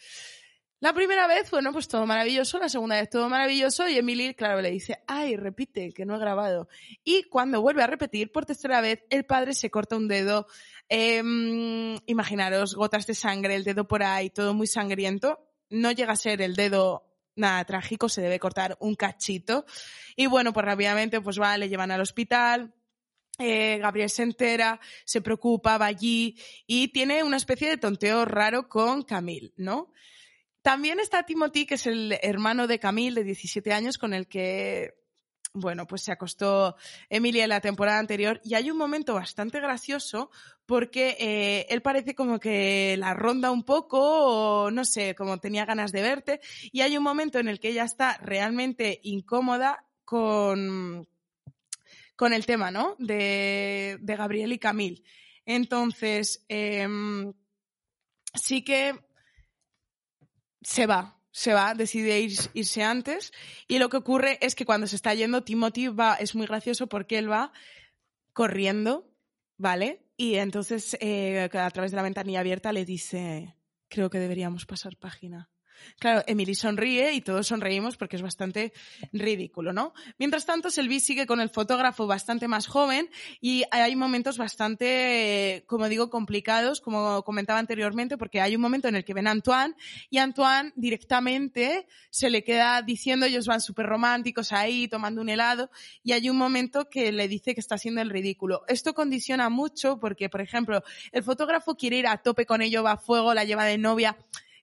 La 0.78 0.92
primera 0.92 1.26
vez, 1.26 1.50
bueno, 1.50 1.72
pues 1.72 1.88
todo 1.88 2.04
maravilloso, 2.06 2.58
la 2.58 2.68
segunda 2.68 2.96
vez 2.96 3.08
todo 3.08 3.30
maravilloso 3.30 3.88
y 3.88 3.96
Emily, 3.96 4.34
claro, 4.34 4.60
le 4.60 4.70
dice, 4.70 5.02
ay, 5.06 5.36
repite, 5.36 5.92
que 5.92 6.04
no 6.04 6.16
he 6.16 6.18
grabado. 6.18 6.68
Y 7.02 7.22
cuando 7.24 7.62
vuelve 7.62 7.82
a 7.82 7.86
repetir 7.86 8.30
por 8.30 8.44
tercera 8.44 8.82
vez, 8.82 9.02
el 9.08 9.24
padre 9.24 9.54
se 9.54 9.70
corta 9.70 9.96
un 9.96 10.06
dedo, 10.06 10.46
eh, 10.90 11.22
imaginaros, 12.06 12.74
gotas 12.74 13.06
de 13.06 13.14
sangre, 13.14 13.54
el 13.54 13.64
dedo 13.64 13.88
por 13.88 14.02
ahí, 14.02 14.28
todo 14.28 14.52
muy 14.52 14.66
sangriento. 14.66 15.48
No 15.70 15.92
llega 15.92 16.12
a 16.12 16.16
ser 16.16 16.42
el 16.42 16.54
dedo 16.54 17.06
nada 17.36 17.64
trágico, 17.64 18.08
se 18.10 18.20
debe 18.20 18.38
cortar 18.38 18.76
un 18.78 18.96
cachito. 18.96 19.64
Y 20.14 20.26
bueno, 20.26 20.52
pues 20.52 20.66
rápidamente, 20.66 21.22
pues 21.22 21.40
va, 21.40 21.56
le 21.56 21.70
llevan 21.70 21.90
al 21.90 22.02
hospital, 22.02 22.74
eh, 23.38 23.78
Gabriel 23.78 24.10
se 24.10 24.22
entera, 24.22 24.80
se 25.04 25.20
preocupa, 25.20 25.78
va 25.78 25.86
allí 25.86 26.36
y 26.66 26.88
tiene 26.88 27.22
una 27.22 27.36
especie 27.36 27.68
de 27.68 27.76
tonteo 27.76 28.24
raro 28.24 28.68
con 28.68 29.02
Camille, 29.02 29.52
¿no? 29.56 29.92
También 30.66 30.98
está 30.98 31.22
Timothy, 31.22 31.64
que 31.64 31.76
es 31.76 31.86
el 31.86 32.18
hermano 32.22 32.66
de 32.66 32.80
Camille, 32.80 33.14
de 33.14 33.22
17 33.22 33.72
años, 33.72 33.98
con 33.98 34.12
el 34.12 34.26
que 34.26 34.94
bueno, 35.52 35.86
pues 35.86 36.02
se 36.02 36.10
acostó 36.10 36.74
Emilia 37.08 37.44
en 37.44 37.50
la 37.50 37.60
temporada 37.60 38.00
anterior 38.00 38.40
y 38.42 38.54
hay 38.54 38.72
un 38.72 38.76
momento 38.76 39.14
bastante 39.14 39.60
gracioso 39.60 40.28
porque 40.66 41.16
eh, 41.20 41.66
él 41.68 41.82
parece 41.82 42.16
como 42.16 42.40
que 42.40 42.96
la 42.98 43.14
ronda 43.14 43.52
un 43.52 43.62
poco 43.62 44.00
o 44.00 44.72
no 44.72 44.84
sé, 44.84 45.14
como 45.14 45.38
tenía 45.38 45.66
ganas 45.66 45.92
de 45.92 46.02
verte 46.02 46.40
y 46.72 46.80
hay 46.80 46.96
un 46.96 47.04
momento 47.04 47.38
en 47.38 47.46
el 47.46 47.60
que 47.60 47.68
ella 47.68 47.84
está 47.84 48.18
realmente 48.18 48.98
incómoda 49.04 49.86
con 50.04 51.08
con 52.16 52.32
el 52.32 52.44
tema, 52.44 52.72
¿no? 52.72 52.96
De, 52.98 53.98
de 54.00 54.16
Gabriel 54.16 54.52
y 54.52 54.58
Camille. 54.58 55.04
Entonces, 55.44 56.44
em, 56.48 57.32
sí 58.34 58.64
que 58.64 59.05
se 60.62 60.86
va, 60.86 61.20
se 61.30 61.52
va, 61.52 61.74
decide 61.74 62.20
irse 62.54 62.82
antes. 62.82 63.32
Y 63.68 63.78
lo 63.78 63.88
que 63.88 63.98
ocurre 63.98 64.38
es 64.40 64.54
que 64.54 64.64
cuando 64.64 64.86
se 64.86 64.96
está 64.96 65.14
yendo, 65.14 65.42
Timothy 65.42 65.88
va, 65.88 66.14
es 66.14 66.34
muy 66.34 66.46
gracioso 66.46 66.88
porque 66.88 67.18
él 67.18 67.30
va 67.30 67.52
corriendo, 68.32 69.10
¿vale? 69.58 70.06
Y 70.16 70.36
entonces 70.36 70.96
eh, 71.00 71.48
a 71.52 71.70
través 71.70 71.90
de 71.90 71.96
la 71.96 72.02
ventanilla 72.02 72.40
abierta 72.40 72.72
le 72.72 72.84
dice, 72.84 73.54
creo 73.88 74.10
que 74.10 74.18
deberíamos 74.18 74.66
pasar 74.66 74.96
página. 74.96 75.50
Claro, 75.98 76.22
Emily 76.26 76.54
sonríe 76.54 77.12
y 77.12 77.20
todos 77.20 77.46
sonreímos 77.46 77.96
porque 77.96 78.16
es 78.16 78.22
bastante 78.22 78.72
ridículo, 79.12 79.72
¿no? 79.72 79.94
Mientras 80.18 80.46
tanto, 80.46 80.70
Selby 80.70 81.00
sigue 81.00 81.26
con 81.26 81.40
el 81.40 81.50
fotógrafo 81.50 82.06
bastante 82.06 82.48
más 82.48 82.66
joven 82.66 83.10
y 83.40 83.64
hay 83.70 83.96
momentos 83.96 84.38
bastante, 84.38 85.64
como 85.66 85.88
digo, 85.88 86.10
complicados, 86.10 86.80
como 86.80 87.22
comentaba 87.22 87.58
anteriormente, 87.58 88.16
porque 88.16 88.40
hay 88.40 88.54
un 88.56 88.62
momento 88.62 88.88
en 88.88 88.96
el 88.96 89.04
que 89.04 89.14
ven 89.14 89.26
a 89.26 89.30
Antoine 89.30 89.74
y 90.10 90.18
Antoine 90.18 90.72
directamente 90.76 91.86
se 92.10 92.30
le 92.30 92.44
queda 92.44 92.82
diciendo, 92.82 93.26
ellos 93.26 93.46
van 93.46 93.60
súper 93.60 93.86
románticos 93.86 94.52
ahí, 94.52 94.88
tomando 94.88 95.20
un 95.20 95.28
helado, 95.28 95.70
y 96.02 96.12
hay 96.12 96.28
un 96.28 96.36
momento 96.36 96.88
que 96.88 97.12
le 97.12 97.28
dice 97.28 97.54
que 97.54 97.60
está 97.60 97.76
haciendo 97.76 98.00
el 98.00 98.10
ridículo. 98.10 98.62
Esto 98.68 98.94
condiciona 98.94 99.48
mucho 99.48 99.98
porque, 99.98 100.28
por 100.28 100.40
ejemplo, 100.40 100.82
el 101.12 101.22
fotógrafo 101.22 101.76
quiere 101.76 101.98
ir 101.98 102.06
a 102.06 102.18
tope 102.18 102.46
con 102.46 102.62
ello, 102.62 102.82
va 102.82 102.92
a 102.92 102.96
fuego, 102.96 103.34
la 103.34 103.44
lleva 103.44 103.64
de 103.64 103.78
novia, 103.78 104.16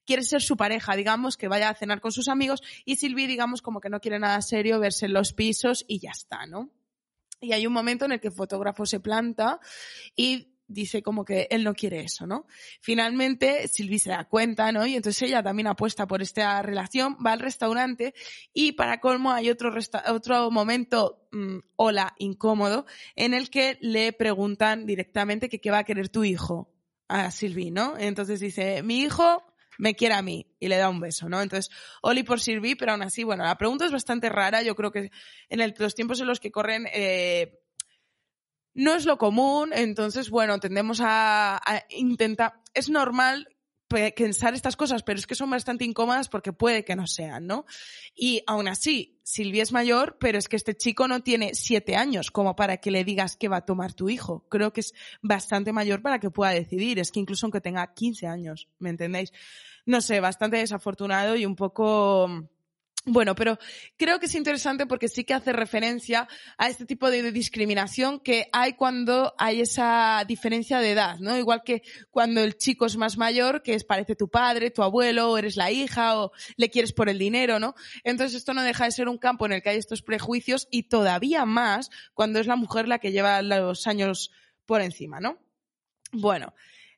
quiere 0.05 0.23
ser 0.23 0.41
su 0.41 0.57
pareja, 0.57 0.95
digamos, 0.95 1.37
que 1.37 1.47
vaya 1.47 1.69
a 1.69 1.75
cenar 1.75 2.01
con 2.01 2.11
sus 2.11 2.27
amigos 2.27 2.61
y 2.85 2.97
Silvi, 2.97 3.27
digamos, 3.27 3.61
como 3.61 3.79
que 3.79 3.89
no 3.89 3.99
quiere 3.99 4.19
nada 4.19 4.41
serio, 4.41 4.79
verse 4.79 5.05
en 5.05 5.13
los 5.13 5.33
pisos 5.33 5.85
y 5.87 5.99
ya 5.99 6.11
está, 6.11 6.45
¿no? 6.45 6.69
Y 7.39 7.51
hay 7.51 7.67
un 7.67 7.73
momento 7.73 8.05
en 8.05 8.13
el 8.13 8.19
que 8.21 8.29
el 8.29 8.33
fotógrafo 8.33 8.85
se 8.85 8.99
planta 8.99 9.59
y 10.15 10.53
dice 10.67 11.03
como 11.03 11.25
que 11.25 11.47
él 11.51 11.63
no 11.63 11.73
quiere 11.73 12.01
eso, 12.01 12.25
¿no? 12.25 12.47
Finalmente, 12.79 13.67
Silvi 13.67 13.99
se 13.99 14.11
da 14.11 14.25
cuenta, 14.25 14.71
¿no? 14.71 14.85
Y 14.85 14.95
entonces 14.95 15.21
ella 15.23 15.43
también 15.43 15.67
apuesta 15.67 16.07
por 16.07 16.21
esta 16.21 16.61
relación, 16.61 17.17
va 17.25 17.33
al 17.33 17.39
restaurante 17.39 18.13
y 18.53 18.73
para 18.73 18.99
colmo 18.99 19.31
hay 19.31 19.49
otro, 19.49 19.73
otro 20.07 20.51
momento, 20.51 21.27
mm, 21.31 21.57
hola, 21.75 22.15
incómodo, 22.17 22.85
en 23.15 23.33
el 23.33 23.49
que 23.49 23.77
le 23.81 24.13
preguntan 24.13 24.85
directamente 24.85 25.49
que 25.49 25.59
qué 25.59 25.71
va 25.71 25.79
a 25.79 25.83
querer 25.83 26.09
tu 26.09 26.23
hijo 26.23 26.69
a 27.07 27.29
Silvi, 27.31 27.71
¿no? 27.71 27.97
Entonces 27.97 28.39
dice, 28.39 28.81
mi 28.83 29.01
hijo 29.01 29.43
me 29.77 29.95
quiere 29.95 30.15
a 30.15 30.21
mí 30.21 30.47
y 30.59 30.67
le 30.67 30.77
da 30.77 30.89
un 30.89 30.99
beso, 30.99 31.29
¿no? 31.29 31.41
Entonces, 31.41 31.73
Oli 32.01 32.23
por 32.23 32.39
Sirvi, 32.39 32.75
pero 32.75 32.91
aún 32.93 33.03
así, 33.03 33.23
bueno, 33.23 33.43
la 33.43 33.57
pregunta 33.57 33.85
es 33.85 33.91
bastante 33.91 34.29
rara. 34.29 34.61
Yo 34.61 34.75
creo 34.75 34.91
que 34.91 35.11
en 35.49 35.73
los 35.77 35.95
tiempos 35.95 36.19
en 36.19 36.27
los 36.27 36.39
que 36.39 36.51
corren 36.51 36.87
eh, 36.93 37.59
no 38.73 38.95
es 38.95 39.05
lo 39.05 39.17
común, 39.17 39.71
entonces, 39.73 40.29
bueno, 40.29 40.59
tendemos 40.59 40.99
a, 41.01 41.57
a 41.57 41.83
intentar. 41.89 42.53
Es 42.73 42.89
normal 42.89 43.52
pensar 44.15 44.53
estas 44.53 44.75
cosas, 44.75 45.03
pero 45.03 45.19
es 45.19 45.27
que 45.27 45.35
son 45.35 45.49
bastante 45.49 45.85
incómodas 45.85 46.29
porque 46.29 46.53
puede 46.53 46.83
que 46.83 46.95
no 46.95 47.07
sean, 47.07 47.47
¿no? 47.47 47.65
Y 48.15 48.43
aún 48.47 48.67
así, 48.67 49.19
Silvia 49.23 49.63
es 49.63 49.71
mayor, 49.71 50.17
pero 50.19 50.37
es 50.37 50.47
que 50.47 50.55
este 50.55 50.75
chico 50.75 51.07
no 51.07 51.21
tiene 51.21 51.53
siete 51.53 51.95
años 51.95 52.31
como 52.31 52.55
para 52.55 52.77
que 52.77 52.91
le 52.91 53.03
digas 53.03 53.35
que 53.35 53.47
va 53.47 53.57
a 53.57 53.65
tomar 53.65 53.93
tu 53.93 54.09
hijo. 54.09 54.45
Creo 54.49 54.73
que 54.73 54.81
es 54.81 54.93
bastante 55.21 55.71
mayor 55.71 56.01
para 56.01 56.19
que 56.19 56.29
pueda 56.29 56.51
decidir. 56.51 56.99
Es 56.99 57.11
que 57.11 57.19
incluso 57.19 57.45
aunque 57.45 57.61
tenga 57.61 57.93
15 57.93 58.27
años, 58.27 58.69
¿me 58.79 58.89
entendéis? 58.89 59.31
No 59.85 60.01
sé, 60.01 60.19
bastante 60.19 60.57
desafortunado 60.57 61.35
y 61.35 61.45
un 61.45 61.55
poco 61.55 62.49
bueno, 63.05 63.35
pero 63.35 63.59
creo 63.97 64.17
que 64.17 64.27
es 64.27 64.35
interesante 64.35 64.85
porque 64.85 65.09
sí 65.09 65.25
que 65.25 65.33
hace 65.33 65.51
referencia 65.51 66.25
a 66.57 66.69
este 66.69 66.85
tipo 66.85 67.11
de 67.11 67.33
discriminación 67.33 68.21
que 68.21 68.47
hay 68.53 68.73
cuando 68.73 69.33
hay 69.37 69.59
esa 69.59 70.23
diferencia 70.25 70.79
de 70.79 70.91
edad, 70.91 71.19
¿no? 71.19 71.37
Igual 71.37 71.63
que 71.65 71.83
cuando 72.11 72.41
el 72.41 72.57
chico 72.57 72.85
es 72.85 72.95
más 72.95 73.17
mayor, 73.17 73.61
que 73.61 73.73
es 73.73 73.83
parece 73.83 74.15
tu 74.15 74.29
padre, 74.29 74.71
tu 74.71 74.83
abuelo, 74.83 75.31
o 75.31 75.37
eres 75.37 75.57
la 75.57 75.69
hija, 75.69 76.17
o 76.17 76.31
le 76.55 76.69
quieres 76.69 76.93
por 76.93 77.09
el 77.09 77.19
dinero, 77.19 77.59
¿no? 77.59 77.75
Entonces 78.05 78.37
esto 78.37 78.53
no 78.53 78.63
deja 78.63 78.85
de 78.85 78.91
ser 78.91 79.09
un 79.09 79.17
campo 79.17 79.45
en 79.45 79.51
el 79.51 79.61
que 79.61 79.71
hay 79.71 79.77
estos 79.77 80.01
prejuicios 80.01 80.69
y 80.71 80.83
todavía 80.83 81.45
más 81.45 81.89
cuando 82.13 82.39
es 82.39 82.47
la 82.47 82.55
mujer 82.55 82.87
la 82.87 82.99
que 82.99 83.11
lleva 83.11 83.41
los 83.41 83.85
años 83.85 84.31
por 84.65 84.81
encima, 84.81 85.19
¿no? 85.19 85.39
Bueno, 86.13 86.53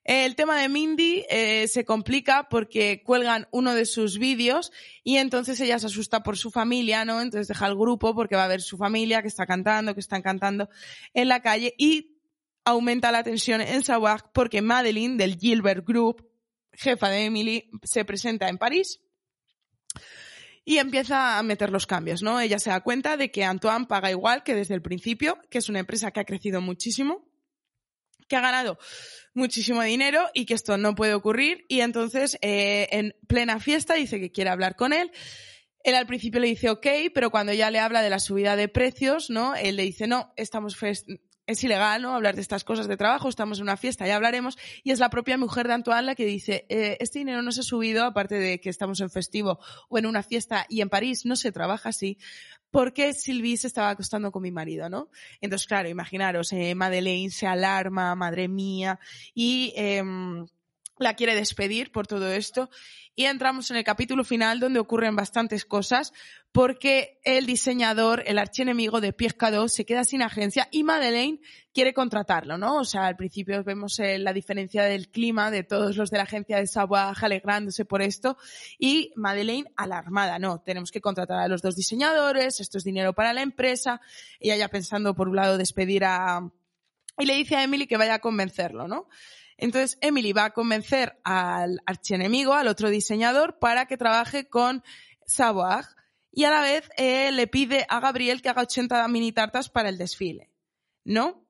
el 0.05 0.35
tema 0.35 0.61
de 0.61 0.69
Mindy 0.69 1.25
eh, 1.29 1.67
se 1.67 1.83
complica 1.83 2.47
porque 2.47 3.01
cuelgan 3.03 3.47
uno 3.49 3.73
de 3.73 3.87
sus 3.87 4.19
vídeos 4.19 4.71
y 5.03 5.17
entonces 5.17 5.59
ella 5.59 5.79
se 5.79 5.87
asusta 5.87 6.21
por 6.21 6.37
su 6.37 6.51
familia, 6.51 7.05
¿no? 7.05 7.21
Entonces 7.21 7.47
deja 7.47 7.65
el 7.65 7.75
grupo 7.75 8.13
porque 8.13 8.35
va 8.35 8.45
a 8.45 8.47
ver 8.47 8.61
su 8.61 8.77
familia 8.77 9.23
que 9.23 9.27
está 9.27 9.47
cantando, 9.47 9.95
que 9.95 9.99
están 9.99 10.21
cantando 10.21 10.69
en 11.15 11.27
la 11.27 11.41
calle 11.41 11.73
y 11.79 12.19
aumenta 12.65 13.11
la 13.11 13.23
tensión 13.23 13.61
en 13.61 13.83
Sawac 13.83 14.31
porque 14.31 14.61
Madeline 14.61 15.17
del 15.17 15.39
Gilbert 15.39 15.83
Group, 15.87 16.29
jefa 16.73 17.09
de 17.09 17.25
Emily, 17.25 17.71
se 17.81 18.05
presenta 18.05 18.47
en 18.47 18.59
París 18.59 19.01
y 20.65 20.77
empieza 20.77 21.39
a 21.39 21.43
meter 21.43 21.71
los 21.71 21.87
cambios, 21.87 22.21
¿no? 22.21 22.39
Ella 22.39 22.59
se 22.59 22.69
da 22.69 22.81
cuenta 22.81 23.17
de 23.17 23.31
que 23.31 23.43
Antoine 23.43 23.87
paga 23.87 24.11
igual 24.11 24.43
que 24.43 24.53
desde 24.53 24.75
el 24.75 24.83
principio, 24.83 25.39
que 25.49 25.57
es 25.57 25.67
una 25.67 25.79
empresa 25.79 26.11
que 26.11 26.19
ha 26.19 26.25
crecido 26.25 26.61
muchísimo 26.61 27.25
que 28.27 28.35
ha 28.35 28.41
ganado 28.41 28.77
muchísimo 29.33 29.81
dinero 29.81 30.25
y 30.33 30.45
que 30.45 30.53
esto 30.53 30.77
no 30.77 30.95
puede 30.95 31.13
ocurrir. 31.13 31.65
Y 31.67 31.81
entonces, 31.81 32.37
eh, 32.41 32.87
en 32.91 33.15
plena 33.27 33.59
fiesta, 33.59 33.95
dice 33.95 34.19
que 34.19 34.31
quiere 34.31 34.49
hablar 34.49 34.75
con 34.75 34.93
él. 34.93 35.11
Él 35.83 35.95
al 35.95 36.07
principio 36.07 36.39
le 36.39 36.47
dice 36.47 36.69
ok, 36.69 36.87
pero 37.13 37.29
cuando 37.29 37.53
ya 37.53 37.69
le 37.69 37.79
habla 37.79 38.01
de 38.01 38.09
la 38.09 38.19
subida 38.19 38.55
de 38.55 38.67
precios, 38.67 39.29
¿no? 39.29 39.53
Él 39.55 39.75
le 39.75 39.83
dice 39.83 40.07
no, 40.07 40.33
estamos 40.35 40.75
es 41.47 41.63
ilegal, 41.63 42.01
¿no? 42.01 42.15
Hablar 42.15 42.35
de 42.35 42.41
estas 42.41 42.63
cosas 42.63 42.87
de 42.87 42.97
trabajo, 42.97 43.29
estamos 43.29 43.59
en 43.59 43.63
una 43.63 43.77
fiesta, 43.77 44.07
ya 44.07 44.15
hablaremos. 44.15 44.57
Y 44.83 44.91
es 44.91 44.99
la 44.99 45.09
propia 45.09 45.37
mujer 45.37 45.67
de 45.67 45.73
Antoine 45.73 46.01
la 46.01 46.15
que 46.15 46.25
dice, 46.25 46.65
eh, 46.69 46.97
este 46.99 47.19
dinero 47.19 47.41
no 47.41 47.51
se 47.51 47.61
ha 47.61 47.63
subido, 47.63 48.03
aparte 48.03 48.35
de 48.35 48.59
que 48.59 48.69
estamos 48.69 48.99
en 49.01 49.09
festivo 49.09 49.59
o 49.89 49.97
en 49.97 50.05
una 50.05 50.23
fiesta 50.23 50.65
y 50.69 50.81
en 50.81 50.89
París 50.89 51.25
no 51.25 51.35
se 51.35 51.51
trabaja 51.51 51.89
así, 51.89 52.17
porque 52.75 53.13
Sylvie 53.13 53.55
se 53.55 53.67
estaba 53.67 53.91
acostando 53.91 54.33
con 54.33 54.43
mi 54.43 54.51
marido, 54.51 54.89
¿no? 54.89 55.07
Entonces, 55.39 55.65
claro, 55.65 55.87
imaginaros, 55.87 56.51
eh, 56.51 56.75
Madeleine 56.75 57.31
se 57.31 57.47
alarma, 57.47 58.13
madre 58.15 58.49
mía, 58.49 58.99
y 59.33 59.71
em, 59.77 60.45
la 60.97 61.15
quiere 61.15 61.35
despedir 61.35 61.91
por 61.91 62.07
todo 62.07 62.31
esto. 62.31 62.69
Y 63.17 63.25
entramos 63.25 63.71
en 63.71 63.77
el 63.77 63.85
capítulo 63.85 64.25
final 64.25 64.59
donde 64.59 64.79
ocurren 64.79 65.15
bastantes 65.15 65.63
cosas 65.63 66.11
porque 66.51 67.19
el 67.23 67.45
diseñador, 67.45 68.23
el 68.25 68.37
archienemigo 68.37 69.01
de 69.01 69.13
Pierre 69.13 69.37
se 69.67 69.85
queda 69.85 70.03
sin 70.03 70.21
agencia 70.21 70.67
y 70.71 70.83
Madeleine 70.83 71.39
quiere 71.73 71.93
contratarlo, 71.93 72.57
¿no? 72.57 72.77
O 72.77 72.85
sea, 72.85 73.07
al 73.07 73.17
principio 73.17 73.61
vemos 73.63 73.99
eh, 73.99 74.17
la 74.19 74.31
diferencia 74.31 74.83
del 74.83 75.09
clima 75.09 75.51
de 75.51 75.63
todos 75.63 75.97
los 75.97 76.09
de 76.09 76.17
la 76.17 76.23
agencia 76.23 76.57
de 76.57 76.67
Savoie 76.67 77.13
alegrándose 77.21 77.83
por 77.83 78.01
esto 78.01 78.37
y 78.79 79.11
Madeleine 79.15 79.69
alarmada, 79.75 80.39
no, 80.39 80.61
tenemos 80.61 80.91
que 80.91 81.01
contratar 81.01 81.39
a 81.39 81.47
los 81.47 81.61
dos 81.61 81.75
diseñadores, 81.75 82.59
esto 82.59 82.77
es 82.77 82.83
dinero 82.85 83.13
para 83.13 83.33
la 83.33 83.41
empresa, 83.41 83.99
ella 84.39 84.69
pensando 84.69 85.13
por 85.13 85.29
un 85.29 85.35
lado 85.35 85.57
despedir 85.57 86.05
a... 86.05 86.49
Y 87.17 87.25
le 87.25 87.35
dice 87.35 87.55
a 87.55 87.63
Emily 87.63 87.87
que 87.87 87.97
vaya 87.97 88.15
a 88.15 88.19
convencerlo, 88.19 88.87
¿no? 88.89 89.07
Entonces 89.57 89.97
Emily 90.01 90.33
va 90.33 90.45
a 90.45 90.53
convencer 90.53 91.19
al 91.23 91.81
archienemigo, 91.85 92.53
al 92.53 92.67
otro 92.67 92.89
diseñador, 92.89 93.57
para 93.59 93.85
que 93.85 93.97
trabaje 93.97 94.47
con 94.47 94.83
Savoir 95.25 95.85
y 96.35 96.43
a 96.43 96.49
la 96.49 96.61
vez 96.61 96.89
eh, 96.97 97.31
le 97.31 97.47
pide 97.47 97.85
a 97.87 98.01
Gabriel 98.01 98.41
que 98.41 98.49
haga 98.49 98.63
80 98.63 99.07
mini 99.07 99.31
tartas 99.31 99.69
para 99.69 99.87
el 99.87 99.97
desfile, 99.97 100.51
¿no? 101.05 101.47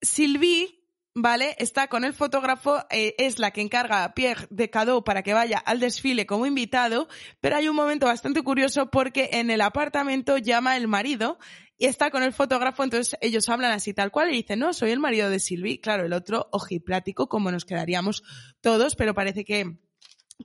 Sylvie, 0.00 0.82
¿vale? 1.14 1.54
Está 1.58 1.88
con 1.88 2.04
el 2.04 2.14
fotógrafo, 2.14 2.78
eh, 2.90 3.14
es 3.18 3.38
la 3.38 3.50
que 3.50 3.60
encarga 3.60 4.02
a 4.02 4.14
Pierre 4.14 4.46
de 4.48 4.70
Cadeau 4.70 5.04
para 5.04 5.22
que 5.22 5.34
vaya 5.34 5.58
al 5.58 5.78
desfile 5.78 6.24
como 6.24 6.46
invitado, 6.46 7.06
pero 7.42 7.56
hay 7.56 7.68
un 7.68 7.76
momento 7.76 8.06
bastante 8.06 8.42
curioso 8.42 8.90
porque 8.90 9.28
en 9.34 9.50
el 9.50 9.60
apartamento 9.60 10.38
llama 10.38 10.78
el 10.78 10.88
marido 10.88 11.38
y 11.82 11.86
está 11.86 12.12
con 12.12 12.22
el 12.22 12.32
fotógrafo, 12.32 12.84
entonces 12.84 13.18
ellos 13.20 13.48
hablan 13.48 13.72
así 13.72 13.92
tal 13.92 14.12
cual 14.12 14.30
y 14.30 14.36
dicen, 14.36 14.60
no, 14.60 14.72
soy 14.72 14.92
el 14.92 15.00
marido 15.00 15.28
de 15.28 15.40
Silvi. 15.40 15.80
Claro, 15.80 16.06
el 16.06 16.12
otro 16.12 16.48
ojiplático, 16.52 17.28
como 17.28 17.50
nos 17.50 17.64
quedaríamos 17.64 18.22
todos, 18.60 18.94
pero 18.94 19.14
parece 19.14 19.44
que 19.44 19.80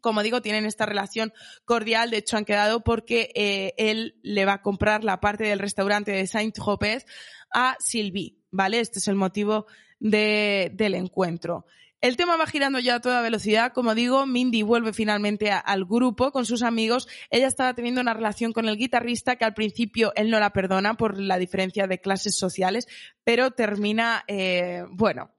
como 0.01 0.23
digo, 0.23 0.41
tienen 0.41 0.65
esta 0.65 0.87
relación 0.87 1.31
cordial. 1.63 2.09
De 2.09 2.17
hecho, 2.17 2.37
han 2.37 2.45
quedado 2.45 2.83
porque 2.83 3.29
eh, 3.35 3.75
él 3.77 4.15
le 4.23 4.45
va 4.45 4.53
a 4.53 4.61
comprar 4.63 5.03
la 5.03 5.19
parte 5.19 5.43
del 5.43 5.59
restaurante 5.59 6.11
de 6.11 6.25
Saint-Tropez 6.25 7.05
a 7.53 7.77
Sylvie, 7.79 8.39
¿vale? 8.49 8.79
Este 8.79 8.97
es 8.97 9.07
el 9.07 9.15
motivo 9.15 9.67
de, 9.99 10.71
del 10.73 10.95
encuentro. 10.95 11.67
El 11.99 12.15
tema 12.15 12.37
va 12.37 12.45
girando 12.45 12.77
ya 12.79 12.95
a 12.95 13.01
toda 13.01 13.21
velocidad. 13.21 13.73
Como 13.73 13.95
digo, 13.95 14.27
Mindy 14.27 14.61
vuelve 14.61 14.93
finalmente 14.93 15.51
al 15.51 15.85
grupo 15.85 16.31
con 16.31 16.45
sus 16.45 16.61
amigos. 16.61 17.07
Ella 17.31 17.47
estaba 17.47 17.73
teniendo 17.73 18.01
una 18.01 18.13
relación 18.13 18.53
con 18.53 18.67
el 18.69 18.77
guitarrista 18.77 19.35
que 19.35 19.45
al 19.45 19.55
principio 19.55 20.13
él 20.15 20.29
no 20.29 20.39
la 20.39 20.51
perdona 20.51 20.95
por 20.95 21.19
la 21.19 21.39
diferencia 21.39 21.87
de 21.87 21.99
clases 21.99 22.37
sociales, 22.37 22.87
pero 23.23 23.49
termina, 23.51 24.23
eh, 24.27 24.83
bueno, 24.91 25.31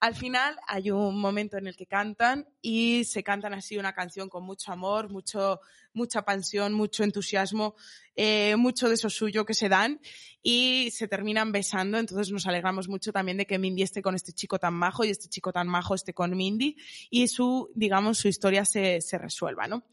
Al 0.00 0.14
final 0.14 0.56
hay 0.68 0.92
un 0.92 1.20
momento 1.20 1.56
en 1.56 1.66
el 1.66 1.76
que 1.76 1.86
cantan 1.86 2.46
y 2.62 3.04
se 3.04 3.24
cantan 3.24 3.52
así 3.52 3.78
una 3.78 3.94
canción 3.94 4.28
con 4.28 4.44
mucho 4.44 4.70
amor, 4.70 5.10
mucho, 5.10 5.60
mucha 5.92 6.22
pasión, 6.22 6.72
mucho 6.72 7.02
entusiasmo, 7.02 7.74
eh, 8.14 8.54
mucho 8.56 8.88
de 8.88 8.94
eso 8.94 9.10
suyo 9.10 9.44
que 9.44 9.54
se 9.54 9.68
dan 9.68 10.00
y 10.40 10.90
se 10.92 11.08
terminan 11.08 11.50
besando. 11.50 11.98
Entonces 11.98 12.30
nos 12.30 12.46
alegramos 12.46 12.88
mucho 12.88 13.12
también 13.12 13.38
de 13.38 13.46
que 13.46 13.58
Mindy 13.58 13.82
esté 13.82 14.00
con 14.00 14.14
este 14.14 14.32
chico 14.32 14.60
tan 14.60 14.74
majo 14.74 15.04
y 15.04 15.10
este 15.10 15.28
chico 15.28 15.52
tan 15.52 15.66
majo 15.66 15.96
esté 15.96 16.14
con 16.14 16.36
Mindy 16.36 16.76
y 17.10 17.26
su, 17.26 17.70
digamos, 17.74 18.18
su 18.18 18.28
historia 18.28 18.64
se, 18.64 19.00
se 19.00 19.18
resuelva, 19.18 19.66
¿no? 19.66 19.84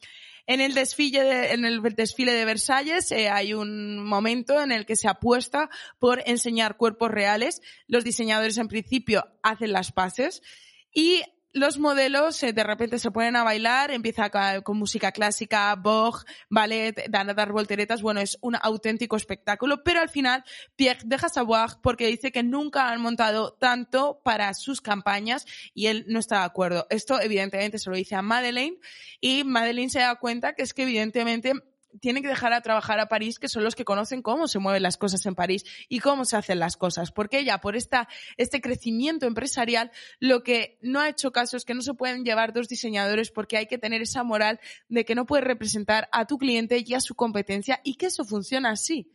En 0.47 0.61
el 0.61 0.73
desfile 0.73 1.23
de, 1.23 1.53
en 1.53 1.65
el 1.65 1.81
desfile 1.81 2.33
de 2.33 2.45
Versalles 2.45 3.11
eh, 3.11 3.29
hay 3.29 3.53
un 3.53 4.03
momento 4.03 4.61
en 4.61 4.71
el 4.71 4.85
que 4.85 4.95
se 4.95 5.07
apuesta 5.07 5.69
por 5.99 6.21
enseñar 6.25 6.77
cuerpos 6.77 7.09
reales. 7.09 7.61
Los 7.87 8.03
diseñadores 8.03 8.57
en 8.57 8.67
principio 8.67 9.25
hacen 9.41 9.71
las 9.71 9.91
paces 9.91 10.41
y 10.93 11.23
los 11.55 11.79
modelos 11.79 12.43
eh, 12.43 12.51
de 12.51 12.63
repente 12.63 12.99
se 12.99 13.11
ponen 13.11 13.37
a 13.37 13.43
bailar, 13.43 13.89
empieza 13.89 14.29
con, 14.63 14.77
música 14.77 15.13
clásica, 15.13 15.73
Vogue, 15.75 16.25
ballet, 16.49 17.05
dan 17.09 17.29
a 17.29 17.33
dar 17.33 17.53
volteretas. 17.53 18.01
Bueno, 18.01 18.19
es 18.19 18.37
un 18.41 18.57
auténtico 18.61 19.15
espectáculo, 19.15 19.81
pero 19.81 20.01
al 20.01 20.09
final 20.09 20.43
Pierre 20.75 20.99
deja 21.05 21.29
savoir 21.29 21.69
porque 21.81 22.07
dice 22.07 22.33
que 22.33 22.43
nunca 22.43 22.89
han 22.89 23.01
montado 23.01 23.53
tanto 23.53 24.21
para 24.23 24.53
sus 24.53 24.81
campañas 24.81 25.45
y 25.73 25.87
él 25.87 26.03
no 26.09 26.19
está 26.19 26.39
de 26.39 26.45
acuerdo. 26.45 26.87
Esto 26.89 27.21
evidentemente 27.21 27.79
se 27.79 27.89
lo 27.89 27.95
dice 27.95 28.15
a 28.15 28.21
Madeleine 28.21 28.77
y 29.21 29.45
Madeleine 29.45 29.89
se 29.89 29.99
da 29.99 30.15
cuenta 30.15 30.55
que 30.55 30.63
es 30.63 30.73
que 30.73 30.83
evidentemente 30.83 31.53
tienen 32.01 32.23
que 32.23 32.29
dejar 32.29 32.53
a 32.53 32.61
trabajar 32.61 32.99
a 32.99 33.07
París, 33.07 33.39
que 33.39 33.47
son 33.47 33.63
los 33.63 33.75
que 33.75 33.85
conocen 33.85 34.21
cómo 34.21 34.47
se 34.47 34.59
mueven 34.59 34.83
las 34.83 34.97
cosas 34.97 35.25
en 35.25 35.35
París 35.35 35.63
y 35.89 35.99
cómo 35.99 36.25
se 36.25 36.37
hacen 36.37 36.59
las 36.59 36.77
cosas. 36.77 37.11
Porque 37.11 37.39
ella, 37.39 37.59
por 37.59 37.75
esta, 37.75 38.07
este 38.37 38.61
crecimiento 38.61 39.25
empresarial, 39.25 39.91
lo 40.19 40.43
que 40.43 40.77
no 40.81 40.99
ha 40.99 41.09
hecho 41.09 41.31
caso 41.31 41.57
es 41.57 41.65
que 41.65 41.73
no 41.73 41.81
se 41.81 41.93
pueden 41.93 42.23
llevar 42.23 42.53
dos 42.53 42.67
diseñadores 42.67 43.31
porque 43.31 43.57
hay 43.57 43.67
que 43.67 43.77
tener 43.77 44.01
esa 44.01 44.23
moral 44.23 44.59
de 44.89 45.05
que 45.05 45.15
no 45.15 45.25
puedes 45.25 45.45
representar 45.45 46.09
a 46.11 46.25
tu 46.25 46.37
cliente 46.37 46.83
y 46.85 46.93
a 46.93 47.01
su 47.01 47.15
competencia 47.15 47.81
y 47.83 47.95
que 47.95 48.07
eso 48.07 48.25
funciona 48.25 48.71
así. 48.71 49.11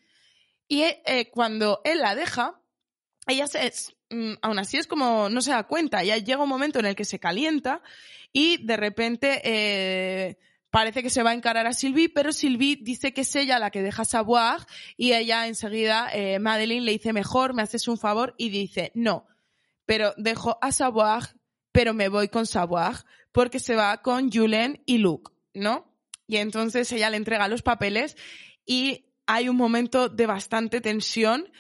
Y 0.69 0.83
eh, 0.83 1.31
cuando 1.33 1.81
él 1.85 1.99
la 1.99 2.15
deja, 2.15 2.61
ella 3.27 3.47
se, 3.47 3.73
mm, 4.11 4.35
aún 4.43 4.59
así 4.59 4.77
es 4.77 4.87
como 4.87 5.29
no 5.29 5.41
se 5.41 5.51
da 5.51 5.65
cuenta, 5.65 6.03
ya 6.05 6.17
llega 6.17 6.43
un 6.43 6.49
momento 6.49 6.79
en 6.79 6.87
el 6.87 6.95
que 6.95 7.05
se 7.05 7.19
calienta 7.19 7.83
y 8.33 8.65
de 8.65 8.77
repente 8.77 9.41
eh, 9.45 10.39
parece 10.71 11.03
que 11.03 11.11
se 11.11 11.23
va 11.23 11.31
a 11.31 11.35
encarar 11.35 11.67
a 11.67 11.73
Sylvie, 11.73 12.09
pero 12.09 12.33
Sylvie 12.33 12.79
dice 12.81 13.13
que 13.13 13.23
es 13.23 13.37
ella 13.37 13.59
la 13.59 13.71
que 13.71 13.83
deja 13.83 14.05
Savoir 14.05 14.67
y 14.97 15.13
ella 15.13 15.47
enseguida, 15.47 16.09
eh, 16.13 16.39
Madeline 16.39 16.85
le 16.85 16.93
dice 16.93 17.13
mejor, 17.13 17.55
me 17.55 17.63
haces 17.63 17.89
un 17.89 17.99
favor 17.99 18.35
y 18.39 18.51
dice 18.51 18.93
no, 18.95 19.27
pero 19.85 20.15
dejo 20.17 20.59
a 20.61 20.73
Savoir, 20.73 21.25
pero 21.73 21.95
me 21.95 22.09
voy 22.09 22.29
con 22.29 22.47
Savoir 22.47 22.97
porque 23.33 23.59
se 23.59 23.75
va 23.75 24.01
con 24.03 24.31
Julen 24.31 24.83
y 24.87 24.99
Luke, 24.99 25.33
¿no? 25.55 25.93
Y 26.27 26.37
entonces 26.37 26.91
ella 26.93 27.11
le 27.11 27.17
entrega 27.17 27.49
los 27.49 27.63
papeles 27.63 28.17
y 28.65 29.07
hay 29.27 29.49
un 29.49 29.57
momento 29.57 30.09
de 30.09 30.27
bastante 30.27 30.81
tensión 30.81 31.51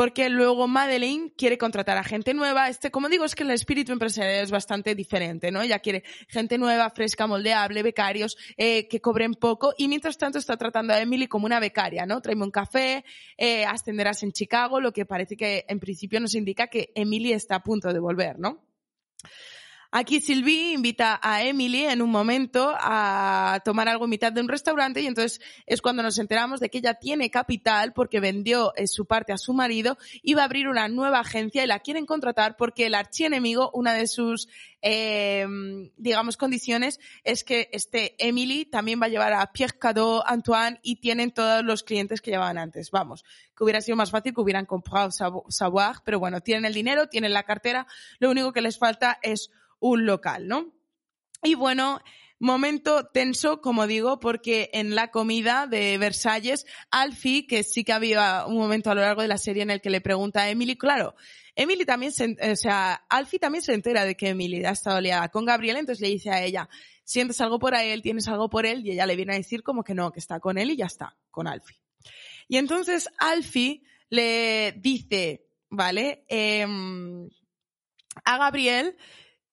porque 0.00 0.30
luego 0.30 0.66
Madeleine 0.66 1.30
quiere 1.36 1.58
contratar 1.58 1.98
a 1.98 2.02
gente 2.02 2.32
nueva. 2.32 2.70
Este, 2.70 2.90
como 2.90 3.10
digo, 3.10 3.26
es 3.26 3.34
que 3.34 3.42
el 3.42 3.50
espíritu 3.50 3.92
empresarial 3.92 4.42
es 4.42 4.50
bastante 4.50 4.94
diferente, 4.94 5.50
¿no? 5.50 5.60
Ella 5.60 5.80
quiere 5.80 6.04
gente 6.26 6.56
nueva, 6.56 6.88
fresca, 6.88 7.26
moldeable, 7.26 7.82
becarios, 7.82 8.38
eh, 8.56 8.88
que 8.88 9.02
cobren 9.02 9.34
poco 9.34 9.74
y 9.76 9.88
mientras 9.88 10.16
tanto 10.16 10.38
está 10.38 10.56
tratando 10.56 10.94
a 10.94 11.02
Emily 11.02 11.26
como 11.26 11.44
una 11.44 11.60
becaria, 11.60 12.06
¿no? 12.06 12.22
Tráeme 12.22 12.44
un 12.44 12.50
café, 12.50 13.04
eh, 13.36 13.66
ascenderás 13.66 14.22
en 14.22 14.32
Chicago, 14.32 14.80
lo 14.80 14.90
que 14.90 15.04
parece 15.04 15.36
que 15.36 15.66
en 15.68 15.78
principio 15.78 16.18
nos 16.18 16.34
indica 16.34 16.68
que 16.68 16.92
Emily 16.94 17.34
está 17.34 17.56
a 17.56 17.62
punto 17.62 17.92
de 17.92 18.00
volver, 18.00 18.38
¿no? 18.38 18.64
Aquí 19.92 20.20
Sylvie 20.20 20.72
invita 20.72 21.18
a 21.20 21.42
Emily 21.42 21.84
en 21.84 22.00
un 22.00 22.10
momento 22.10 22.72
a 22.78 23.60
tomar 23.64 23.88
algo 23.88 24.04
en 24.04 24.10
mitad 24.10 24.30
de 24.30 24.40
un 24.40 24.48
restaurante 24.48 25.00
y 25.00 25.06
entonces 25.08 25.40
es 25.66 25.82
cuando 25.82 26.04
nos 26.04 26.16
enteramos 26.20 26.60
de 26.60 26.70
que 26.70 26.78
ella 26.78 26.94
tiene 26.94 27.28
capital 27.28 27.92
porque 27.92 28.20
vendió 28.20 28.72
eh, 28.76 28.86
su 28.86 29.06
parte 29.06 29.32
a 29.32 29.36
su 29.36 29.52
marido 29.52 29.98
y 30.22 30.34
va 30.34 30.42
a 30.42 30.44
abrir 30.44 30.68
una 30.68 30.86
nueva 30.86 31.18
agencia 31.18 31.64
y 31.64 31.66
la 31.66 31.80
quieren 31.80 32.06
contratar 32.06 32.56
porque 32.56 32.86
el 32.86 32.94
archienemigo, 32.94 33.72
una 33.74 33.92
de 33.92 34.06
sus, 34.06 34.46
eh, 34.80 35.44
digamos, 35.96 36.36
condiciones 36.36 37.00
es 37.24 37.42
que 37.42 37.68
este 37.72 38.14
Emily 38.24 38.66
también 38.66 39.02
va 39.02 39.06
a 39.06 39.10
llevar 39.10 39.32
a 39.32 39.50
Pierre 39.50 39.76
Cadeau, 39.76 40.22
Antoine 40.24 40.78
y 40.84 41.00
tienen 41.00 41.32
todos 41.32 41.64
los 41.64 41.82
clientes 41.82 42.20
que 42.20 42.30
llevaban 42.30 42.58
antes. 42.58 42.92
Vamos, 42.92 43.24
que 43.56 43.64
hubiera 43.64 43.80
sido 43.80 43.96
más 43.96 44.12
fácil 44.12 44.34
que 44.34 44.40
hubieran 44.40 44.66
comprado 44.66 45.10
Savoir, 45.48 45.96
pero 46.04 46.20
bueno, 46.20 46.40
tienen 46.42 46.64
el 46.64 46.74
dinero, 46.74 47.08
tienen 47.08 47.32
la 47.32 47.42
cartera, 47.42 47.88
lo 48.20 48.30
único 48.30 48.52
que 48.52 48.60
les 48.60 48.78
falta 48.78 49.18
es 49.20 49.50
un 49.80 50.06
local, 50.06 50.46
¿no? 50.46 50.72
Y 51.42 51.54
bueno, 51.54 52.00
momento 52.38 53.06
tenso, 53.06 53.60
como 53.60 53.86
digo, 53.86 54.20
porque 54.20 54.70
en 54.72 54.94
la 54.94 55.10
comida 55.10 55.66
de 55.66 55.98
Versalles, 55.98 56.66
Alfie, 56.90 57.46
que 57.46 57.62
sí 57.62 57.84
que 57.84 57.92
había 57.92 58.46
un 58.46 58.56
momento 58.56 58.90
a 58.90 58.94
lo 58.94 59.02
largo 59.02 59.22
de 59.22 59.28
la 59.28 59.38
serie 59.38 59.62
en 59.62 59.70
el 59.70 59.80
que 59.80 59.90
le 59.90 60.00
pregunta 60.00 60.42
a 60.42 60.50
Emily, 60.50 60.76
claro, 60.76 61.14
Emily 61.54 61.84
también 61.84 62.12
se, 62.12 62.36
o 62.40 62.56
sea, 62.56 63.04
también 63.40 63.62
se 63.62 63.74
entera 63.74 64.04
de 64.04 64.16
que 64.16 64.30
Emily 64.30 64.64
ha 64.64 64.70
estado 64.70 65.00
liada 65.00 65.28
con 65.28 65.44
Gabriel, 65.44 65.76
entonces 65.76 66.00
le 66.00 66.08
dice 66.08 66.30
a 66.30 66.42
ella, 66.42 66.68
sientes 67.04 67.40
algo 67.40 67.58
por 67.58 67.74
él, 67.74 68.02
tienes 68.02 68.28
algo 68.28 68.48
por 68.48 68.64
él, 68.64 68.86
y 68.86 68.92
ella 68.92 69.06
le 69.06 69.16
viene 69.16 69.34
a 69.34 69.36
decir 69.36 69.62
como 69.62 69.84
que 69.84 69.94
no, 69.94 70.10
que 70.10 70.20
está 70.20 70.40
con 70.40 70.56
él 70.56 70.70
y 70.70 70.76
ya 70.76 70.86
está, 70.86 71.16
con 71.30 71.46
Alfie. 71.46 71.78
Y 72.48 72.56
entonces 72.56 73.08
Alfie 73.18 73.82
le 74.08 74.72
dice, 74.78 75.46
¿vale? 75.68 76.24
Em, 76.28 77.28
a 78.24 78.38
Gabriel 78.38 78.96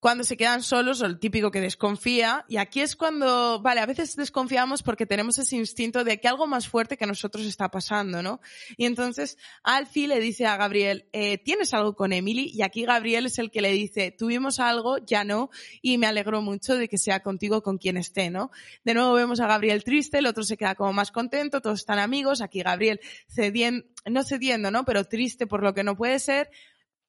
cuando 0.00 0.22
se 0.24 0.36
quedan 0.36 0.62
solos 0.62 1.00
o 1.00 1.06
el 1.06 1.18
típico 1.18 1.50
que 1.50 1.60
desconfía. 1.60 2.44
Y 2.48 2.58
aquí 2.58 2.80
es 2.80 2.94
cuando, 2.96 3.60
vale, 3.60 3.80
a 3.80 3.86
veces 3.86 4.14
desconfiamos 4.16 4.82
porque 4.82 5.06
tenemos 5.06 5.38
ese 5.38 5.56
instinto 5.56 6.04
de 6.04 6.20
que 6.20 6.28
algo 6.28 6.46
más 6.46 6.68
fuerte 6.68 6.96
que 6.96 7.06
nosotros 7.06 7.46
está 7.46 7.70
pasando, 7.70 8.22
¿no? 8.22 8.40
Y 8.76 8.84
entonces 8.84 9.38
Alfie 9.62 10.08
le 10.08 10.20
dice 10.20 10.46
a 10.46 10.56
Gabriel, 10.56 11.08
eh, 11.12 11.38
¿tienes 11.38 11.74
algo 11.74 11.96
con 11.96 12.12
Emily? 12.12 12.50
Y 12.54 12.62
aquí 12.62 12.84
Gabriel 12.84 13.26
es 13.26 13.38
el 13.38 13.50
que 13.50 13.60
le 13.60 13.72
dice, 13.72 14.12
tuvimos 14.12 14.60
algo, 14.60 14.98
ya 14.98 15.24
no, 15.24 15.50
y 15.82 15.98
me 15.98 16.06
alegro 16.06 16.42
mucho 16.42 16.76
de 16.76 16.88
que 16.88 16.98
sea 16.98 17.20
contigo 17.20 17.62
con 17.62 17.78
quien 17.78 17.96
esté, 17.96 18.30
¿no? 18.30 18.50
De 18.84 18.94
nuevo 18.94 19.14
vemos 19.14 19.40
a 19.40 19.46
Gabriel 19.46 19.82
triste, 19.82 20.18
el 20.18 20.26
otro 20.26 20.44
se 20.44 20.56
queda 20.56 20.74
como 20.74 20.92
más 20.92 21.10
contento, 21.10 21.60
todos 21.60 21.80
están 21.80 21.98
amigos, 21.98 22.40
aquí 22.40 22.62
Gabriel 22.62 23.00
cediendo, 23.28 23.84
no 24.06 24.22
cediendo, 24.22 24.70
¿no? 24.70 24.84
Pero 24.84 25.04
triste 25.04 25.46
por 25.46 25.62
lo 25.62 25.74
que 25.74 25.82
no 25.82 25.96
puede 25.96 26.18
ser. 26.18 26.50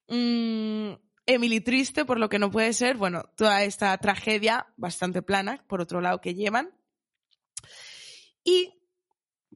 Mm, 0.08 0.94
Emily 1.30 1.60
triste 1.60 2.04
por 2.04 2.18
lo 2.18 2.28
que 2.28 2.38
no 2.38 2.50
puede 2.50 2.72
ser, 2.72 2.96
bueno, 2.96 3.24
toda 3.36 3.62
esta 3.62 3.96
tragedia 3.98 4.66
bastante 4.76 5.22
plana, 5.22 5.64
por 5.68 5.80
otro 5.80 6.00
lado, 6.00 6.20
que 6.20 6.34
llevan. 6.34 6.70
Y 8.44 8.80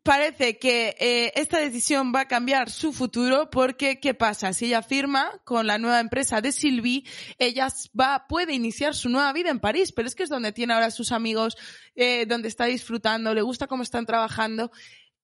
parece 0.02 0.58
que 0.58 0.94
eh, 1.00 1.32
esta 1.34 1.58
decisión 1.58 2.12
va 2.14 2.20
a 2.20 2.28
cambiar 2.28 2.70
su 2.70 2.92
futuro 2.92 3.48
porque, 3.50 3.98
¿qué 3.98 4.14
pasa? 4.14 4.52
Si 4.52 4.66
ella 4.66 4.82
firma 4.82 5.40
con 5.44 5.66
la 5.66 5.78
nueva 5.78 6.00
empresa 6.00 6.40
de 6.40 6.52
Sylvie, 6.52 7.04
ella 7.38 7.68
va, 7.98 8.26
puede 8.28 8.52
iniciar 8.52 8.94
su 8.94 9.08
nueva 9.08 9.32
vida 9.32 9.50
en 9.50 9.60
París, 9.60 9.92
pero 9.92 10.06
es 10.06 10.14
que 10.14 10.24
es 10.24 10.28
donde 10.28 10.52
tiene 10.52 10.74
ahora 10.74 10.90
sus 10.90 11.10
amigos, 11.10 11.56
eh, 11.94 12.26
donde 12.26 12.48
está 12.48 12.66
disfrutando, 12.66 13.34
le 13.34 13.42
gusta 13.42 13.66
cómo 13.66 13.82
están 13.82 14.04
trabajando 14.04 14.70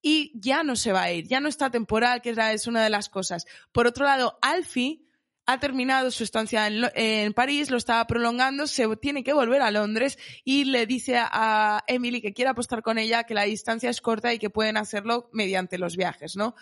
y 0.03 0.32
ya 0.34 0.62
no 0.62 0.76
se 0.76 0.92
va 0.92 1.03
a 1.03 1.12
ir, 1.12 1.28
ya 1.28 1.40
no 1.40 1.48
está 1.48 1.70
temporal, 1.70 2.22
que 2.22 2.30
es 2.30 2.66
una 2.66 2.82
de 2.82 2.90
las 2.90 3.09
cosas. 3.09 3.46
Por 3.72 3.86
otro 3.86 4.07
lado, 4.07 4.38
Alfie, 4.40 5.03
ha 5.47 5.59
terminado 5.59 6.11
su 6.11 6.22
estancia 6.22 6.68
en, 6.68 7.32
París, 7.32 7.70
lo 7.70 7.76
estaba 7.76 8.07
prolongando, 8.07 8.66
se 8.66 8.86
tiene 8.97 9.24
que 9.24 9.32
volver 9.32 9.62
a 9.62 9.70
Londres 9.70 10.18
y 10.45 10.64
le 10.64 10.86
dice 10.86 11.16
a 11.18 11.82
Emily 11.86 12.20
que 12.20 12.32
quiere 12.32 12.51
apostar 12.51 12.82
con 12.82 12.99
ella, 12.99 13.24
que 13.24 13.34
la 13.34 13.45
distancia 13.45 13.91
es 13.91 14.01
corta 14.01 14.32
y 14.32 14.38
que 14.38 14.51
pueden 14.51 14.76
hacerlo 14.76 15.28
mediante 15.32 15.78
los 15.78 15.97
viajes, 15.97 16.36
¿no? 16.36 16.55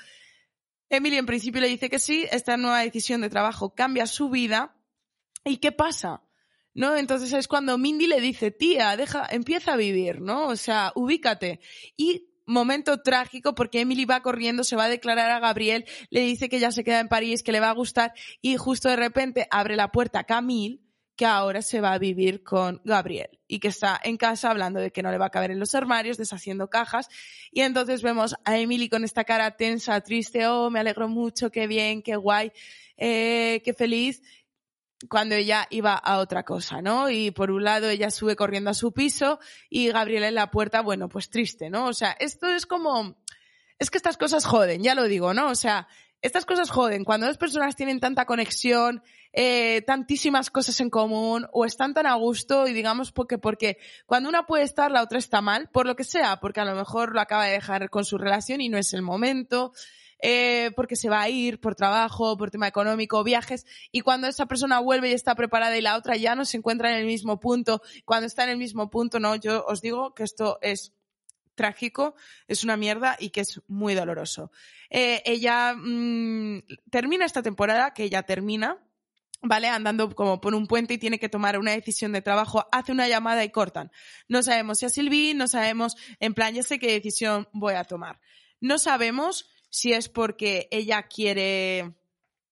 Emily 0.89 1.19
en 1.19 1.27
principio 1.27 1.61
le 1.61 1.69
dice 1.69 1.91
que 1.91 1.99
sí, 1.99 2.27
esta 2.31 2.57
nueva 2.57 2.81
decisión 2.81 3.21
de 3.21 3.29
trabajo 3.29 3.75
cambia 3.75 4.07
su 4.07 4.31
vida. 4.31 4.75
¿Y 5.45 5.59
qué 5.59 5.71
pasa? 5.71 6.23
¿no? 6.79 6.97
Entonces 6.97 7.33
es 7.33 7.49
cuando 7.49 7.77
Mindy 7.77 8.07
le 8.07 8.21
dice, 8.21 8.53
tía, 8.53 8.97
deja, 8.97 9.27
empieza 9.31 9.73
a 9.73 9.77
vivir, 9.77 10.21
¿no? 10.21 10.47
O 10.47 10.55
sea, 10.55 10.93
ubícate. 10.95 11.59
Y 11.97 12.28
momento 12.49 13.01
trágico 13.03 13.55
porque 13.55 13.81
Emily 13.81 14.05
va 14.05 14.23
corriendo, 14.23 14.65
se 14.65 14.75
va 14.75 14.85
a 14.85 14.89
declarar 14.89 15.31
a 15.31 15.39
Gabriel, 15.39 15.85
le 16.11 16.23
dice 16.23 16.49
que 16.49 16.59
ya 16.59 16.73
se 16.73 16.83
queda 16.83 17.01
en 17.01 17.09
París, 17.09 17.43
que 17.43 17.53
le 17.53 17.61
va 17.61 17.71
a 17.71 17.75
gustar 17.75 18.15
y 18.41 18.57
justo 18.57 18.89
de 18.89 18.97
repente 18.97 19.47
abre 19.51 19.77
la 19.77 19.93
puerta 19.93 20.25
Camille 20.25 20.81
que 21.19 21.27
ahora 21.27 21.63
se 21.63 21.81
va 21.81 21.95
a 21.95 21.99
vivir 21.99 22.45
con 22.45 22.81
Gabriel 22.85 23.41
y 23.49 23.59
que 23.59 23.67
está 23.69 24.01
en 24.05 24.17
casa 24.17 24.53
hablando 24.53 24.79
de 24.79 24.93
que 24.93 25.03
no 25.03 25.11
le 25.11 25.19
va 25.19 25.27
a 25.27 25.31
caber 25.31 25.51
en 25.51 25.59
los 25.59 25.75
armarios, 25.75 26.17
deshaciendo 26.17 26.71
cajas. 26.71 27.09
Y 27.51 27.63
entonces 27.63 28.03
vemos 28.03 28.37
a 28.45 28.57
Emily 28.57 28.89
con 28.89 29.03
esta 29.03 29.25
cara 29.25 29.57
tensa, 29.57 30.01
triste, 30.01 30.47
oh, 30.47 30.71
me 30.71 30.79
alegro 30.79 31.09
mucho, 31.09 31.51
qué 31.51 31.67
bien, 31.67 32.03
qué 32.03 32.15
guay, 32.15 32.53
eh, 32.97 33.61
qué 33.65 33.75
feliz 33.75 34.23
cuando 35.09 35.35
ella 35.35 35.67
iba 35.71 35.95
a 35.95 36.19
otra 36.19 36.45
cosa, 36.45 36.83
¿no? 36.83 37.09
Y 37.09 37.31
por 37.31 37.51
un 37.51 37.65
lado 37.65 37.89
ella 37.89 38.11
sube 38.11 38.35
corriendo 38.35 38.71
a 38.71 38.75
su 38.75 38.93
piso 38.93 39.39
y 39.71 39.89
Gabriela 39.89 40.29
en 40.29 40.35
la 40.35 40.51
puerta, 40.51 40.81
bueno, 40.81 41.09
pues 41.09 41.31
triste, 41.31 41.71
¿no? 41.71 41.87
O 41.87 41.93
sea, 41.93 42.17
esto 42.19 42.49
es 42.49 42.67
como, 42.67 43.17
es 43.79 43.91
que 43.91 43.99
estas 43.99 44.17
cosas 44.17 44.45
joden, 44.45 44.83
ya 44.83 44.95
lo 44.95 45.05
digo, 45.05 45.35
¿no? 45.35 45.49
O 45.51 45.55
sea, 45.55 45.87
estas 46.21 46.45
cosas 46.45 46.71
joden. 46.71 47.05
Cuando 47.05 47.27
dos 47.27 47.39
personas 47.39 47.77
tienen 47.77 48.01
tanta 48.01 48.25
conexión, 48.25 49.03
eh, 49.33 49.83
tantísimas 49.83 50.51
cosas 50.51 50.81
en 50.81 50.91
común, 50.91 51.47
o 51.53 51.65
están 51.65 51.95
tan 51.95 52.07
a 52.07 52.15
gusto, 52.15 52.67
y 52.67 52.73
digamos 52.73 53.13
porque, 53.13 53.39
porque 53.39 53.79
cuando 54.07 54.29
una 54.29 54.47
puede 54.47 54.65
estar, 54.65 54.91
la 54.91 55.03
otra 55.03 55.19
está 55.19 55.41
mal, 55.41 55.69
por 55.71 55.87
lo 55.87 55.95
que 55.95 56.05
sea, 56.05 56.41
porque 56.41 56.61
a 56.61 56.65
lo 56.65 56.75
mejor 56.75 57.15
lo 57.15 57.21
acaba 57.21 57.45
de 57.45 57.53
dejar 57.53 57.89
con 57.91 58.05
su 58.05 58.19
relación 58.19 58.61
y 58.61 58.69
no 58.69 58.79
es 58.79 58.93
el 58.95 59.03
momento, 59.03 59.73
eh, 60.21 60.71
porque 60.77 60.97
se 60.97 61.09
va 61.09 61.23
a 61.23 61.29
ir 61.29 61.61
por 61.61 61.75
trabajo, 61.75 62.37
por 62.37 62.51
tema 62.51 62.69
económico, 62.69 63.23
viajes, 63.25 63.67
y 63.93 64.01
cuando 64.01 64.27
esa 64.27 64.47
persona 64.47 64.81
vuelve 64.81 65.11
y 65.11 65.13
está 65.13 65.35
preparada 65.35 65.77
y 65.77 65.81
la 65.81 65.97
otra 65.97 66.17
ya 66.17 66.35
no 66.35 66.45
se 66.45 66.57
encuentra 66.57 66.93
en 66.93 66.99
el 66.99 67.07
mismo 67.07 67.41
punto, 67.41 67.83
cuando 68.05 68.27
está 68.27 68.45
en 68.45 68.51
el 68.51 68.59
mismo 68.59 68.91
punto, 68.91 69.21
no, 69.21 69.37
yo 69.37 69.65
os 69.67 69.81
digo 69.81 70.15
que 70.15 70.25
esto 70.25 70.59
es 70.63 70.93
trágico, 71.55 72.15
es 72.47 72.65
una 72.65 72.77
mierda 72.77 73.17
y 73.19 73.31
que 73.31 73.41
es 73.41 73.61
muy 73.67 73.95
doloroso. 73.95 74.51
Eh, 74.89 75.23
ella 75.27 75.75
mm, 75.75 76.63
termina 76.91 77.27
esta 77.27 77.43
temporada, 77.43 77.93
que 77.93 78.05
ella 78.05 78.23
termina, 78.23 78.79
¿vale? 79.43 79.69
Andando 79.69 80.15
como 80.15 80.41
por 80.41 80.55
un 80.55 80.67
puente 80.67 80.95
y 80.95 80.99
tiene 80.99 81.19
que 81.19 81.29
tomar 81.29 81.59
una 81.59 81.73
decisión 81.73 82.13
de 82.13 82.23
trabajo, 82.23 82.67
hace 82.73 82.93
una 82.93 83.09
llamada 83.09 83.45
y 83.45 83.51
cortan. 83.51 83.91
No 84.29 84.43
sabemos 84.43 84.79
si 84.79 84.87
a 84.87 84.89
Silvi, 84.89 85.35
no 85.35 85.49
sabemos, 85.49 85.97
en 86.21 86.33
plan, 86.33 86.55
ya 86.55 86.63
sé 86.63 86.79
qué 86.79 86.93
decisión 86.93 87.49
voy 87.53 87.75
a 87.75 87.85
tomar. 87.85 88.21
No 88.61 88.79
sabemos 88.79 89.51
si 89.69 89.93
es 89.93 90.09
porque 90.09 90.69
ella 90.71 91.03
quiere 91.05 91.95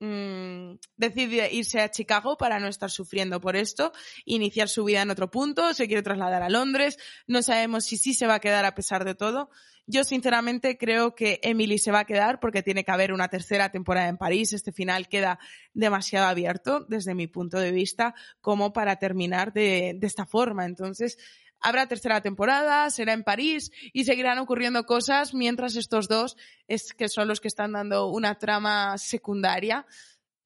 mmm, 0.00 0.74
decide 0.96 1.52
irse 1.52 1.80
a 1.80 1.90
Chicago 1.90 2.36
para 2.36 2.60
no 2.60 2.68
estar 2.68 2.90
sufriendo 2.90 3.40
por 3.40 3.56
esto, 3.56 3.92
iniciar 4.24 4.68
su 4.68 4.84
vida 4.84 5.02
en 5.02 5.10
otro 5.10 5.30
punto, 5.30 5.72
se 5.74 5.86
quiere 5.86 6.02
trasladar 6.02 6.42
a 6.42 6.50
Londres, 6.50 6.98
no 7.26 7.42
sabemos 7.42 7.84
si 7.84 7.96
sí 7.96 8.14
se 8.14 8.26
va 8.26 8.34
a 8.34 8.40
quedar 8.40 8.64
a 8.64 8.74
pesar 8.74 9.04
de 9.04 9.14
todo. 9.14 9.50
Yo 9.88 10.02
sinceramente 10.02 10.76
creo 10.76 11.14
que 11.14 11.38
Emily 11.44 11.78
se 11.78 11.92
va 11.92 12.00
a 12.00 12.04
quedar 12.04 12.40
porque 12.40 12.64
tiene 12.64 12.82
que 12.82 12.90
haber 12.90 13.12
una 13.12 13.28
tercera 13.28 13.70
temporada 13.70 14.08
en 14.08 14.16
París. 14.16 14.52
Este 14.52 14.72
final 14.72 15.08
queda 15.08 15.38
demasiado 15.74 16.26
abierto 16.26 16.84
desde 16.88 17.14
mi 17.14 17.28
punto 17.28 17.60
de 17.60 17.70
vista 17.70 18.12
como 18.40 18.72
para 18.72 18.96
terminar 18.96 19.52
de, 19.52 19.94
de 19.96 20.06
esta 20.08 20.26
forma. 20.26 20.64
Entonces, 20.64 21.18
habrá 21.60 21.86
tercera 21.86 22.20
temporada, 22.20 22.88
será 22.90 23.12
en 23.12 23.24
París 23.24 23.70
y 23.92 24.04
seguirán 24.04 24.38
ocurriendo 24.38 24.84
cosas 24.84 25.34
mientras 25.34 25.76
estos 25.76 26.08
dos, 26.08 26.36
es 26.68 26.92
que 26.92 27.08
son 27.08 27.28
los 27.28 27.40
que 27.40 27.48
están 27.48 27.72
dando 27.72 28.08
una 28.08 28.36
trama 28.36 28.98
secundaria, 28.98 29.86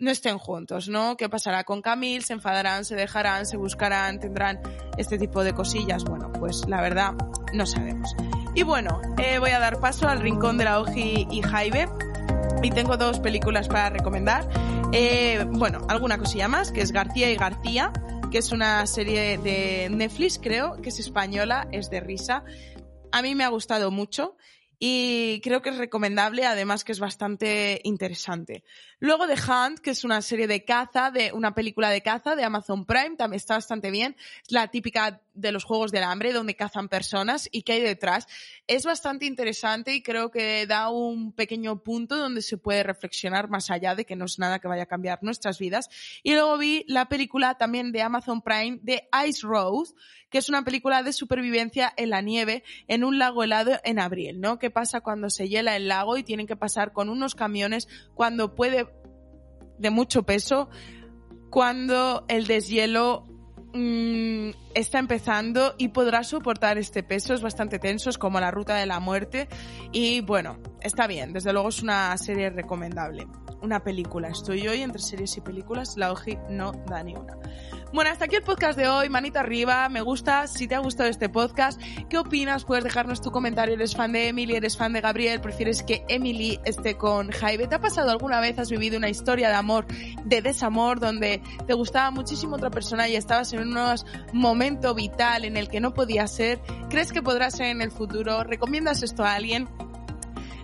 no 0.01 0.11
estén 0.11 0.39
juntos, 0.39 0.89
¿no? 0.89 1.17
¿Qué 1.17 1.29
pasará 1.29 1.65
con 1.65 1.83
Camille? 1.83 2.23
¿Se 2.23 2.33
enfadarán? 2.33 2.87
¿Se 2.87 2.97
dejarán? 2.97 3.45
¿Se 3.45 3.59
buscarán? 3.59 4.19
¿Tendrán 4.19 4.59
este 4.97 5.19
tipo 5.19 5.45
de 5.45 5.53
cosillas? 5.53 6.05
Bueno, 6.05 6.33
pues 6.33 6.67
la 6.67 6.81
verdad, 6.81 7.13
no 7.53 7.67
sabemos. 7.67 8.17
Y 8.55 8.63
bueno, 8.63 9.01
eh, 9.19 9.39
voy 9.39 9.51
a 9.51 9.59
dar 9.59 9.79
paso 9.79 10.09
al 10.09 10.21
Rincón 10.21 10.57
de 10.57 10.65
la 10.65 10.81
Oji 10.81 11.29
y 11.31 11.43
Jaibe. 11.43 11.87
Y 12.63 12.71
tengo 12.71 12.97
dos 12.97 13.21
películas 13.21 13.69
para 13.69 13.91
recomendar. 13.91 14.49
Eh, 14.93 15.45
bueno, 15.51 15.87
alguna 15.89 16.19
cosilla 16.19 16.49
más, 16.49 16.73
que 16.73 16.81
es 16.81 16.93
García 16.93 17.31
y 17.31 17.37
García, 17.37 17.93
que 18.31 18.39
es 18.39 18.53
una 18.53 18.87
serie 18.87 19.39
de 19.39 19.89
Netflix, 19.91 20.39
creo, 20.39 20.81
que 20.81 20.91
es 20.91 21.01
española, 21.01 21.67
es 21.73 21.91
de 21.91 21.99
risa. 21.99 22.45
A 23.11 23.23
mí 23.23 23.35
me 23.35 23.43
ha 23.43 23.49
gustado 23.49 23.91
mucho 23.91 24.37
y 24.79 25.41
creo 25.43 25.63
que 25.63 25.71
es 25.71 25.79
recomendable, 25.79 26.47
además 26.47 26.85
que 26.85 26.93
es 26.93 27.01
bastante 27.01 27.81
interesante. 27.83 28.63
Luego 29.01 29.27
The 29.27 29.35
Hunt, 29.35 29.81
que 29.81 29.91
es 29.91 30.05
una 30.05 30.23
serie 30.23 30.47
de 30.47 30.65
caza, 30.65 31.11
de 31.11 31.33
una 31.33 31.55
película 31.55 31.91
de 31.91 32.03
caza 32.03 32.37
de 32.37 32.45
Amazon 32.45 32.87
Prime, 32.87 33.17
también 33.17 33.39
está 33.39 33.55
bastante 33.55 33.91
bien. 33.91 34.17
Es 34.47 34.53
la 34.53 34.69
típica 34.69 35.21
de 35.35 35.53
los 35.53 35.65
Juegos 35.65 35.93
del 35.93 36.05
Hambre, 36.05 36.33
donde 36.33 36.57
cazan 36.57 36.89
personas 36.89 37.49
y 37.53 37.63
qué 37.63 37.73
hay 37.73 37.81
detrás. 37.83 38.27
Es 38.67 38.85
bastante 38.85 39.27
interesante 39.27 39.95
y 39.95 40.03
creo 40.03 40.31
que 40.31 40.67
da 40.67 40.91
un 40.91 41.33
pequeño 41.33 41.83
punto 41.83 42.17
donde 42.17 42.43
se 42.43 42.59
puede 42.59 42.83
reflexionar 42.83 43.49
más 43.49 43.71
allá 43.71 43.95
de 43.95 44.05
que 44.05 44.17
no 44.17 44.25
es 44.25 44.39
nada 44.39 44.59
que 44.59 44.69
vaya 44.69 44.85
a 44.85 44.87
cambiar 44.87 45.21
nuestras 45.23 45.59
vidas. 45.59 45.89
Y 46.23 46.35
luego 46.35 46.59
vi 46.59 46.85
la 46.89 47.09
película 47.09 47.57
también 47.57 47.93
de 47.93 48.03
Amazon 48.03 48.43
Prime 48.43 48.79
de 48.83 49.09
Ice 49.27 49.47
Rose, 49.47 49.95
que 50.31 50.39
es 50.39 50.49
una 50.49 50.65
película 50.65 51.03
de 51.03 51.13
supervivencia 51.13 51.93
en 51.97 52.11
la 52.11 52.21
nieve 52.21 52.63
en 52.87 53.05
un 53.05 53.19
lago 53.19 53.43
helado 53.43 53.73
en 53.85 53.99
abril, 53.99 54.41
¿no? 54.41 54.59
¿Qué 54.59 54.71
pasa 54.71 55.01
cuando 55.01 55.31
se 55.31 55.49
hiela 55.49 55.77
el 55.77 55.89
lago 55.89 56.17
y 56.17 56.23
tienen 56.23 56.47
que 56.47 56.57
pasar 56.57 56.93
con 56.93 57.09
unos 57.09 57.35
camiones 57.35 57.89
cuando 58.15 58.55
puede 58.55 58.87
de 59.79 59.91
mucho 59.91 60.25
peso, 60.25 60.69
cuando 61.51 62.25
el 62.29 62.47
deshielo 62.47 63.27
Mm, 63.73 64.51
está 64.75 64.99
empezando 64.99 65.75
y 65.79 65.89
podrá 65.89 66.25
soportar 66.25 66.79
este 66.79 67.03
peso. 67.03 67.35
Es 67.35 67.43
bastante 67.43 67.79
tenso, 67.79 68.11
es 68.11 68.19
como 68.19 68.41
la 68.41 68.51
ruta 68.51 68.77
de 68.77 68.87
la 68.87 69.01
muerte. 69.01 69.49
Y 69.93 70.21
bueno, 70.23 70.59
está 70.81 71.07
bien. 71.07 71.33
Desde 71.33 71.53
luego 71.53 71.69
es 71.69 71.83
una 71.83 72.17
serie 72.17 72.51
recomendable. 72.51 73.27
Una 73.63 73.85
película. 73.85 74.29
Estoy 74.29 74.67
hoy 74.69 74.83
entre 74.83 75.03
series 75.03 75.37
y 75.37 75.41
películas. 75.41 75.97
La 75.97 76.13
OGI 76.13 76.39
no 76.49 76.73
da 76.87 77.03
ni 77.03 77.15
una. 77.15 77.37
Bueno, 77.93 78.11
hasta 78.11 78.25
aquí 78.25 78.37
el 78.37 78.43
podcast 78.43 78.79
de 78.79 78.89
hoy. 78.89 79.09
Manita 79.09 79.41
arriba. 79.41 79.89
Me 79.89 80.01
gusta. 80.01 80.47
Si 80.47 80.67
te 80.67 80.75
ha 80.75 80.79
gustado 80.79 81.11
este 81.11 81.29
podcast, 81.29 81.81
¿qué 82.09 82.17
opinas? 82.17 82.65
Puedes 82.65 82.85
dejarnos 82.85 83.21
tu 83.21 83.31
comentario. 83.31 83.75
¿Eres 83.75 83.95
fan 83.95 84.13
de 84.13 84.29
Emily? 84.29 84.55
¿Eres 84.55 84.77
fan 84.77 84.93
de 84.93 85.01
Gabriel? 85.01 85.41
¿Prefieres 85.41 85.83
que 85.83 86.05
Emily 86.09 86.59
esté 86.65 86.97
con 86.97 87.31
Jaime? 87.31 87.67
¿Te 87.67 87.75
ha 87.75 87.81
pasado 87.81 88.11
alguna 88.11 88.41
vez? 88.41 88.59
¿Has 88.59 88.71
vivido 88.71 88.97
una 88.97 89.11
historia 89.11 89.49
de 89.49 89.57
amor, 89.57 89.87
de 90.25 90.41
desamor, 90.41 91.01
donde 91.01 91.43
te 91.67 91.75
gustaba 91.75 92.11
muchísimo 92.11 92.57
otra 92.57 92.71
persona 92.71 93.09
y 93.09 93.17
estabas 93.17 93.53
en 93.53 93.61
un 93.61 93.77
momento 94.33 94.95
vital 94.95 95.45
en 95.45 95.57
el 95.57 95.69
que 95.69 95.81
no 95.81 95.93
podía 95.93 96.27
ser? 96.29 96.61
¿Crees 96.89 97.13
que 97.13 97.23
podrá 97.23 97.51
ser 97.51 97.67
en 97.67 97.83
el 97.83 97.91
futuro? 97.91 98.43
¿Recomiendas 98.45 99.03
esto 99.03 99.25
a 99.25 99.35
alguien? 99.35 99.69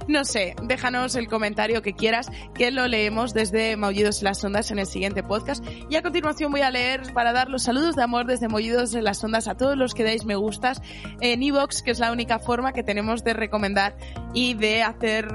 No 0.08 0.24
sé, 0.24 0.54
déjanos 0.62 1.16
el 1.16 1.26
comentario 1.26 1.82
que 1.82 1.94
quieras, 1.94 2.30
que 2.54 2.70
lo 2.70 2.86
leemos 2.86 3.34
desde 3.34 3.76
Maullidos 3.76 4.18
en 4.18 4.24
las 4.26 4.44
Ondas 4.44 4.70
en 4.70 4.78
el 4.78 4.86
siguiente 4.86 5.24
podcast. 5.24 5.64
Y 5.90 5.96
a 5.96 6.02
continuación 6.02 6.52
voy 6.52 6.60
a 6.60 6.70
leer 6.70 7.12
para 7.12 7.32
dar 7.32 7.48
los 7.48 7.64
saludos 7.64 7.96
de 7.96 8.04
amor 8.04 8.24
desde 8.26 8.48
Maullidos 8.48 8.94
en 8.94 9.02
las 9.02 9.22
Ondas 9.24 9.48
a 9.48 9.56
todos 9.56 9.76
los 9.76 9.94
que 9.94 10.04
dais 10.04 10.24
me 10.24 10.36
gustas 10.36 10.80
en 11.20 11.42
iVoox, 11.42 11.82
que 11.82 11.90
es 11.90 11.98
la 11.98 12.12
única 12.12 12.38
forma 12.38 12.72
que 12.72 12.84
tenemos 12.84 13.24
de 13.24 13.32
recomendar 13.32 13.96
y 14.32 14.54
de 14.54 14.82
hacer, 14.82 15.26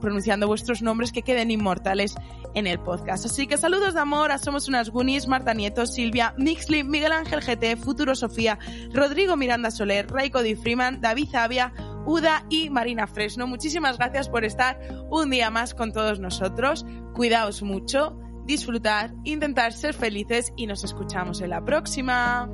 pronunciando 0.00 0.48
vuestros 0.48 0.82
nombres, 0.82 1.12
que 1.12 1.22
queden 1.22 1.52
inmortales 1.52 2.16
en 2.54 2.66
el 2.66 2.80
podcast. 2.80 3.26
Así 3.26 3.46
que 3.46 3.58
saludos 3.58 3.94
de 3.94 4.00
amor 4.00 4.32
a 4.32 4.38
Somos 4.38 4.66
unas 4.66 4.90
Goonies, 4.90 5.28
Marta 5.28 5.54
Nieto, 5.54 5.86
Silvia, 5.86 6.34
Mixly, 6.36 6.82
Miguel 6.82 7.12
Ángel 7.12 7.40
GT, 7.40 7.76
Futuro 7.76 8.16
Sofía, 8.16 8.58
Rodrigo 8.92 9.36
Miranda 9.36 9.70
Soler, 9.70 10.08
Raiko 10.10 10.42
Di 10.42 10.56
Freeman, 10.56 11.00
David 11.00 11.28
Zavia, 11.30 11.72
Uda 12.06 12.44
y 12.48 12.70
Marina 12.70 13.06
Fresno. 13.06 13.46
Muchísimas 13.46 13.98
gracias 13.98 14.28
por 14.28 14.44
estar 14.44 14.78
un 15.10 15.30
día 15.30 15.50
más 15.50 15.74
con 15.74 15.92
todos 15.92 16.20
nosotros. 16.20 16.86
Cuidaos 17.14 17.62
mucho, 17.62 18.18
disfrutar, 18.44 19.14
intentar 19.24 19.72
ser 19.72 19.94
felices 19.94 20.52
y 20.56 20.66
nos 20.66 20.84
escuchamos 20.84 21.40
en 21.40 21.50
la 21.50 21.64
próxima. 21.64 22.48